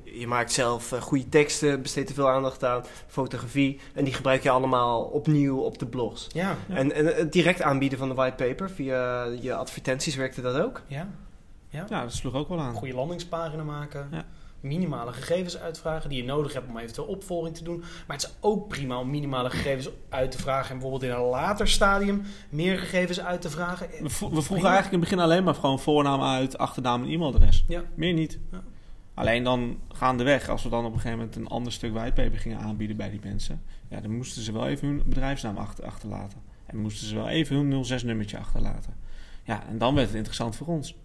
Je 0.03 0.27
maakt 0.27 0.51
zelf 0.51 0.91
eh, 0.91 1.01
goede 1.01 1.29
teksten, 1.29 1.81
besteedt 1.81 2.09
er 2.09 2.15
veel 2.15 2.29
aandacht 2.29 2.63
aan, 2.63 2.83
fotografie. 3.07 3.79
En 3.93 4.03
die 4.03 4.13
gebruik 4.13 4.43
je 4.43 4.49
allemaal 4.49 5.01
opnieuw 5.01 5.59
op 5.59 5.77
de 5.77 5.85
blogs. 5.85 6.27
Ja, 6.31 6.55
Ja. 6.67 6.75
En, 6.75 6.91
en 6.91 7.05
het 7.05 7.31
direct 7.31 7.61
aanbieden 7.61 7.97
van 7.97 8.07
de 8.07 8.15
whitepaper 8.15 8.69
via 8.69 9.23
je 9.23 9.55
advertenties 9.55 10.15
werkte 10.15 10.41
dat 10.41 10.59
ook? 10.59 10.81
ja. 10.87 11.85
Ja, 11.89 12.01
dat 12.01 12.13
sloeg 12.13 12.33
ook 12.33 12.49
wel 12.49 12.59
aan. 12.59 12.73
Goede 12.73 12.93
landingspagina 12.93 13.63
maken. 13.63 14.07
Ja. 14.11 14.25
Minimale 14.59 15.13
gegevens 15.13 15.57
uitvragen 15.57 16.09
die 16.09 16.17
je 16.17 16.27
nodig 16.27 16.53
hebt 16.53 16.69
om 16.69 16.77
eventueel 16.77 17.07
opvolging 17.07 17.55
te 17.55 17.63
doen. 17.63 17.79
Maar 17.79 18.17
het 18.17 18.25
is 18.25 18.33
ook 18.39 18.67
prima 18.67 18.99
om 18.99 19.09
minimale 19.09 19.49
gegevens 19.49 19.89
uit 20.09 20.31
te 20.31 20.37
vragen. 20.37 20.69
En 20.69 20.79
bijvoorbeeld 20.79 21.03
in 21.03 21.17
een 21.17 21.29
later 21.29 21.67
stadium 21.67 22.21
meer 22.49 22.77
gegevens 22.77 23.19
uit 23.19 23.41
te 23.41 23.49
vragen. 23.49 23.87
We, 24.01 24.09
vroegen 24.09 24.69
eigenlijk 24.69 24.85
in 24.85 24.99
het 24.99 25.09
begin 25.09 25.19
alleen 25.19 25.43
maar 25.43 25.55
gewoon 25.55 25.79
voornaam 25.79 26.21
uit, 26.21 26.57
achternaam 26.57 27.03
en 27.03 27.09
e-mailadres. 27.09 27.65
Ja. 27.67 27.83
Meer 27.95 28.13
niet. 28.13 28.39
Ja. 28.51 28.63
Alleen 29.13 29.43
dan 29.43 29.79
gaandeweg, 29.89 30.49
als 30.49 30.63
we 30.63 30.69
dan 30.69 30.85
op 30.85 30.93
een 30.93 30.99
gegeven 30.99 31.17
moment 31.17 31.35
een 31.35 31.47
ander 31.47 31.71
stuk 31.71 31.93
whitepaper 31.93 32.39
gingen 32.39 32.59
aanbieden 32.59 32.97
bij 32.97 33.09
die 33.09 33.19
mensen, 33.23 33.61
ja, 33.89 34.01
dan 34.01 34.15
moesten 34.15 34.41
ze 34.41 34.51
wel 34.51 34.67
even 34.67 34.87
hun 34.87 35.03
bedrijfsnaam 35.05 35.57
achter, 35.57 35.85
achterlaten. 35.85 36.41
En 36.65 36.77
moesten 36.77 37.07
ze 37.07 37.15
wel 37.15 37.27
even 37.27 37.55
hun 37.55 37.85
06-nummertje 37.85 38.37
achterlaten. 38.37 38.93
Ja, 39.43 39.67
en 39.67 39.77
dan 39.77 39.95
werd 39.95 40.07
het 40.07 40.15
interessant 40.15 40.55
voor 40.55 40.67
ons. 40.67 40.95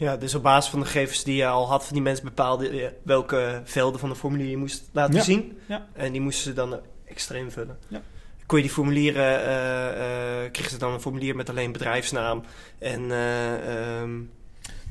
Ja, 0.00 0.16
dus 0.16 0.34
op 0.34 0.42
basis 0.42 0.70
van 0.70 0.80
de 0.80 0.86
gegevens 0.86 1.24
die 1.24 1.36
je 1.36 1.46
al 1.46 1.68
had 1.68 1.84
van 1.84 1.92
die 1.94 2.02
mensen 2.02 2.24
bepaalde 2.24 2.74
je 2.74 2.92
welke 3.02 3.60
velden 3.64 4.00
van 4.00 4.08
de 4.08 4.14
formulier 4.14 4.50
je 4.50 4.56
moest 4.56 4.82
laten 4.92 5.14
Ja. 5.14 5.22
zien. 5.22 5.58
Ja. 5.66 5.86
En 5.92 6.12
die 6.12 6.20
moesten 6.20 6.44
ze 6.44 6.52
dan 6.52 6.80
extra 7.06 7.36
invullen. 7.36 7.78
Ja. 7.88 8.00
Kon 8.46 8.58
je 8.58 8.64
die 8.64 8.72
formulieren, 8.74 9.44
eh 9.44 10.42
eh 10.44 10.52
kregen 10.52 10.70
ze 10.70 10.78
dan 10.78 10.92
een 10.92 11.00
formulier 11.00 11.36
met 11.36 11.50
alleen 11.50 11.72
bedrijfsnaam 11.72 12.42
en 12.78 13.10
eh 13.10 13.52
ehm 14.00 14.10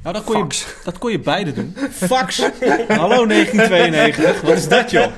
Nou, 0.03 0.13
dat 0.15 0.23
kon, 0.23 0.37
je, 0.47 0.65
dat 0.83 0.97
kon 0.97 1.11
je 1.11 1.19
beide 1.19 1.53
doen. 1.53 1.75
Fax! 1.91 2.37
Hallo 2.87 3.25
1992, 3.27 4.41
wat 4.41 4.57
is 4.57 4.67
dat 4.67 4.91
joh? 4.91 5.07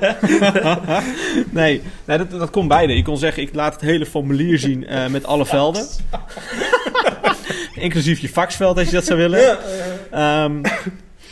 nee, 1.50 1.82
nee 2.04 2.18
dat, 2.18 2.30
dat 2.30 2.50
kon 2.50 2.68
beide. 2.68 2.96
Je 2.96 3.02
kon 3.02 3.16
zeggen, 3.18 3.42
ik 3.42 3.54
laat 3.54 3.72
het 3.72 3.82
hele 3.82 4.06
formulier 4.06 4.58
zien 4.58 4.86
eh, 4.86 5.06
met 5.08 5.24
alle 5.26 5.46
velden. 5.46 5.86
Inclusief 7.74 8.18
je 8.18 8.28
faxveld 8.28 8.76
als 8.78 8.86
je 8.86 8.92
dat 8.92 9.04
zou 9.04 9.18
willen. 9.18 9.40
Ja, 9.40 9.58
eh, 9.58 10.44
Ehm, 10.44 10.60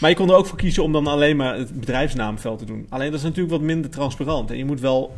maar 0.00 0.11
je 0.11 0.16
kon 0.16 0.28
er 0.30 0.37
ook 0.37 0.46
voor 0.46 0.59
kiezen 0.59 0.83
om 0.83 0.92
dan 0.92 1.06
alleen 1.06 1.37
maar 1.37 1.56
het 1.56 1.80
bedrijfsnaamveld 1.80 2.59
te 2.59 2.64
doen. 2.64 2.87
Alleen 2.88 3.11
dat 3.11 3.18
is 3.18 3.24
natuurlijk 3.24 3.50
wat 3.50 3.61
minder 3.61 3.90
transparant. 3.90 4.50
En 4.50 4.56
je 4.56 4.64
moet 4.64 4.80
wel 4.80 5.16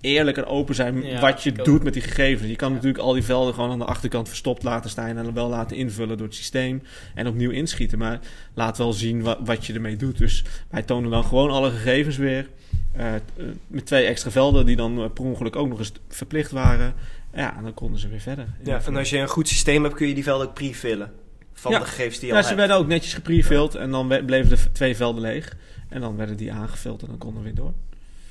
eerlijk 0.00 0.36
en 0.36 0.46
open 0.46 0.74
zijn 0.74 1.02
Ja, 1.02 1.20
wat 1.20 1.42
je 1.42 1.50
ook. 1.58 1.64
doet 1.64 1.82
met 1.82 1.92
die 1.92 2.02
gegevens. 2.02 2.48
Je 2.50 2.56
kan 2.56 2.68
Ja. 2.68 2.74
natuurlijk 2.74 3.04
al 3.04 3.12
die 3.12 3.22
velden 3.24 3.54
gewoon 3.54 3.70
aan 3.70 3.78
de 3.78 3.84
achterkant 3.84 4.28
verstopt 4.28 4.62
laten 4.62 4.90
staan... 4.90 5.06
en 5.16 5.24
dan 5.24 5.34
wel 5.34 5.48
laten 5.48 5.76
invullen 5.76 6.16
door 6.16 6.26
het 6.26 6.36
systeem 6.36 6.82
en 7.14 7.26
opnieuw 7.26 7.50
inschieten. 7.50 7.98
Maar 7.98 8.20
laat 8.54 8.78
wel 8.78 8.92
zien 8.92 9.22
wat, 9.22 9.38
wat 9.44 9.66
je 9.66 9.72
ermee 9.72 9.96
doet. 9.96 10.18
Dus 10.18 10.44
wij 10.70 10.82
tonen 10.82 11.10
dan 11.10 11.24
gewoon 11.24 11.50
alle 11.50 11.70
gegevens 11.70 12.16
weer... 12.16 12.48
eh, 12.92 13.14
eh, 13.14 13.20
met 13.66 13.86
twee 13.86 14.04
extra 14.04 14.30
velden 14.30 14.66
die 14.66 14.76
dan 14.76 15.02
eh, 15.02 15.10
per 15.14 15.24
ongeluk 15.24 15.56
ook 15.56 15.68
nog 15.68 15.78
eens 15.78 15.92
verplicht 16.08 16.50
waren. 16.50 16.94
Ja, 17.34 17.56
en 17.56 17.62
dan 17.62 17.74
konden 17.74 18.00
ze 18.00 18.08
weer 18.08 18.20
verder. 18.20 18.46
Ja, 18.62 18.80
en 18.86 18.96
als 18.96 19.10
je 19.10 19.18
een 19.18 19.28
goed 19.28 19.48
systeem 19.48 19.82
hebt, 19.82 19.94
kun 19.94 20.06
je 20.08 20.14
die 20.14 20.22
velden 20.22 20.46
ook 20.48 20.54
pre-fillen. 20.54 21.12
Van 21.52 21.72
Ja. 21.72 21.78
de 21.78 21.84
gegevens 21.84 22.18
die 22.18 22.26
je 22.26 22.32
Ja, 22.32 22.36
al 22.38 22.42
ze 22.42 22.48
hebt. 22.48 22.60
werden 22.60 22.76
ook 22.76 22.86
netjes 22.86 23.14
geprefilled 23.14 23.74
en 23.74 23.90
dan 23.90 24.08
bleven 24.26 24.58
v- 24.58 24.66
twee 24.72 24.96
velden 24.96 25.22
leeg. 25.22 25.56
En 25.88 26.00
dan 26.00 26.16
werden 26.16 26.36
die 26.36 26.52
aangevuld 26.52 27.02
en 27.02 27.08
dan 27.08 27.18
konden 27.18 27.38
we 27.42 27.44
weer 27.48 27.56
door. 27.56 27.72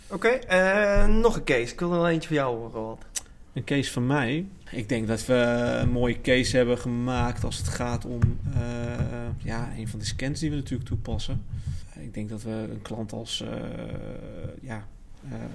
Oké, 0.07 0.27
eh, 0.27 1.07
nog 1.07 1.35
een 1.35 1.43
case. 1.43 1.73
Ik 1.73 1.79
wil 1.79 1.91
er 1.91 1.97
wel 1.97 2.09
eentje 2.09 2.27
van 2.27 2.37
jou 2.37 2.55
horen, 2.57 2.71
Roald. 2.71 3.05
Een 3.53 3.63
case 3.63 3.91
van 3.91 4.07
mij. 4.07 4.45
Ik 4.71 4.89
denk 4.89 5.07
dat 5.07 5.25
we 5.25 5.33
een 5.81 5.89
mooie 5.91 6.21
case 6.21 6.57
hebben 6.57 6.77
gemaakt 6.77 7.43
als 7.43 7.57
het 7.57 7.67
gaat 7.67 8.05
om 8.05 8.19
eh, 8.53 8.61
ja, 9.37 9.71
een 9.77 9.87
van 9.87 9.99
de 9.99 10.05
scans 10.05 10.39
die 10.39 10.49
we 10.49 10.55
natuurlijk 10.55 10.89
toepassen. 10.89 11.43
Ik 11.99 12.13
denk 12.13 12.29
dat 12.29 12.43
we 12.43 12.49
een 12.71 12.81
klant 12.81 13.11
als 13.13 13.41
eh, 13.41 13.49
ja, 14.61 14.87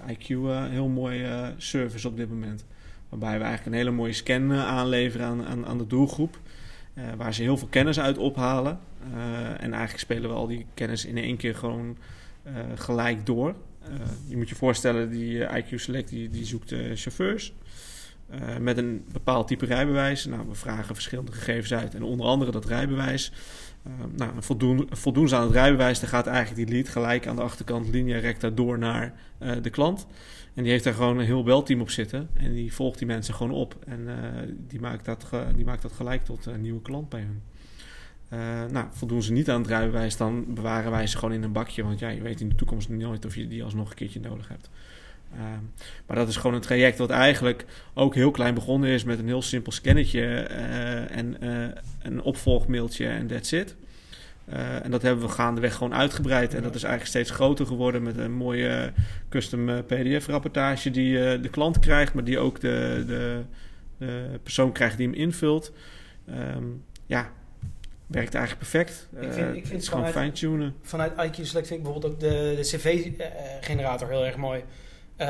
IQ 0.08 0.26
een 0.28 0.70
heel 0.70 0.88
mooi 0.88 1.26
service 1.56 2.08
op 2.08 2.16
dit 2.16 2.28
moment. 2.28 2.64
Waarbij 3.08 3.38
we 3.38 3.44
eigenlijk 3.44 3.66
een 3.66 3.82
hele 3.82 3.96
mooie 3.96 4.12
scan 4.12 4.52
eh, 4.52 4.66
aanleveren 4.66 5.26
aan, 5.26 5.46
aan, 5.46 5.66
aan 5.66 5.78
de 5.78 5.86
doelgroep. 5.86 6.38
eh, 6.94 7.04
waar 7.16 7.34
ze 7.34 7.42
heel 7.42 7.56
veel 7.56 7.68
kennis 7.68 8.00
uit 8.00 8.18
ophalen. 8.18 8.80
Eh, 9.12 9.48
en 9.48 9.72
eigenlijk 9.72 9.98
spelen 9.98 10.30
we 10.30 10.36
al 10.36 10.46
die 10.46 10.66
kennis 10.74 11.04
in 11.04 11.16
één 11.16 11.36
keer 11.36 11.54
gewoon 11.54 11.96
gelijk 12.74 13.26
door. 13.26 13.54
Je 14.26 14.36
moet 14.36 14.48
je 14.48 14.54
voorstellen, 14.54 15.10
die 15.10 15.46
IQ 15.46 15.74
Select 15.74 16.08
die, 16.08 16.30
die 16.30 16.44
zoekt 16.44 16.74
chauffeurs. 16.94 17.52
met 18.60 18.78
een 18.78 19.04
bepaald 19.12 19.48
type 19.48 19.66
rijbewijs. 19.66 20.24
Nou, 20.24 20.48
we 20.48 20.54
vragen 20.54 20.94
verschillende 20.94 21.32
gegevens 21.32 21.74
uit. 21.74 21.94
En 21.94 22.02
onder 22.02 22.26
andere 22.26 22.50
dat 22.50 22.64
rijbewijs. 22.64 23.32
Nou, 24.16 24.32
voldoen, 24.38 24.86
voldoen 24.90 25.28
ze 25.28 25.36
aan 25.36 25.42
het 25.42 25.52
rijbewijs, 25.52 26.00
dan 26.00 26.08
gaat 26.08 26.26
eigenlijk 26.26 26.66
die 26.66 26.74
lead 26.74 26.88
gelijk 26.88 27.26
aan 27.26 27.36
de 27.36 27.42
achterkant 27.42 27.88
linea 27.88 28.18
recta 28.18 28.50
door 28.50 28.78
naar 28.78 29.14
de 29.62 29.70
klant. 29.70 30.06
En 30.58 30.64
die 30.64 30.72
heeft 30.72 30.84
daar 30.84 30.94
gewoon 30.94 31.18
een 31.18 31.24
heel 31.24 31.42
belteam 31.42 31.80
op 31.80 31.90
zitten. 31.90 32.28
En 32.34 32.52
die 32.52 32.72
volgt 32.72 32.98
die 32.98 33.06
mensen 33.06 33.34
gewoon 33.34 33.52
op. 33.52 33.76
En 33.86 34.08
eh, 34.08 34.42
die, 34.68 34.80
maakt 34.80 35.04
dat 35.04 35.30
die 35.54 35.64
maakt 35.64 35.82
dat 35.82 35.92
gelijk 35.92 36.24
tot 36.24 36.46
een 36.46 36.60
nieuwe 36.60 36.82
klant 36.82 37.08
bij 37.08 37.20
hun. 37.20 37.42
Eh, 38.28 38.72
nou, 38.72 38.86
voldoen 38.90 39.22
ze 39.22 39.32
niet 39.32 39.50
aan 39.50 39.60
het 39.60 39.70
rijbewijs, 39.70 40.16
dan 40.16 40.54
bewaren 40.54 40.90
wij 40.90 41.06
ze 41.06 41.18
gewoon 41.18 41.34
in 41.34 41.42
een 41.42 41.52
bakje. 41.52 41.82
Want 41.82 41.98
ja, 41.98 42.08
je 42.08 42.22
weet 42.22 42.40
in 42.40 42.48
de 42.48 42.54
toekomst 42.54 42.88
nooit 42.88 43.24
of 43.24 43.34
je 43.34 43.48
die 43.48 43.64
alsnog 43.64 43.90
een 43.90 43.96
keertje 43.96 44.20
nodig 44.20 44.48
hebt. 44.48 44.70
Ehm, 45.32 45.62
maar 46.06 46.16
dat 46.16 46.28
is 46.28 46.36
gewoon 46.36 46.54
een 46.54 46.62
traject 46.62 46.98
wat 46.98 47.10
eigenlijk 47.10 47.64
ook 47.94 48.14
heel 48.14 48.30
klein 48.30 48.54
begonnen 48.54 48.90
is 48.90 49.04
met 49.04 49.18
een 49.18 49.26
heel 49.26 49.42
simpel 49.42 49.72
scannetje 49.72 50.24
eh, 50.24 51.16
en 51.16 51.36
een 52.02 52.22
opvolgmailtje 52.22 53.06
en 53.06 53.26
that's 53.26 53.52
it. 53.52 53.76
Eh, 54.50 54.84
en 54.84 54.90
dat 54.90 55.02
hebben 55.02 55.24
we 55.24 55.30
gaandeweg 55.32 55.74
gewoon 55.74 55.94
uitgebreid. 55.94 56.54
En 56.54 56.62
dat 56.62 56.74
is 56.74 56.82
eigenlijk 56.82 57.10
steeds 57.14 57.30
groter 57.30 57.66
geworden 57.66 58.02
met 58.02 58.18
een 58.18 58.32
mooie 58.32 58.92
custom 59.28 59.68
eh, 59.68 59.78
PDF-rapportage 59.86 60.90
die 60.90 61.30
eh, 61.32 61.42
de 61.42 61.48
klant 61.48 61.78
krijgt, 61.78 62.14
maar 62.14 62.24
die 62.24 62.38
ook 62.38 62.60
de, 62.60 63.04
de, 63.06 63.42
de 63.98 64.38
persoon 64.42 64.72
krijgt 64.72 64.96
die 64.96 65.06
hem 65.06 65.16
invult. 65.16 65.72
Ehm, 66.26 66.64
ja, 67.06 67.30
werkt 68.06 68.34
eigenlijk 68.34 68.68
perfect. 68.70 69.08
Ik 69.20 69.32
vind- 69.32 69.46
ik 69.48 69.52
vind 69.52 69.68
het 69.72 69.82
is 69.82 69.88
gewoon 69.88 70.08
fine-tunen. 70.08 70.74
Vanuit 70.82 71.12
IQ 71.12 71.34
Select 71.42 71.66
vind 71.66 71.70
ik 71.78 71.82
bijvoorbeeld 71.82 72.12
ook 72.12 72.20
de, 72.20 72.52
de 72.56 72.62
cv-generator 72.62 74.08
heel 74.08 74.24
erg 74.26 74.36
mooi. 74.36 74.64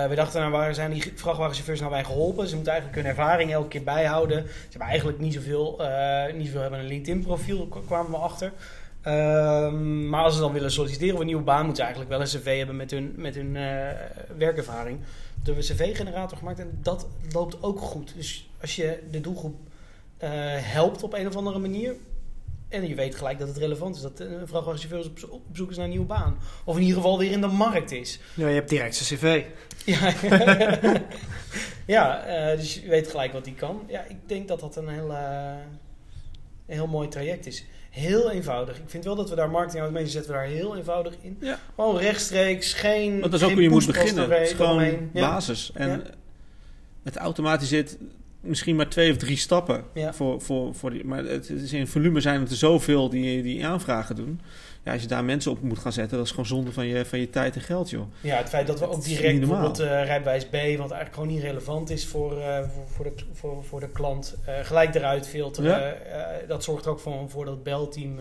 We 0.08 0.14
dachten, 0.14 0.40
nou, 0.40 0.52
waar 0.52 0.74
zijn 0.74 0.90
die 0.92 1.12
vrachtwagenchauffeurs 1.14 1.80
nou 1.80 1.92
bij 1.92 2.04
geholpen? 2.04 2.48
Ze 2.48 2.54
moeten 2.54 2.72
eigenlijk 2.72 3.02
hun 3.02 3.10
ervaring 3.16 3.52
elke 3.52 3.68
keer 3.68 3.82
bijhouden. 3.82 4.42
Ze 4.46 4.68
hebben 4.70 4.88
eigenlijk 4.88 5.18
niet 5.18 5.34
zoveel, 5.34 5.84
eh 5.84 6.34
niet 6.34 6.46
zoveel 6.46 6.60
hebben 6.60 6.78
een 6.78 6.86
LinkedIn-profiel, 6.86 7.66
kwamen 7.86 8.10
we 8.10 8.16
achter. 8.16 8.52
Ehm, 9.02 10.08
maar 10.08 10.22
als 10.22 10.34
ze 10.34 10.40
dan 10.40 10.52
willen 10.52 10.70
solliciteren 10.70 11.14
op 11.14 11.20
een 11.20 11.26
nieuwe 11.26 11.42
baan, 11.42 11.64
moeten 11.64 11.76
ze 11.76 11.82
eigenlijk 11.82 12.10
wel 12.10 12.20
een 12.20 12.40
cv 12.40 12.56
hebben 12.56 12.76
met 12.76 12.90
hun, 12.90 13.12
met 13.16 13.34
hun 13.34 13.56
eh, 13.56 13.88
werkervaring. 14.36 14.98
Toen 14.98 15.54
hebben 15.54 15.64
we 15.64 15.70
een 15.70 15.76
cv-generator 15.76 16.38
gemaakt 16.38 16.58
en 16.58 16.78
dat 16.82 17.06
loopt 17.32 17.62
ook 17.62 17.80
goed. 17.80 18.12
Dus 18.16 18.50
als 18.60 18.76
je 18.76 19.02
de 19.10 19.20
doelgroep 19.20 19.56
eh, 20.16 20.30
helpt 20.56 21.02
op 21.02 21.14
een 21.14 21.26
of 21.26 21.36
andere 21.36 21.58
manier, 21.58 21.94
en 22.68 22.88
je 22.88 22.94
weet 22.94 23.14
gelijk 23.14 23.38
dat 23.38 23.48
het 23.48 23.56
relevant 23.56 23.96
is. 23.96 24.02
Dat 24.02 24.20
een 24.20 24.48
vrachtwagenchauffeur 24.48 25.28
op, 25.30 25.32
op 25.32 25.56
zoek 25.56 25.70
is 25.70 25.76
naar 25.76 25.84
een 25.84 25.90
nieuwe 25.90 26.06
baan. 26.06 26.38
Of 26.64 26.76
in 26.76 26.82
ieder 26.82 26.96
geval 26.96 27.18
weer 27.18 27.30
in 27.30 27.40
de 27.40 27.46
markt 27.46 27.90
is. 27.90 28.20
Ja, 28.34 28.48
je 28.48 28.54
hebt 28.54 28.68
direct 28.68 28.96
zijn 28.96 29.18
cv. 29.18 29.44
Ja, 29.84 30.14
ja 31.96 32.24
eh, 32.24 32.56
dus 32.56 32.74
je 32.74 32.88
weet 32.88 33.08
gelijk 33.08 33.32
wat 33.32 33.46
hij 33.46 33.54
kan. 33.54 33.82
Ja, 33.86 34.04
ik 34.08 34.16
denk 34.26 34.48
dat 34.48 34.60
dat 34.60 34.76
een 34.76 34.88
heel, 34.88 35.12
eh, 35.12 35.56
een 36.66 36.74
heel 36.74 36.86
mooi 36.86 37.08
traject 37.08 37.46
is. 37.46 37.64
Heel 37.90 38.30
eenvoudig. 38.30 38.76
Ik 38.76 38.82
vind 38.86 39.04
wel 39.04 39.14
dat 39.14 39.28
we 39.30 39.36
daar 39.36 39.50
marketing 39.50 39.80
automation 39.80 40.12
zetten 40.12 40.32
we 40.32 40.36
daar 40.38 40.46
heel 40.46 40.76
eenvoudig 40.76 41.14
in. 41.20 41.36
Ja. 41.40 41.58
Gewoon 41.74 41.98
rechtstreeks, 41.98 42.72
geen 42.72 43.10
Want 43.20 43.32
dat 43.32 43.40
is 43.40 43.46
ook 43.46 43.52
hoe 43.52 43.62
je 43.62 43.70
moet 43.70 43.86
beginnen. 43.86 44.14
doorheen- 44.14 44.38
Het 44.40 44.50
is 44.50 44.56
gewoon 44.56 45.10
basis. 45.12 45.70
En 45.74 46.04
het 47.02 47.16
automatiseert 47.16 47.96
misschien 48.40 48.76
maar 48.76 48.88
twee 48.88 49.10
of 49.10 49.16
drie 49.16 49.36
stappen. 49.36 49.84
Ja. 49.94 50.14
Voor, 50.14 50.40
voor, 50.40 50.74
voor 50.74 50.90
die, 50.90 51.04
maar 51.04 51.24
het 51.24 51.50
is 51.50 51.72
in 51.72 51.86
volume 51.86 52.20
zijn 52.20 52.40
het 52.40 52.50
er 52.50 52.56
zoveel 52.56 53.08
die, 53.08 53.42
die 53.42 53.66
aanvragen 53.66 54.16
doen. 54.16 54.40
Ja, 54.82 54.92
als 54.92 55.02
je 55.02 55.08
daar 55.08 55.24
mensen 55.24 55.50
op 55.50 55.62
moet 55.62 55.78
gaan 55.78 55.92
zetten, 55.92 56.16
dat 56.16 56.26
is 56.26 56.30
gewoon 56.30 56.46
zonde 56.46 56.72
van 56.72 56.86
je, 56.86 57.04
van 57.04 57.18
je 57.18 57.30
tijd 57.30 57.54
en 57.54 57.60
geld, 57.60 57.90
joh. 57.90 58.06
Ja, 58.20 58.36
het 58.36 58.48
feit 58.48 58.66
dat 58.66 58.78
we 58.78 58.88
ook 58.88 59.04
direct 59.04 59.38
bijvoorbeeld 59.38 59.78
eh 59.78 60.04
rijbewijs 60.04 60.44
B, 60.44 60.52
wat 60.52 60.60
eigenlijk 60.62 61.14
gewoon 61.14 61.28
niet 61.28 61.42
relevant 61.42 61.90
is 61.90 62.06
voor, 62.06 62.40
eh, 62.40 62.58
voor, 62.58 62.88
voor, 62.88 63.04
de, 63.04 63.12
voor, 63.32 63.64
voor 63.64 63.80
de 63.80 63.88
klant, 63.88 64.36
eh, 64.44 64.54
gelijk 64.62 64.94
eruit 64.94 65.28
filteren. 65.28 65.70
Ja. 65.70 65.92
Eh, 65.92 66.48
dat 66.48 66.64
zorgt 66.64 66.84
er 66.84 66.90
ook 66.90 67.00
voor, 67.00 67.30
voor 67.30 67.44
dat 67.44 67.62
belteam 67.62 68.16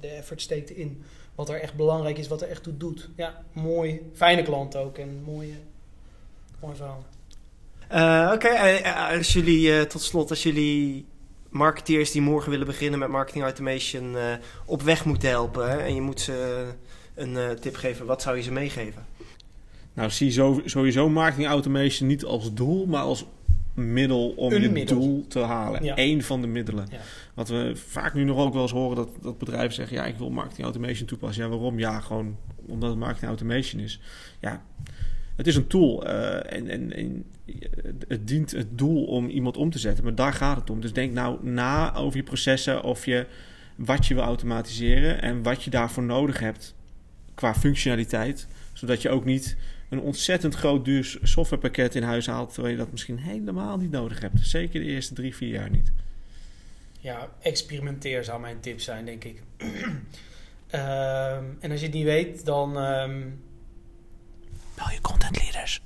de 0.00 0.08
effort 0.08 0.40
steekt 0.40 0.70
in. 0.70 1.02
Wat 1.34 1.48
er 1.48 1.60
echt 1.60 1.74
belangrijk 1.74 2.18
is, 2.18 2.28
wat 2.28 2.42
er 2.42 2.48
echt 2.48 2.62
toe 2.62 2.76
doet. 2.76 3.08
Ja, 3.16 3.42
mooi. 3.52 4.00
Fijne 4.14 4.42
klant 4.42 4.76
ook 4.76 4.98
en 4.98 5.22
mooie, 5.24 5.54
mooi 6.60 6.76
verhaal. 6.76 7.04
Eh, 7.88 8.30
Oké, 8.34 8.46
eh, 8.48 8.86
eh, 8.86 9.16
als 9.18 9.32
jullie 9.32 9.72
eh, 9.78 9.82
tot 9.82 10.02
slot, 10.02 10.30
als 10.30 10.42
jullie 10.42 11.06
marketeers 11.50 12.10
die 12.10 12.22
morgen 12.22 12.50
willen 12.50 12.66
beginnen 12.66 12.98
met 12.98 13.08
marketing 13.08 13.44
automation 13.44 14.16
eh, 14.16 14.22
op 14.66 14.82
weg 14.82 15.04
moeten 15.04 15.28
helpen 15.28 15.70
hè, 15.70 15.76
en 15.76 15.94
je 15.94 16.00
moet 16.00 16.20
ze 16.20 16.66
een 17.14 17.36
eh, 17.36 17.50
tip 17.50 17.76
geven, 17.76 18.06
wat 18.06 18.22
zou 18.22 18.36
je 18.36 18.42
ze 18.42 18.52
meegeven? 18.52 19.06
Nou, 19.94 20.10
zie 20.10 20.32
sowieso 20.64 21.08
marketing 21.08 21.48
automation 21.48 22.08
niet 22.08 22.24
als 22.24 22.54
doel, 22.54 22.86
maar 22.86 23.02
als 23.02 23.24
middel 23.74 24.28
om 24.28 24.52
Een 24.52 24.62
je 24.62 24.70
middel. 24.70 24.98
doel 25.00 25.24
te 25.28 25.38
halen. 25.38 25.84
Ja. 25.84 25.92
Eén 25.98 26.22
van 26.22 26.40
de 26.40 26.46
middelen. 26.46 26.86
Ja. 26.90 26.98
Wat 27.34 27.48
we 27.48 27.72
vaak 27.74 28.14
nu 28.14 28.24
nog 28.24 28.38
ook 28.38 28.52
wel 28.52 28.62
eens 28.62 28.70
horen, 28.70 28.96
dat, 28.96 29.08
dat 29.22 29.38
bedrijven 29.38 29.74
zeggen... 29.74 29.96
ja, 29.96 30.04
ik 30.06 30.16
wil 30.16 30.30
marketing 30.30 30.62
automation 30.64 31.06
toepassen. 31.06 31.44
Ja, 31.44 31.48
waarom? 31.50 31.78
Ja, 31.78 32.00
gewoon 32.00 32.36
omdat 32.66 32.90
het 32.90 32.98
marketing 32.98 33.26
automation 33.28 33.82
is. 33.82 34.00
Ja, 34.40 34.62
het 35.36 35.46
is 35.46 35.56
een 35.56 35.66
tool 35.66 36.06
eh, 36.06 36.52
en, 36.56 36.92
en, 36.92 37.24
het 38.08 38.28
dient 38.28 38.50
het 38.50 38.78
doel 38.78 39.04
om 39.04 39.28
iemand 39.28 39.56
om 39.56 39.70
te 39.70 39.78
zetten. 39.78 40.04
Maar 40.04 40.14
daar 40.14 40.32
gaat 40.32 40.56
het 40.56 40.70
om. 40.70 40.80
Dus 40.80 40.92
denk 40.92 41.12
nou 41.12 41.48
na 41.48 41.94
over 41.94 42.16
je 42.16 42.22
processen 42.22 42.82
of 42.82 43.04
je 43.04 43.26
wat 43.74 44.06
je 44.06 44.14
wil 44.14 44.22
automatiseren... 44.22 45.22
en 45.22 45.42
wat 45.42 45.62
je 45.62 45.70
daarvoor 45.70 46.02
nodig 46.02 46.38
hebt 46.40 46.74
qua 47.34 47.54
functionaliteit. 47.54 48.46
Zodat 48.72 49.02
je 49.02 49.10
ook 49.10 49.24
niet 49.24 49.56
een 49.88 50.00
ontzettend 50.00 50.54
groot 50.54 50.84
duur 50.84 51.18
softwarepakket 51.22 51.94
in 51.94 52.02
huis 52.02 52.26
haalt... 52.26 52.52
terwijl 52.52 52.74
je 52.74 52.80
dat 52.80 52.90
misschien 52.90 53.18
helemaal 53.18 53.76
niet 53.76 53.90
nodig 53.90 54.20
hebt. 54.20 54.40
Zeker 54.40 54.80
de 54.80 54.86
eerste 54.86 55.14
drie, 55.14 55.34
vier 55.34 55.50
jaar 55.50 55.70
niet. 55.70 55.92
Ja, 57.00 57.28
experimenteer 57.40 58.24
zou 58.24 58.40
mijn 58.40 58.60
tip 58.60 58.80
zijn, 58.80 59.04
denk 59.04 59.24
ik. 59.24 59.42
Ehm, 60.66 61.44
en 61.60 61.70
als 61.70 61.80
je 61.80 61.86
het 61.86 61.94
niet 61.94 62.04
weet, 62.04 62.44
dan... 62.44 62.78
ehm, 62.78 63.22
Bel 64.76 64.90
je 64.90 65.00
content 65.00 65.36
leaders. 65.36 65.80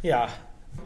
Ja, 0.00 0.28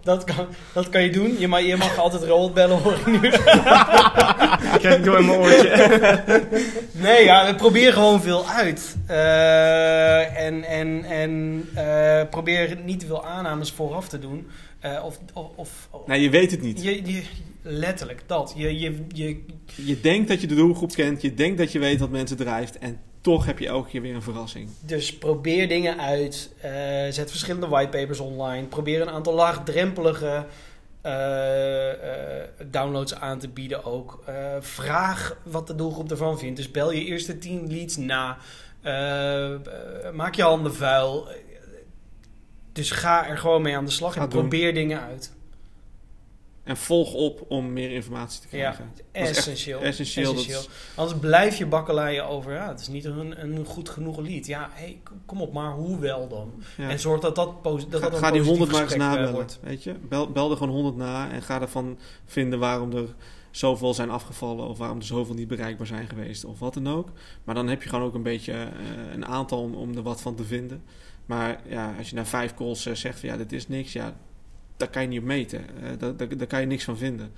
dat 0.03 0.25
kan, 0.25 0.47
dat 0.73 0.89
kan 0.89 1.03
je 1.03 1.11
doen. 1.11 1.39
Je 1.39 1.49
mag, 1.49 1.61
je 1.61 1.77
mag 1.77 1.99
altijd 1.99 2.23
Roald 2.23 2.55
bellen, 2.55 2.79
hoor 2.79 2.93
ik 2.93 3.07
nu. 3.07 3.19
Krijg 4.81 4.97
ik 4.97 5.05
door 5.05 5.19
in 5.19 5.27
mijn 5.27 5.39
oortje. 5.39 6.23
Nee, 6.93 7.25
ja, 7.25 7.47
we 7.47 7.55
proberen 7.55 7.93
gewoon 7.93 8.23
veel 8.23 8.49
uit. 8.49 8.97
Eh, 9.07 10.47
en 10.47 10.65
en, 10.65 11.05
en 11.05 11.65
eh, 11.75 12.29
probeer 12.31 12.79
niet 12.85 13.01
te 13.01 13.07
veel 13.07 13.27
aannames 13.27 13.71
vooraf 13.73 14.09
te 14.09 14.19
doen. 14.19 14.47
Eh, 14.81 15.05
of, 15.05 15.19
of, 15.33 15.89
of, 15.91 16.07
Nee, 16.07 16.21
je 16.21 16.31
weet 16.31 16.51
het 16.51 16.63
niet. 16.63 16.83
je, 16.83 17.13
je, 17.13 17.23
letterlijk, 17.63 18.23
dat. 18.27 18.53
Je, 18.57 18.79
je, 18.79 19.05
je, 19.09 19.45
Je 19.75 20.01
denkt 20.01 20.29
dat 20.29 20.41
je 20.41 20.47
de 20.47 20.55
doelgroep 20.55 20.93
kent, 20.93 21.23
je 21.23 21.35
denkt 21.35 21.59
dat 21.59 21.73
je 21.73 21.79
weet 21.79 22.01
wat 22.01 22.11
mensen 22.11 22.37
drijft 22.37 22.79
en 22.79 23.01
toch 23.25 23.47
heb 23.47 23.59
je 23.59 23.67
elke 23.67 23.89
keer 23.89 24.01
weer 24.01 24.15
een 24.15 24.23
verrassing. 24.23 24.69
dus 24.81 25.19
probeer 25.19 25.69
dingen 25.69 26.01
uit. 26.01 26.51
Eh, 26.61 26.71
zet 27.11 27.31
verschillende 27.31 27.69
whitepapers 27.69 28.21
online. 28.21 28.67
Probeer 28.67 29.01
een 29.01 29.11
aantal 29.11 29.35
laagdrempelige 29.35 30.47
eh, 31.01 31.91
eh, 31.91 32.49
downloads 32.67 33.15
aan 33.15 33.39
te 33.39 33.49
bieden 33.49 33.85
ook. 33.85 34.25
Vraag 34.61 35.37
wat 35.43 35.67
de 35.67 35.75
doelgroep 35.75 36.11
ervan 36.11 36.39
vindt. 36.39 36.57
Dus 36.57 36.71
bel 36.71 36.93
je 36.93 37.05
eerste 37.05 37.39
10 37.39 37.73
leads 37.73 37.97
na. 37.97 38.39
Maak 40.13 40.35
je 40.35 40.43
handen 40.43 40.75
vuil. 40.75 41.29
Dus 42.73 42.91
ga 42.91 43.27
er 43.27 43.39
gewoon 43.39 43.63
mee 43.63 43.77
aan 43.77 43.85
de 43.85 43.91
slag 43.91 44.17
en 44.17 44.29
probeer 44.29 44.75
dingen 44.75 45.01
uit. 45.01 45.34
En 46.65 46.77
volg 46.77 47.13
op 47.15 47.45
om 47.49 47.73
meer 47.73 47.91
informatie 47.91 48.41
te 48.41 48.47
krijgen. 48.49 48.91
Dat 48.95 49.05
echt 49.13 49.29
Essentieel. 49.37 49.81
essentieel. 49.81 50.35
Dat 50.35 50.45
Essentieel. 50.45 50.73
Anders 50.95 51.19
blijf 51.21 51.57
je 51.57 51.67
bakkeleien 51.67 52.27
over, 52.29 52.53
ja, 52.53 52.69
het 52.69 52.81
is 52.81 52.89
niet 52.89 53.05
een, 53.05 53.43
een 53.43 53.65
goed 53.65 53.89
genoeg 53.89 54.19
lead. 54.19 54.47
Ja, 54.47 54.69
hey, 54.73 55.01
kom 55.27 55.41
op, 55.41 55.53
maar 55.53 55.73
hoe 55.73 55.99
wel 55.99 56.29
dan? 56.29 56.53
ja. 56.77 56.89
En 56.89 56.99
zorg 57.01 57.21
dat 57.21 57.37
dat, 57.37 57.63
posi- 57.63 57.89
dat, 57.89 58.01
ga, 58.01 58.07
dat 58.09 58.19
een 58.19 58.25
ga 58.25 58.31
die 58.31 58.43
100 58.43 58.73
maar 58.73 58.83
eens 58.83 58.93
eh, 58.93 58.99
nabellen. 58.99 59.47
Weet 59.63 59.83
je? 59.83 59.95
Bel, 60.09 60.31
bel 60.33 60.51
er 60.51 60.57
gewoon 60.57 60.75
100 60.75 60.97
na 60.97 61.31
en 61.31 61.43
ga 61.43 61.61
ervan 61.61 61.99
vinden 62.25 62.59
waarom 62.59 62.93
er 62.93 63.15
zoveel 63.51 63.95
zijn 63.95 64.11
afgevallen 64.11 64.69
of 64.69 64.79
waarom 64.79 64.99
er 64.99 65.05
zoveel 65.05 65.35
niet 65.35 65.49
bereikbaar 65.49 65.87
zijn 65.87 66.09
geweest 66.09 66.45
of 66.45 66.59
wat 66.59 66.75
dan 66.75 66.89
ook. 66.89 67.09
Maar 67.45 67.55
dan 67.55 67.69
heb 67.69 67.83
je 67.83 67.89
gewoon 67.89 68.05
ook 68.05 68.15
een 68.15 68.23
beetje 68.23 68.53
eh, 68.53 68.69
een 69.13 69.27
aantal 69.27 69.61
om, 69.61 69.75
om 69.75 69.97
er 69.97 70.03
wat 70.03 70.21
van 70.21 70.35
te 70.35 70.45
vinden. 70.45 70.83
Maar 71.27 71.61
ja, 71.69 71.95
als 71.99 72.11
je 72.11 72.15
na 72.17 72.25
vijf 72.27 72.55
calls 72.55 72.87
eh, 72.87 72.95
zegt 72.95 73.21
van 73.21 73.29
ja, 73.29 73.37
dit 73.37 73.53
is 73.53 73.69
niks, 73.69 73.93
ja, 73.93 74.15
daar 74.77 74.89
kan 74.89 75.03
je 75.03 75.09
niet 75.09 75.21
op 75.21 75.25
meten. 75.25 75.61
Eh, 75.83 75.91
daar, 75.99 76.37
daar, 76.37 76.47
kan 76.47 76.61
je 76.61 76.67
niks 76.67 76.85
van 76.85 76.97
vinden. 76.97 77.33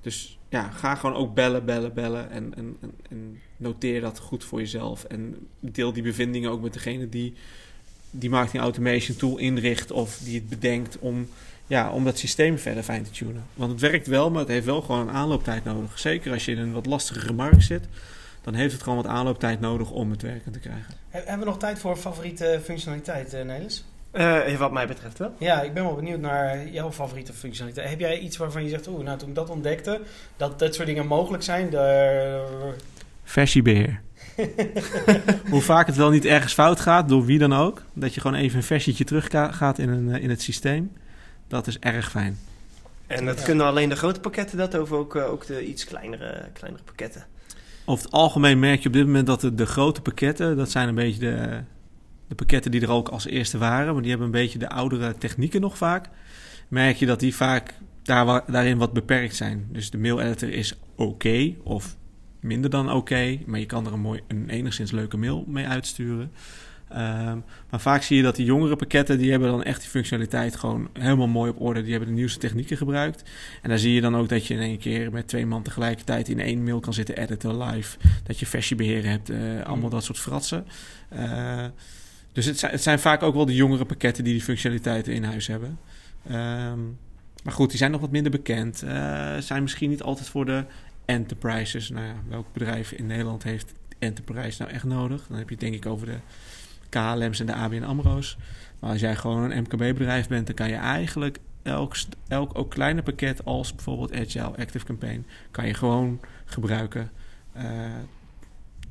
Dus 0.00 0.38
ja, 0.48 0.70
ga 0.70 0.94
gewoon 0.94 1.16
ook 1.16 1.34
bellen, 1.34 1.64
bellen, 1.64 1.94
bellen 1.94 2.30
en, 2.30 2.54
en, 2.56 2.76
en, 3.10 3.40
noteer 3.56 4.00
dat 4.00 4.18
goed 4.18 4.44
voor 4.44 4.58
jezelf. 4.58 5.04
En 5.04 5.48
deel 5.60 5.92
die 5.92 6.02
bevindingen 6.02 6.50
ook 6.50 6.62
met 6.62 6.72
degene 6.72 7.08
die 7.08 7.34
die 8.10 8.30
marketing 8.30 8.62
automation 8.62 9.16
tool 9.16 9.38
inricht 9.38 9.90
of 9.90 10.18
die 10.18 10.34
het 10.34 10.48
bedenkt 10.48 10.98
om, 10.98 11.28
ja, 11.66 11.90
om 11.90 12.04
dat 12.04 12.18
systeem 12.18 12.58
verder 12.58 12.82
fijn 12.82 13.02
te 13.02 13.10
tunen. 13.10 13.44
Want 13.54 13.70
het 13.70 13.80
werkt 13.80 14.06
wel, 14.06 14.30
maar 14.30 14.40
het 14.40 14.48
heeft 14.48 14.66
wel 14.66 14.82
gewoon 14.82 15.08
een 15.08 15.14
aanlooptijd 15.14 15.64
nodig. 15.64 15.98
Zeker 15.98 16.32
als 16.32 16.44
je 16.44 16.52
in 16.52 16.58
een 16.58 16.72
wat 16.72 16.86
lastigere 16.86 17.32
markt 17.32 17.64
zit, 17.64 17.84
dan 18.42 18.54
heeft 18.54 18.72
het 18.72 18.82
gewoon 18.82 19.02
wat 19.02 19.06
aanlooptijd 19.06 19.60
nodig 19.60 19.90
om 19.90 20.10
het 20.10 20.22
werken 20.22 20.52
te 20.52 20.58
krijgen. 20.58 20.94
He- 21.08 21.18
Hebben 21.18 21.38
we 21.38 21.44
nog 21.44 21.58
tijd 21.58 21.78
voor 21.78 21.96
favoriete 21.96 22.60
functionaliteit, 22.64 23.32
eh 23.34 23.44
Nelis? 23.44 23.84
Eh, 24.16 24.56
wat 24.58 24.72
mij 24.72 24.86
betreft 24.86 25.18
wel. 25.18 25.32
Ja, 25.38 25.62
ik 25.62 25.74
ben 25.74 25.84
wel 25.84 25.94
benieuwd 25.94 26.20
naar 26.20 26.68
jouw 26.68 26.92
favoriete 26.92 27.32
functionaliteit. 27.32 27.88
Heb 27.88 28.00
jij 28.00 28.18
iets 28.18 28.36
waarvan 28.36 28.62
je 28.62 28.68
zegt, 28.68 28.86
oeh, 28.88 29.04
nou 29.04 29.18
toen 29.18 29.28
ik 29.28 29.34
dat 29.34 29.50
ontdekte, 29.50 30.00
dat 30.36 30.58
dat 30.58 30.74
soort 30.74 30.86
dingen 30.86 31.06
mogelijk 31.06 31.42
zijn, 31.42 31.70
daar... 31.70 32.40
Versiebeheer. 33.24 34.00
Hoe 35.50 35.60
vaak 35.60 35.86
het 35.86 35.96
wel 35.96 36.10
niet 36.10 36.24
ergens 36.24 36.52
fout 36.52 36.80
gaat, 36.80 37.08
door 37.08 37.24
wie 37.24 37.38
dan 37.38 37.52
ook, 37.52 37.82
dat 37.92 38.14
je 38.14 38.20
gewoon 38.20 38.36
even 38.36 38.56
een 38.56 38.62
versietje 38.62 39.04
terug 39.04 39.28
gaat 39.56 39.78
in, 39.78 39.88
een, 39.88 40.14
eh, 40.14 40.22
in 40.22 40.30
het 40.30 40.42
systeem, 40.42 40.92
dat 41.48 41.66
is 41.66 41.78
erg 41.78 42.10
fijn. 42.10 42.38
En 43.06 43.24
dat 43.26 43.38
Ja. 43.38 43.44
kunnen 43.44 43.66
alleen 43.66 43.88
de 43.88 43.96
grote 43.96 44.20
pakketten 44.20 44.58
dat, 44.58 44.78
of 44.78 44.92
ook, 44.92 45.16
eh, 45.16 45.30
ook 45.30 45.46
de 45.46 45.66
iets 45.66 45.84
kleinere, 45.84 46.44
kleinere 46.52 46.82
pakketten? 46.84 47.24
Over 47.84 48.04
het 48.04 48.12
algemeen 48.14 48.58
merk 48.58 48.80
je 48.80 48.86
op 48.86 48.94
dit 48.94 49.06
moment 49.06 49.26
dat 49.26 49.40
de, 49.40 49.54
de 49.54 49.66
grote 49.66 50.00
pakketten, 50.02 50.56
dat 50.56 50.70
zijn 50.70 50.88
een 50.88 50.94
beetje 50.94 51.20
de, 51.20 51.60
de 52.28 52.34
pakketten 52.34 52.70
die 52.70 52.80
er 52.80 52.90
ook 52.90 53.08
als 53.08 53.26
eerste 53.26 53.58
waren, 53.58 53.92
maar 53.92 54.02
die 54.02 54.10
hebben 54.10 54.26
een 54.28 54.42
beetje 54.42 54.58
de 54.58 54.68
oudere 54.68 55.14
technieken 55.18 55.60
nog 55.60 55.76
vaak. 55.76 56.08
Merk 56.68 56.96
je 56.96 57.06
dat 57.06 57.20
die 57.20 57.34
vaak 57.34 57.74
daar, 58.02 58.42
daarin 58.46 58.78
wat 58.78 58.92
beperkt 58.92 59.36
zijn. 59.36 59.66
Dus 59.72 59.90
de 59.90 59.98
mail 59.98 60.20
editor 60.20 60.48
is 60.48 60.74
oké 60.96 61.54
of 61.62 61.96
minder 62.40 62.70
dan 62.70 62.92
oké, 62.92 63.38
maar 63.46 63.60
je 63.60 63.66
kan 63.66 63.86
er 63.86 63.92
een, 63.92 64.00
mooi, 64.00 64.20
een 64.28 64.48
enigszins 64.48 64.90
leuke 64.90 65.16
mail 65.16 65.44
mee 65.46 65.66
uitsturen. 65.66 66.32
Ehm, 66.88 67.38
maar 67.70 67.80
vaak 67.80 68.02
zie 68.02 68.16
je 68.16 68.22
dat 68.22 68.36
die 68.36 68.44
jongere 68.44 68.76
pakketten, 68.76 69.18
die 69.18 69.30
hebben 69.30 69.48
dan 69.48 69.62
echt 69.62 69.80
die 69.80 69.90
functionaliteit 69.90 70.56
gewoon 70.56 70.88
helemaal 70.92 71.26
mooi 71.26 71.50
op 71.50 71.60
orde. 71.60 71.82
Die 71.82 71.90
hebben 71.90 72.08
de 72.08 72.14
nieuwste 72.14 72.38
technieken 72.38 72.76
gebruikt. 72.76 73.22
En 73.62 73.68
daar 73.68 73.78
zie 73.78 73.94
je 73.94 74.00
dan 74.00 74.16
ook 74.16 74.28
dat 74.28 74.46
je 74.46 74.54
in 74.54 74.60
één 74.60 74.78
keer 74.78 75.12
met 75.12 75.28
twee 75.28 75.46
man 75.46 75.62
tegelijkertijd 75.62 76.28
in 76.28 76.40
één 76.40 76.64
mail 76.64 76.80
kan 76.80 76.94
zitten 76.94 77.16
editen 77.16 77.62
live. 77.62 77.98
Dat 78.24 78.38
je 78.38 78.46
versiebeheer 78.46 79.04
hebt, 79.06 79.30
eh, 79.30 79.62
allemaal 79.62 79.90
dat 79.90 80.04
soort 80.04 80.18
fratsen. 80.18 80.66
Eh, 81.08 81.64
dus 82.36 82.44
het 82.44 82.58
zijn, 82.58 82.72
het 82.72 82.82
zijn 82.82 82.98
vaak 82.98 83.22
ook 83.22 83.34
wel 83.34 83.46
de 83.46 83.54
jongere 83.54 83.84
pakketten 83.84 84.24
die 84.24 84.32
die 84.32 84.42
functionaliteiten 84.42 85.12
in 85.12 85.24
huis 85.24 85.46
hebben. 85.46 85.78
Ehm, 86.26 86.80
maar 87.42 87.52
goed, 87.52 87.68
die 87.68 87.78
zijn 87.78 87.90
nog 87.90 88.00
wat 88.00 88.10
minder 88.10 88.32
bekend. 88.32 88.82
Uh, 88.84 89.36
zijn 89.36 89.62
misschien 89.62 89.90
niet 89.90 90.02
altijd 90.02 90.28
voor 90.28 90.44
de 90.44 90.64
enterprises. 91.04 91.90
Nou 91.90 92.06
ja, 92.06 92.14
welk 92.28 92.52
bedrijf 92.52 92.92
in 92.92 93.06
Nederland 93.06 93.42
heeft 93.42 93.74
enterprise 93.98 94.62
nou 94.62 94.74
echt 94.74 94.84
nodig? 94.84 95.26
Dan 95.28 95.38
heb 95.38 95.48
je 95.48 95.54
het 95.54 95.64
denk 95.64 95.74
ik 95.74 95.86
over 95.86 96.06
de 96.06 96.18
KLM's 96.88 97.40
en 97.40 97.46
de 97.46 97.54
ABN 97.54 97.82
AMRO's. 97.82 98.36
Maar 98.78 98.90
als 98.90 99.00
jij 99.00 99.16
gewoon 99.16 99.50
een 99.50 99.62
MKB-bedrijf 99.62 100.28
bent, 100.28 100.46
dan 100.46 100.54
kan 100.54 100.68
je 100.68 100.74
eigenlijk 100.74 101.38
elk, 101.62 101.96
elk 102.28 102.58
ook 102.58 102.70
kleine 102.70 103.02
pakket 103.02 103.44
als 103.44 103.74
bijvoorbeeld 103.74 104.12
Agile, 104.12 104.56
Active 104.56 104.84
Campaign, 104.84 105.26
kan 105.50 105.66
je 105.66 105.74
gewoon 105.74 106.20
gebruiken 106.44 107.10
uh, 107.56 107.62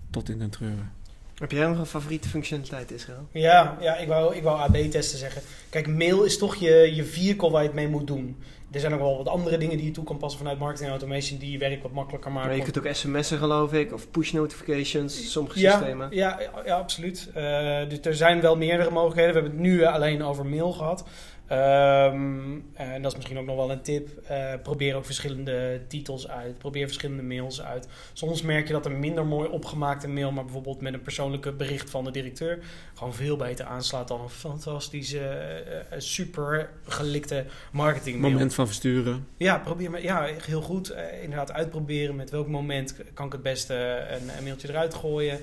tot 0.09 0.29
in 0.29 0.39
den 0.39 0.49
treuren. 0.49 0.94
Heb 1.35 1.51
jij 1.51 1.67
nog 1.67 1.77
een 1.77 1.85
favoriete 1.85 2.29
functionaliteit, 2.29 2.91
Israël? 2.91 3.27
Ja, 3.31 3.77
ja 3.79 3.97
ik 3.97 4.07
wou, 4.07 4.35
ik 4.35 4.43
wou 4.43 4.59
AB-testen 4.59 5.19
zeggen. 5.19 5.41
Kijk, 5.69 5.87
mail 5.87 6.23
is 6.23 6.37
toch 6.37 6.55
je, 6.55 6.95
je 6.95 7.03
vehicle 7.03 7.49
waar 7.49 7.61
je 7.61 7.67
het 7.67 7.75
mee 7.75 7.87
moet 7.87 8.07
doen. 8.07 8.37
Er 8.71 8.79
zijn 8.79 8.93
ook 8.93 8.99
wel 8.99 9.17
wat 9.17 9.27
andere 9.27 9.57
dingen 9.57 9.77
die 9.77 9.85
je 9.85 9.91
toe 9.91 10.03
kan 10.03 10.17
passen 10.17 10.39
vanuit 10.39 10.59
marketing 10.59 10.89
automation 10.89 11.39
die 11.39 11.51
je 11.51 11.57
werk 11.57 11.81
wat 11.81 11.91
makkelijker 11.91 12.31
maken. 12.31 12.49
Maar 12.49 12.57
je 12.57 12.63
kunt 12.63 12.77
ook 12.77 12.93
sms'en 12.93 13.37
geloof 13.37 13.73
ik, 13.73 13.93
of 13.93 14.11
push 14.11 14.31
notifications, 14.31 15.31
sommige 15.31 15.59
systemen. 15.59 16.07
Ja, 16.11 16.39
ja 16.65 16.77
absoluut. 16.77 17.27
Uh, 17.27 17.79
dus 17.89 17.99
er 18.01 18.15
zijn 18.15 18.41
wel 18.41 18.57
meerdere 18.57 18.91
mogelijkheden. 18.91 19.33
We 19.33 19.39
hebben 19.39 19.59
het 19.59 19.69
nu 19.69 19.85
alleen 19.85 20.23
over 20.23 20.45
mail 20.45 20.71
gehad. 20.71 21.03
Um, 21.51 22.65
en 22.73 23.01
dat 23.01 23.11
is 23.11 23.17
misschien 23.17 23.37
ook 23.37 23.45
nog 23.45 23.55
wel 23.55 23.71
een 23.71 23.81
tip. 23.81 24.09
Uh, 24.31 24.53
probeer 24.63 24.95
ook 24.95 25.05
verschillende 25.05 25.81
titels 25.87 26.27
uit. 26.27 26.57
Probeer 26.57 26.85
verschillende 26.85 27.23
mails 27.23 27.61
uit. 27.61 27.87
Soms 28.13 28.41
merk 28.41 28.67
je 28.67 28.73
dat 28.73 28.85
een 28.85 28.99
minder 28.99 29.25
mooi 29.25 29.49
opgemaakte 29.49 30.07
mail, 30.07 30.31
maar 30.31 30.43
bijvoorbeeld 30.43 30.81
met 30.81 30.93
een 30.93 31.01
persoonlijke 31.01 31.51
bericht 31.51 31.89
van 31.89 32.03
de 32.03 32.11
directeur, 32.11 32.59
gewoon 32.93 33.13
veel 33.13 33.35
beter 33.35 33.65
aanslaat 33.65 34.07
dan 34.07 34.21
een 34.21 34.29
fantastische, 34.29 35.63
uh, 35.91 35.99
super 35.99 36.69
gelikte 36.83 37.45
marketing 37.71 38.19
mail. 38.19 38.31
Moment 38.31 38.53
van 38.53 38.67
versturen. 38.67 39.27
Ja, 39.37 39.57
probeer 39.57 39.91
me, 39.91 40.01
ja, 40.01 40.29
heel 40.45 40.61
goed. 40.61 40.91
Uh, 40.91 41.23
inderdaad 41.23 41.51
uitproberen 41.51 42.15
met 42.15 42.29
welk 42.29 42.47
moment 42.47 42.95
kan 43.13 43.25
ik 43.25 43.31
het 43.31 43.43
beste 43.43 44.05
een, 44.09 44.37
een 44.37 44.43
mailtje 44.43 44.69
eruit 44.69 44.93
gooien 44.93 45.39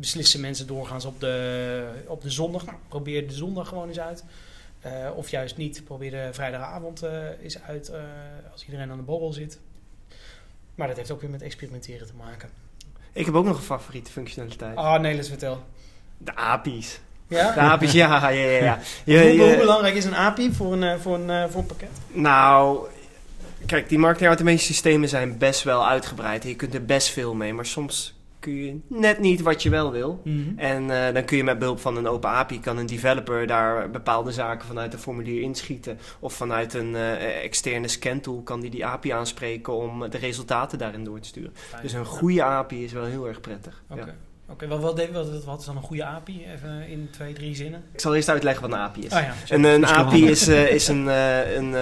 beslissen 0.00 0.40
mensen 0.40 0.66
doorgaans 0.66 1.04
op 1.04 1.20
de, 1.20 1.84
op 2.06 2.22
de 2.22 2.30
zondag. 2.30 2.64
Nou, 2.64 2.78
probeer 2.88 3.28
de 3.28 3.34
zondag 3.34 3.68
gewoon 3.68 3.88
eens 3.88 4.00
uit. 4.00 4.24
Uh, 4.86 4.92
of 5.14 5.30
juist 5.30 5.56
niet, 5.56 5.84
probeer 5.84 6.10
de 6.10 6.28
vrijdagavond 6.32 7.04
uh, 7.04 7.10
eens 7.42 7.62
uit 7.62 7.90
uh, 7.90 7.96
als 8.52 8.64
iedereen 8.64 8.90
aan 8.90 8.96
de 8.96 9.02
borrel 9.02 9.32
zit. 9.32 9.58
Maar 10.74 10.88
dat 10.88 10.96
heeft 10.96 11.10
ook 11.10 11.20
weer 11.20 11.30
met 11.30 11.42
experimenteren 11.42 12.06
te 12.06 12.12
maken. 12.18 12.48
Ik 13.12 13.24
heb 13.24 13.34
ook 13.34 13.44
nog 13.44 13.56
een 13.56 13.62
favoriete 13.62 14.10
functionaliteit. 14.10 14.76
Ah, 14.76 15.00
nee, 15.00 15.14
let's 15.14 15.28
vertel. 15.28 15.64
De 16.18 16.34
API's. 16.34 17.00
Ja? 17.28 17.52
De 17.52 17.60
API's, 17.60 17.92
ja, 17.92 18.30
ja, 18.30 18.40
ja. 18.40 18.64
ja. 18.64 18.78
Je, 19.04 19.36
hoe, 19.36 19.48
hoe, 19.48 19.56
belangrijk 19.56 19.94
is 19.94 20.04
een 20.04 20.14
API 20.14 20.52
voor 20.52 20.72
een, 20.72 21.00
voor 21.00 21.18
een, 21.18 21.50
voor 21.50 21.60
een 21.60 21.66
pakket? 21.66 21.90
Nou, 22.06 22.86
kijk, 23.66 23.88
die 23.88 23.98
marketing 23.98 24.28
automation 24.28 24.66
systemen 24.66 25.08
zijn 25.08 25.38
best 25.38 25.62
wel 25.62 25.88
uitgebreid. 25.88 26.42
Je 26.42 26.56
kunt 26.56 26.74
er 26.74 26.84
best 26.84 27.08
veel 27.08 27.34
mee, 27.34 27.52
maar 27.52 27.66
soms 27.66 28.19
kun 28.40 28.54
je 28.54 28.80
net 28.86 29.18
niet 29.18 29.40
wat 29.40 29.62
je 29.62 29.70
wel 29.70 29.92
wil. 29.92 30.20
Mm 30.24 30.44
-hmm. 30.44 30.58
En 30.58 30.82
uh, 30.82 31.12
dan 31.12 31.24
kun 31.24 31.36
je 31.36 31.44
met 31.44 31.58
behulp 31.58 31.80
van 31.80 31.96
een 31.96 32.06
open 32.06 32.30
API, 32.30 32.60
kan 32.60 32.76
een 32.76 32.86
developer 32.86 33.46
daar 33.46 33.90
bepaalde 33.90 34.32
zaken 34.32 34.66
vanuit 34.66 34.92
een 34.92 34.98
formulier 34.98 35.42
inschieten. 35.42 35.98
Of 36.18 36.32
vanuit 36.32 36.74
een 36.74 36.92
uh, 36.92 37.44
externe 37.44 37.88
scantool 37.88 38.42
kan 38.42 38.60
die 38.60 38.70
die 38.70 38.86
API 38.86 39.10
aanspreken 39.10 39.76
om 39.76 40.10
de 40.10 40.18
resultaten 40.18 40.78
daarin 40.78 41.04
door 41.04 41.20
te 41.20 41.28
sturen. 41.28 41.52
Fijn. 41.54 41.82
Dus 41.82 41.92
een 41.92 42.04
goede 42.04 42.42
API 42.42 42.84
is 42.84 42.92
wel 42.92 43.04
heel 43.04 43.28
erg 43.28 43.40
prettig. 43.40 43.82
Oké. 43.88 44.14
Okay. 44.48 44.68
Wat, 44.68 44.80
wat, 44.80 45.08
wat, 45.44 45.60
is 45.60 45.66
dan 45.66 45.76
een 45.76 45.82
goede 45.82 46.04
API? 46.04 46.46
Even 46.54 46.88
in 46.88 47.08
twee, 47.10 47.32
drie 47.32 47.54
zinnen. 47.54 47.82
Ik 47.92 48.00
zal 48.00 48.14
eerst 48.14 48.28
uitleggen 48.28 48.62
wat 48.62 48.72
een 48.72 48.84
API 48.84 49.04
is. 49.04 49.12
Ah, 49.12 49.22
ja, 49.22 49.34
een, 49.48 49.64
een 49.64 49.86
API 49.86 50.26
is, 50.26 50.48
uh, 50.48 50.70
is 50.70 50.88
een, 50.88 51.06
een, 51.06 51.74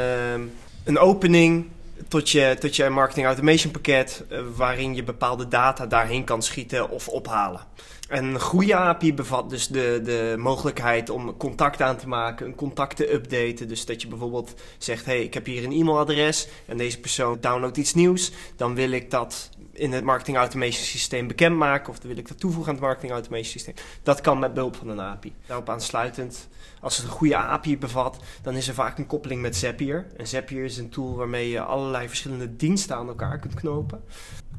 een 0.84 0.98
opening 0.98 1.66
tot 2.08 2.30
je, 2.30 2.56
tot 2.60 2.76
je 2.76 2.88
marketing 2.88 3.26
automation 3.26 3.72
pakket, 3.72 4.24
uh, 4.30 4.40
waarin 4.56 4.94
je 4.94 5.02
bepaalde 5.02 5.48
data 5.48 5.86
daarheen 5.86 6.24
kan 6.24 6.42
schieten 6.42 6.90
of 6.90 7.08
ophalen. 7.08 7.60
En 8.08 8.24
een 8.24 8.40
goede 8.40 8.76
API 8.76 9.14
bevat 9.14 9.50
dus 9.50 9.66
de, 9.66 10.00
de 10.04 10.34
mogelijkheid 10.38 11.10
om 11.10 11.36
contact 11.36 11.82
aan 11.82 11.96
te 11.96 12.08
maken, 12.08 12.46
een 12.46 12.54
contact 12.54 12.96
te 12.96 13.12
updaten. 13.12 13.68
Dus 13.68 13.86
dat 13.86 14.02
je 14.02 14.08
bijvoorbeeld 14.08 14.54
zegt, 14.78 15.04
hey, 15.04 15.22
ik 15.22 15.34
heb 15.34 15.46
hier 15.46 15.64
een 15.64 15.72
e-mailadres 15.72 16.48
en 16.66 16.76
deze 16.76 17.00
persoon 17.00 17.38
downloadt 17.40 17.76
iets 17.76 17.94
nieuws. 17.94 18.32
Dan 18.56 18.74
wil 18.74 18.90
ik 18.90 19.10
dat 19.10 19.50
in 19.72 19.92
het 19.92 20.04
marketing 20.04 20.36
automation 20.36 20.84
systeem 20.84 21.26
bekendmaken 21.26 21.88
of 21.88 21.98
dan 21.98 22.08
wil 22.08 22.18
ik 22.18 22.28
dat 22.28 22.40
toevoegen 22.40 22.68
aan 22.68 22.74
het 22.74 22.84
marketing 22.84 23.12
automation 23.12 23.50
systeem. 23.50 23.74
Dat 24.02 24.20
kan 24.20 24.38
met 24.38 24.54
behulp 24.54 24.76
van 24.76 24.88
een 24.88 25.00
API. 25.00 25.34
Daarop 25.46 25.68
aansluitend, 25.68 26.48
als 26.80 26.96
het 26.96 27.06
een 27.06 27.12
goede 27.12 27.36
API 27.36 27.78
bevat, 27.78 28.18
dan 28.42 28.54
is 28.54 28.68
er 28.68 28.74
vaak 28.74 28.98
een 28.98 29.06
koppeling 29.06 29.42
met 29.42 29.56
Zapier. 29.56 30.06
En 30.16 30.26
Zapier 30.26 30.64
is 30.64 30.78
een 30.78 30.90
tool 30.90 31.16
waarmee 31.16 31.48
je 31.48 31.60
allerlei 31.60 32.08
verschillende 32.08 32.56
diensten 32.56 32.96
aan 32.96 33.08
elkaar 33.08 33.38
kunt 33.38 33.54
knopen. 33.54 34.02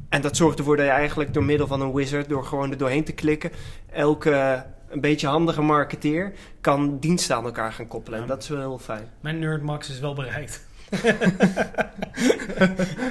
En 0.10 0.22
dat 0.22 0.38
zorgt 0.38 0.60
ervoor 0.60 0.78
dat 0.78 0.86
je 0.86 0.92
eigenlijk 0.92 1.34
door 1.34 1.44
middel 1.44 1.68
van 1.68 1.82
een 1.82 1.94
wizard, 1.94 2.30
door 2.30 2.46
gewoon 2.46 2.72
er 2.72 2.78
doorheen 2.78 3.04
te 3.04 3.12
klikken, 3.12 3.52
elke 3.92 4.66
een 4.90 5.02
beetje 5.02 5.28
handige 5.28 5.62
marketeer 5.62 6.34
kan 6.62 7.00
diensten 7.00 7.36
aan 7.36 7.46
elkaar 7.46 7.74
gaan 7.74 7.88
koppelen. 7.88 8.22
En 8.22 8.28
dat 8.28 8.44
is 8.44 8.50
wel 8.50 8.60
heel 8.60 8.78
fijn. 8.78 9.10
Mijn 9.20 9.40
nerdmax 9.40 9.90
is 9.90 10.00
wel 10.00 10.14
bereikt. 10.14 10.68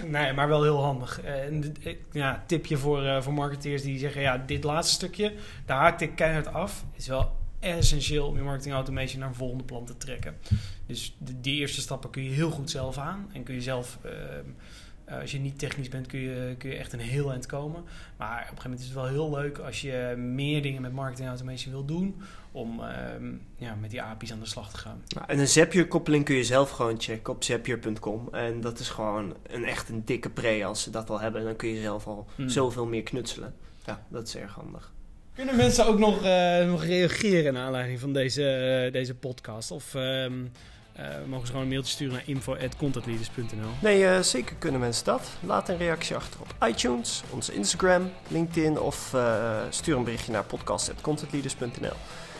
nee, 0.06 0.32
maar 0.32 0.48
wel 0.48 0.62
heel 0.62 0.82
handig. 0.82 1.20
En 1.20 1.74
ja, 2.12 2.44
tipje 2.46 2.76
voor, 2.76 3.02
uh, 3.02 3.22
voor 3.22 3.32
marketeers 3.32 3.82
die 3.82 3.98
zeggen: 3.98 4.20
ja, 4.20 4.42
dit 4.46 4.64
laatste 4.64 4.94
stukje, 4.94 5.32
daar 5.66 5.78
haak 5.78 6.00
ik 6.00 6.16
keihard 6.16 6.52
af. 6.52 6.84
Is 6.96 7.06
wel 7.06 7.36
essentieel 7.60 8.26
om 8.26 8.36
je 8.36 8.42
marketing 8.42 8.74
automation 8.74 9.20
naar 9.20 9.28
een 9.28 9.34
volgende 9.34 9.64
plan 9.64 9.84
te 9.84 9.96
trekken. 9.96 10.36
Dus 10.86 11.16
de, 11.18 11.40
die 11.40 11.60
eerste 11.60 11.80
stappen 11.80 12.10
kun 12.10 12.22
je 12.22 12.30
heel 12.30 12.50
goed 12.50 12.70
zelf 12.70 12.98
aan 12.98 13.30
en 13.32 13.42
kun 13.42 13.54
je 13.54 13.62
zelf. 13.62 13.98
Uh, 14.04 14.12
uh, 15.08 15.20
als 15.20 15.32
je 15.32 15.38
niet 15.38 15.58
technisch 15.58 15.88
bent, 15.88 16.06
kun 16.06 16.20
je, 16.20 16.54
kun 16.58 16.70
je 16.70 16.76
echt 16.76 16.92
een 16.92 17.00
heel 17.00 17.30
eind 17.30 17.46
komen. 17.46 17.84
Maar 18.16 18.28
op 18.28 18.38
een 18.38 18.40
gegeven 18.40 18.62
moment 18.62 18.80
is 18.80 18.86
het 18.86 18.94
wel 18.94 19.06
heel 19.06 19.30
leuk 19.30 19.58
als 19.58 19.80
je 19.80 20.14
meer 20.16 20.62
dingen 20.62 20.82
met 20.82 20.92
marketing 20.92 21.28
automation 21.28 21.72
wil 21.72 21.84
doen. 21.84 22.22
Om 22.52 22.80
um, 23.20 23.42
ja, 23.56 23.74
met 23.74 23.90
die 23.90 24.02
API's 24.02 24.32
aan 24.32 24.40
de 24.40 24.46
slag 24.46 24.70
te 24.70 24.78
gaan. 24.78 25.02
En 25.26 25.38
een 25.38 25.48
Zapier-koppeling 25.48 26.24
kun 26.24 26.36
je 26.36 26.44
zelf 26.44 26.70
gewoon 26.70 27.00
checken 27.00 27.32
op 27.32 27.44
zapier.com. 27.44 28.28
En 28.32 28.60
dat 28.60 28.78
is 28.78 28.88
gewoon 28.88 29.36
een 29.46 29.64
echt 29.64 29.88
een 29.88 30.04
dikke 30.04 30.30
pre. 30.30 30.64
Als 30.64 30.82
ze 30.82 30.90
dat 30.90 31.10
al 31.10 31.20
hebben, 31.20 31.44
dan 31.44 31.56
kun 31.56 31.68
je 31.68 31.80
zelf 31.80 32.06
al 32.06 32.26
mm. 32.34 32.48
zoveel 32.48 32.86
meer 32.86 33.02
knutselen. 33.02 33.54
Ja, 33.86 34.02
dat 34.08 34.26
is 34.26 34.36
erg 34.36 34.54
handig. 34.54 34.92
Kunnen 35.34 35.56
mensen 35.56 35.86
ook 35.86 35.98
nog, 35.98 36.24
uh, 36.24 36.66
nog 36.66 36.84
reageren 36.84 37.52
naar 37.52 37.66
aanleiding 37.66 38.00
van 38.00 38.12
deze, 38.12 38.84
uh, 38.86 38.92
deze 38.92 39.14
podcast? 39.14 39.70
Of 39.70 39.94
um, 39.94 40.42
uh, 40.42 40.48
mogen 41.26 41.46
ze 41.46 41.52
gewoon 41.52 41.62
een 41.62 41.72
mailtje 41.72 41.92
sturen 41.92 42.14
naar 42.14 42.22
info.contentleaders.nl? 42.26 43.70
Nee, 43.80 44.02
uh, 44.02 44.20
zeker 44.20 44.56
kunnen 44.56 44.80
mensen 44.80 45.04
dat. 45.04 45.30
Laat 45.40 45.68
een 45.68 45.76
reactie 45.76 46.16
achter 46.16 46.40
op 46.40 46.68
iTunes, 46.68 47.22
onze 47.30 47.54
Instagram, 47.54 48.10
LinkedIn 48.28 48.80
of 48.80 49.12
uh, 49.14 49.60
stuur 49.70 49.96
een 49.96 50.04
berichtje 50.04 50.32
naar 50.32 50.44
podcast.contentleaders.nl. 50.44 51.96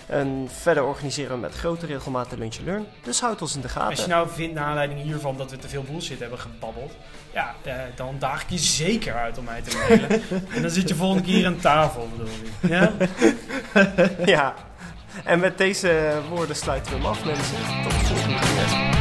En 0.09 0.49
verder 0.51 0.85
organiseren 0.85 1.35
we 1.35 1.41
met 1.41 1.55
grote 1.55 1.87
regelmaat 1.87 2.31
de 2.31 2.39
Lunch 2.39 2.57
Learn. 2.65 2.87
Dus 3.03 3.21
houd 3.21 3.43
ons 3.43 3.55
in 3.55 3.61
de 3.61 3.69
gaten. 3.69 3.91
Als 3.91 4.01
je 4.01 4.07
nou 4.07 4.29
vindt, 4.29 4.55
naar 4.55 4.65
aanleiding 4.65 5.03
hiervan, 5.03 5.37
dat 5.37 5.51
we 5.51 5.57
te 5.57 5.69
veel 5.69 5.83
bullshit 5.83 6.19
hebben 6.19 6.39
gebabbeld. 6.39 6.93
Ja, 7.33 7.55
uh, 7.67 7.73
dan 7.95 8.17
daag 8.19 8.43
ik 8.43 8.51
je 8.51 8.59
zeker 8.59 9.15
uit 9.15 9.39
om 9.39 9.45
mij 9.45 9.63
te 9.63 9.77
mailen. 9.77 10.11
en 10.55 10.63
dan 10.63 10.71
zit 10.71 10.89
je 10.89 10.95
volgende 10.95 11.23
keer 11.23 11.47
aan 11.47 11.57
tafel, 11.57 12.09
bedoel 12.17 12.35
ik. 12.35 12.69
Ja? 12.69 12.93
ja. 14.35 14.55
En 15.25 15.41
met 15.41 15.59
deze 15.59 16.21
woorden 16.29 16.57
sluiten 16.57 16.93
we 16.93 16.99
hem 16.99 17.07
af, 17.07 17.25
mensen. 17.25 17.57
Tot 17.83 17.93
de 17.93 18.07
volgende 18.07 18.39
keer. 18.39 18.98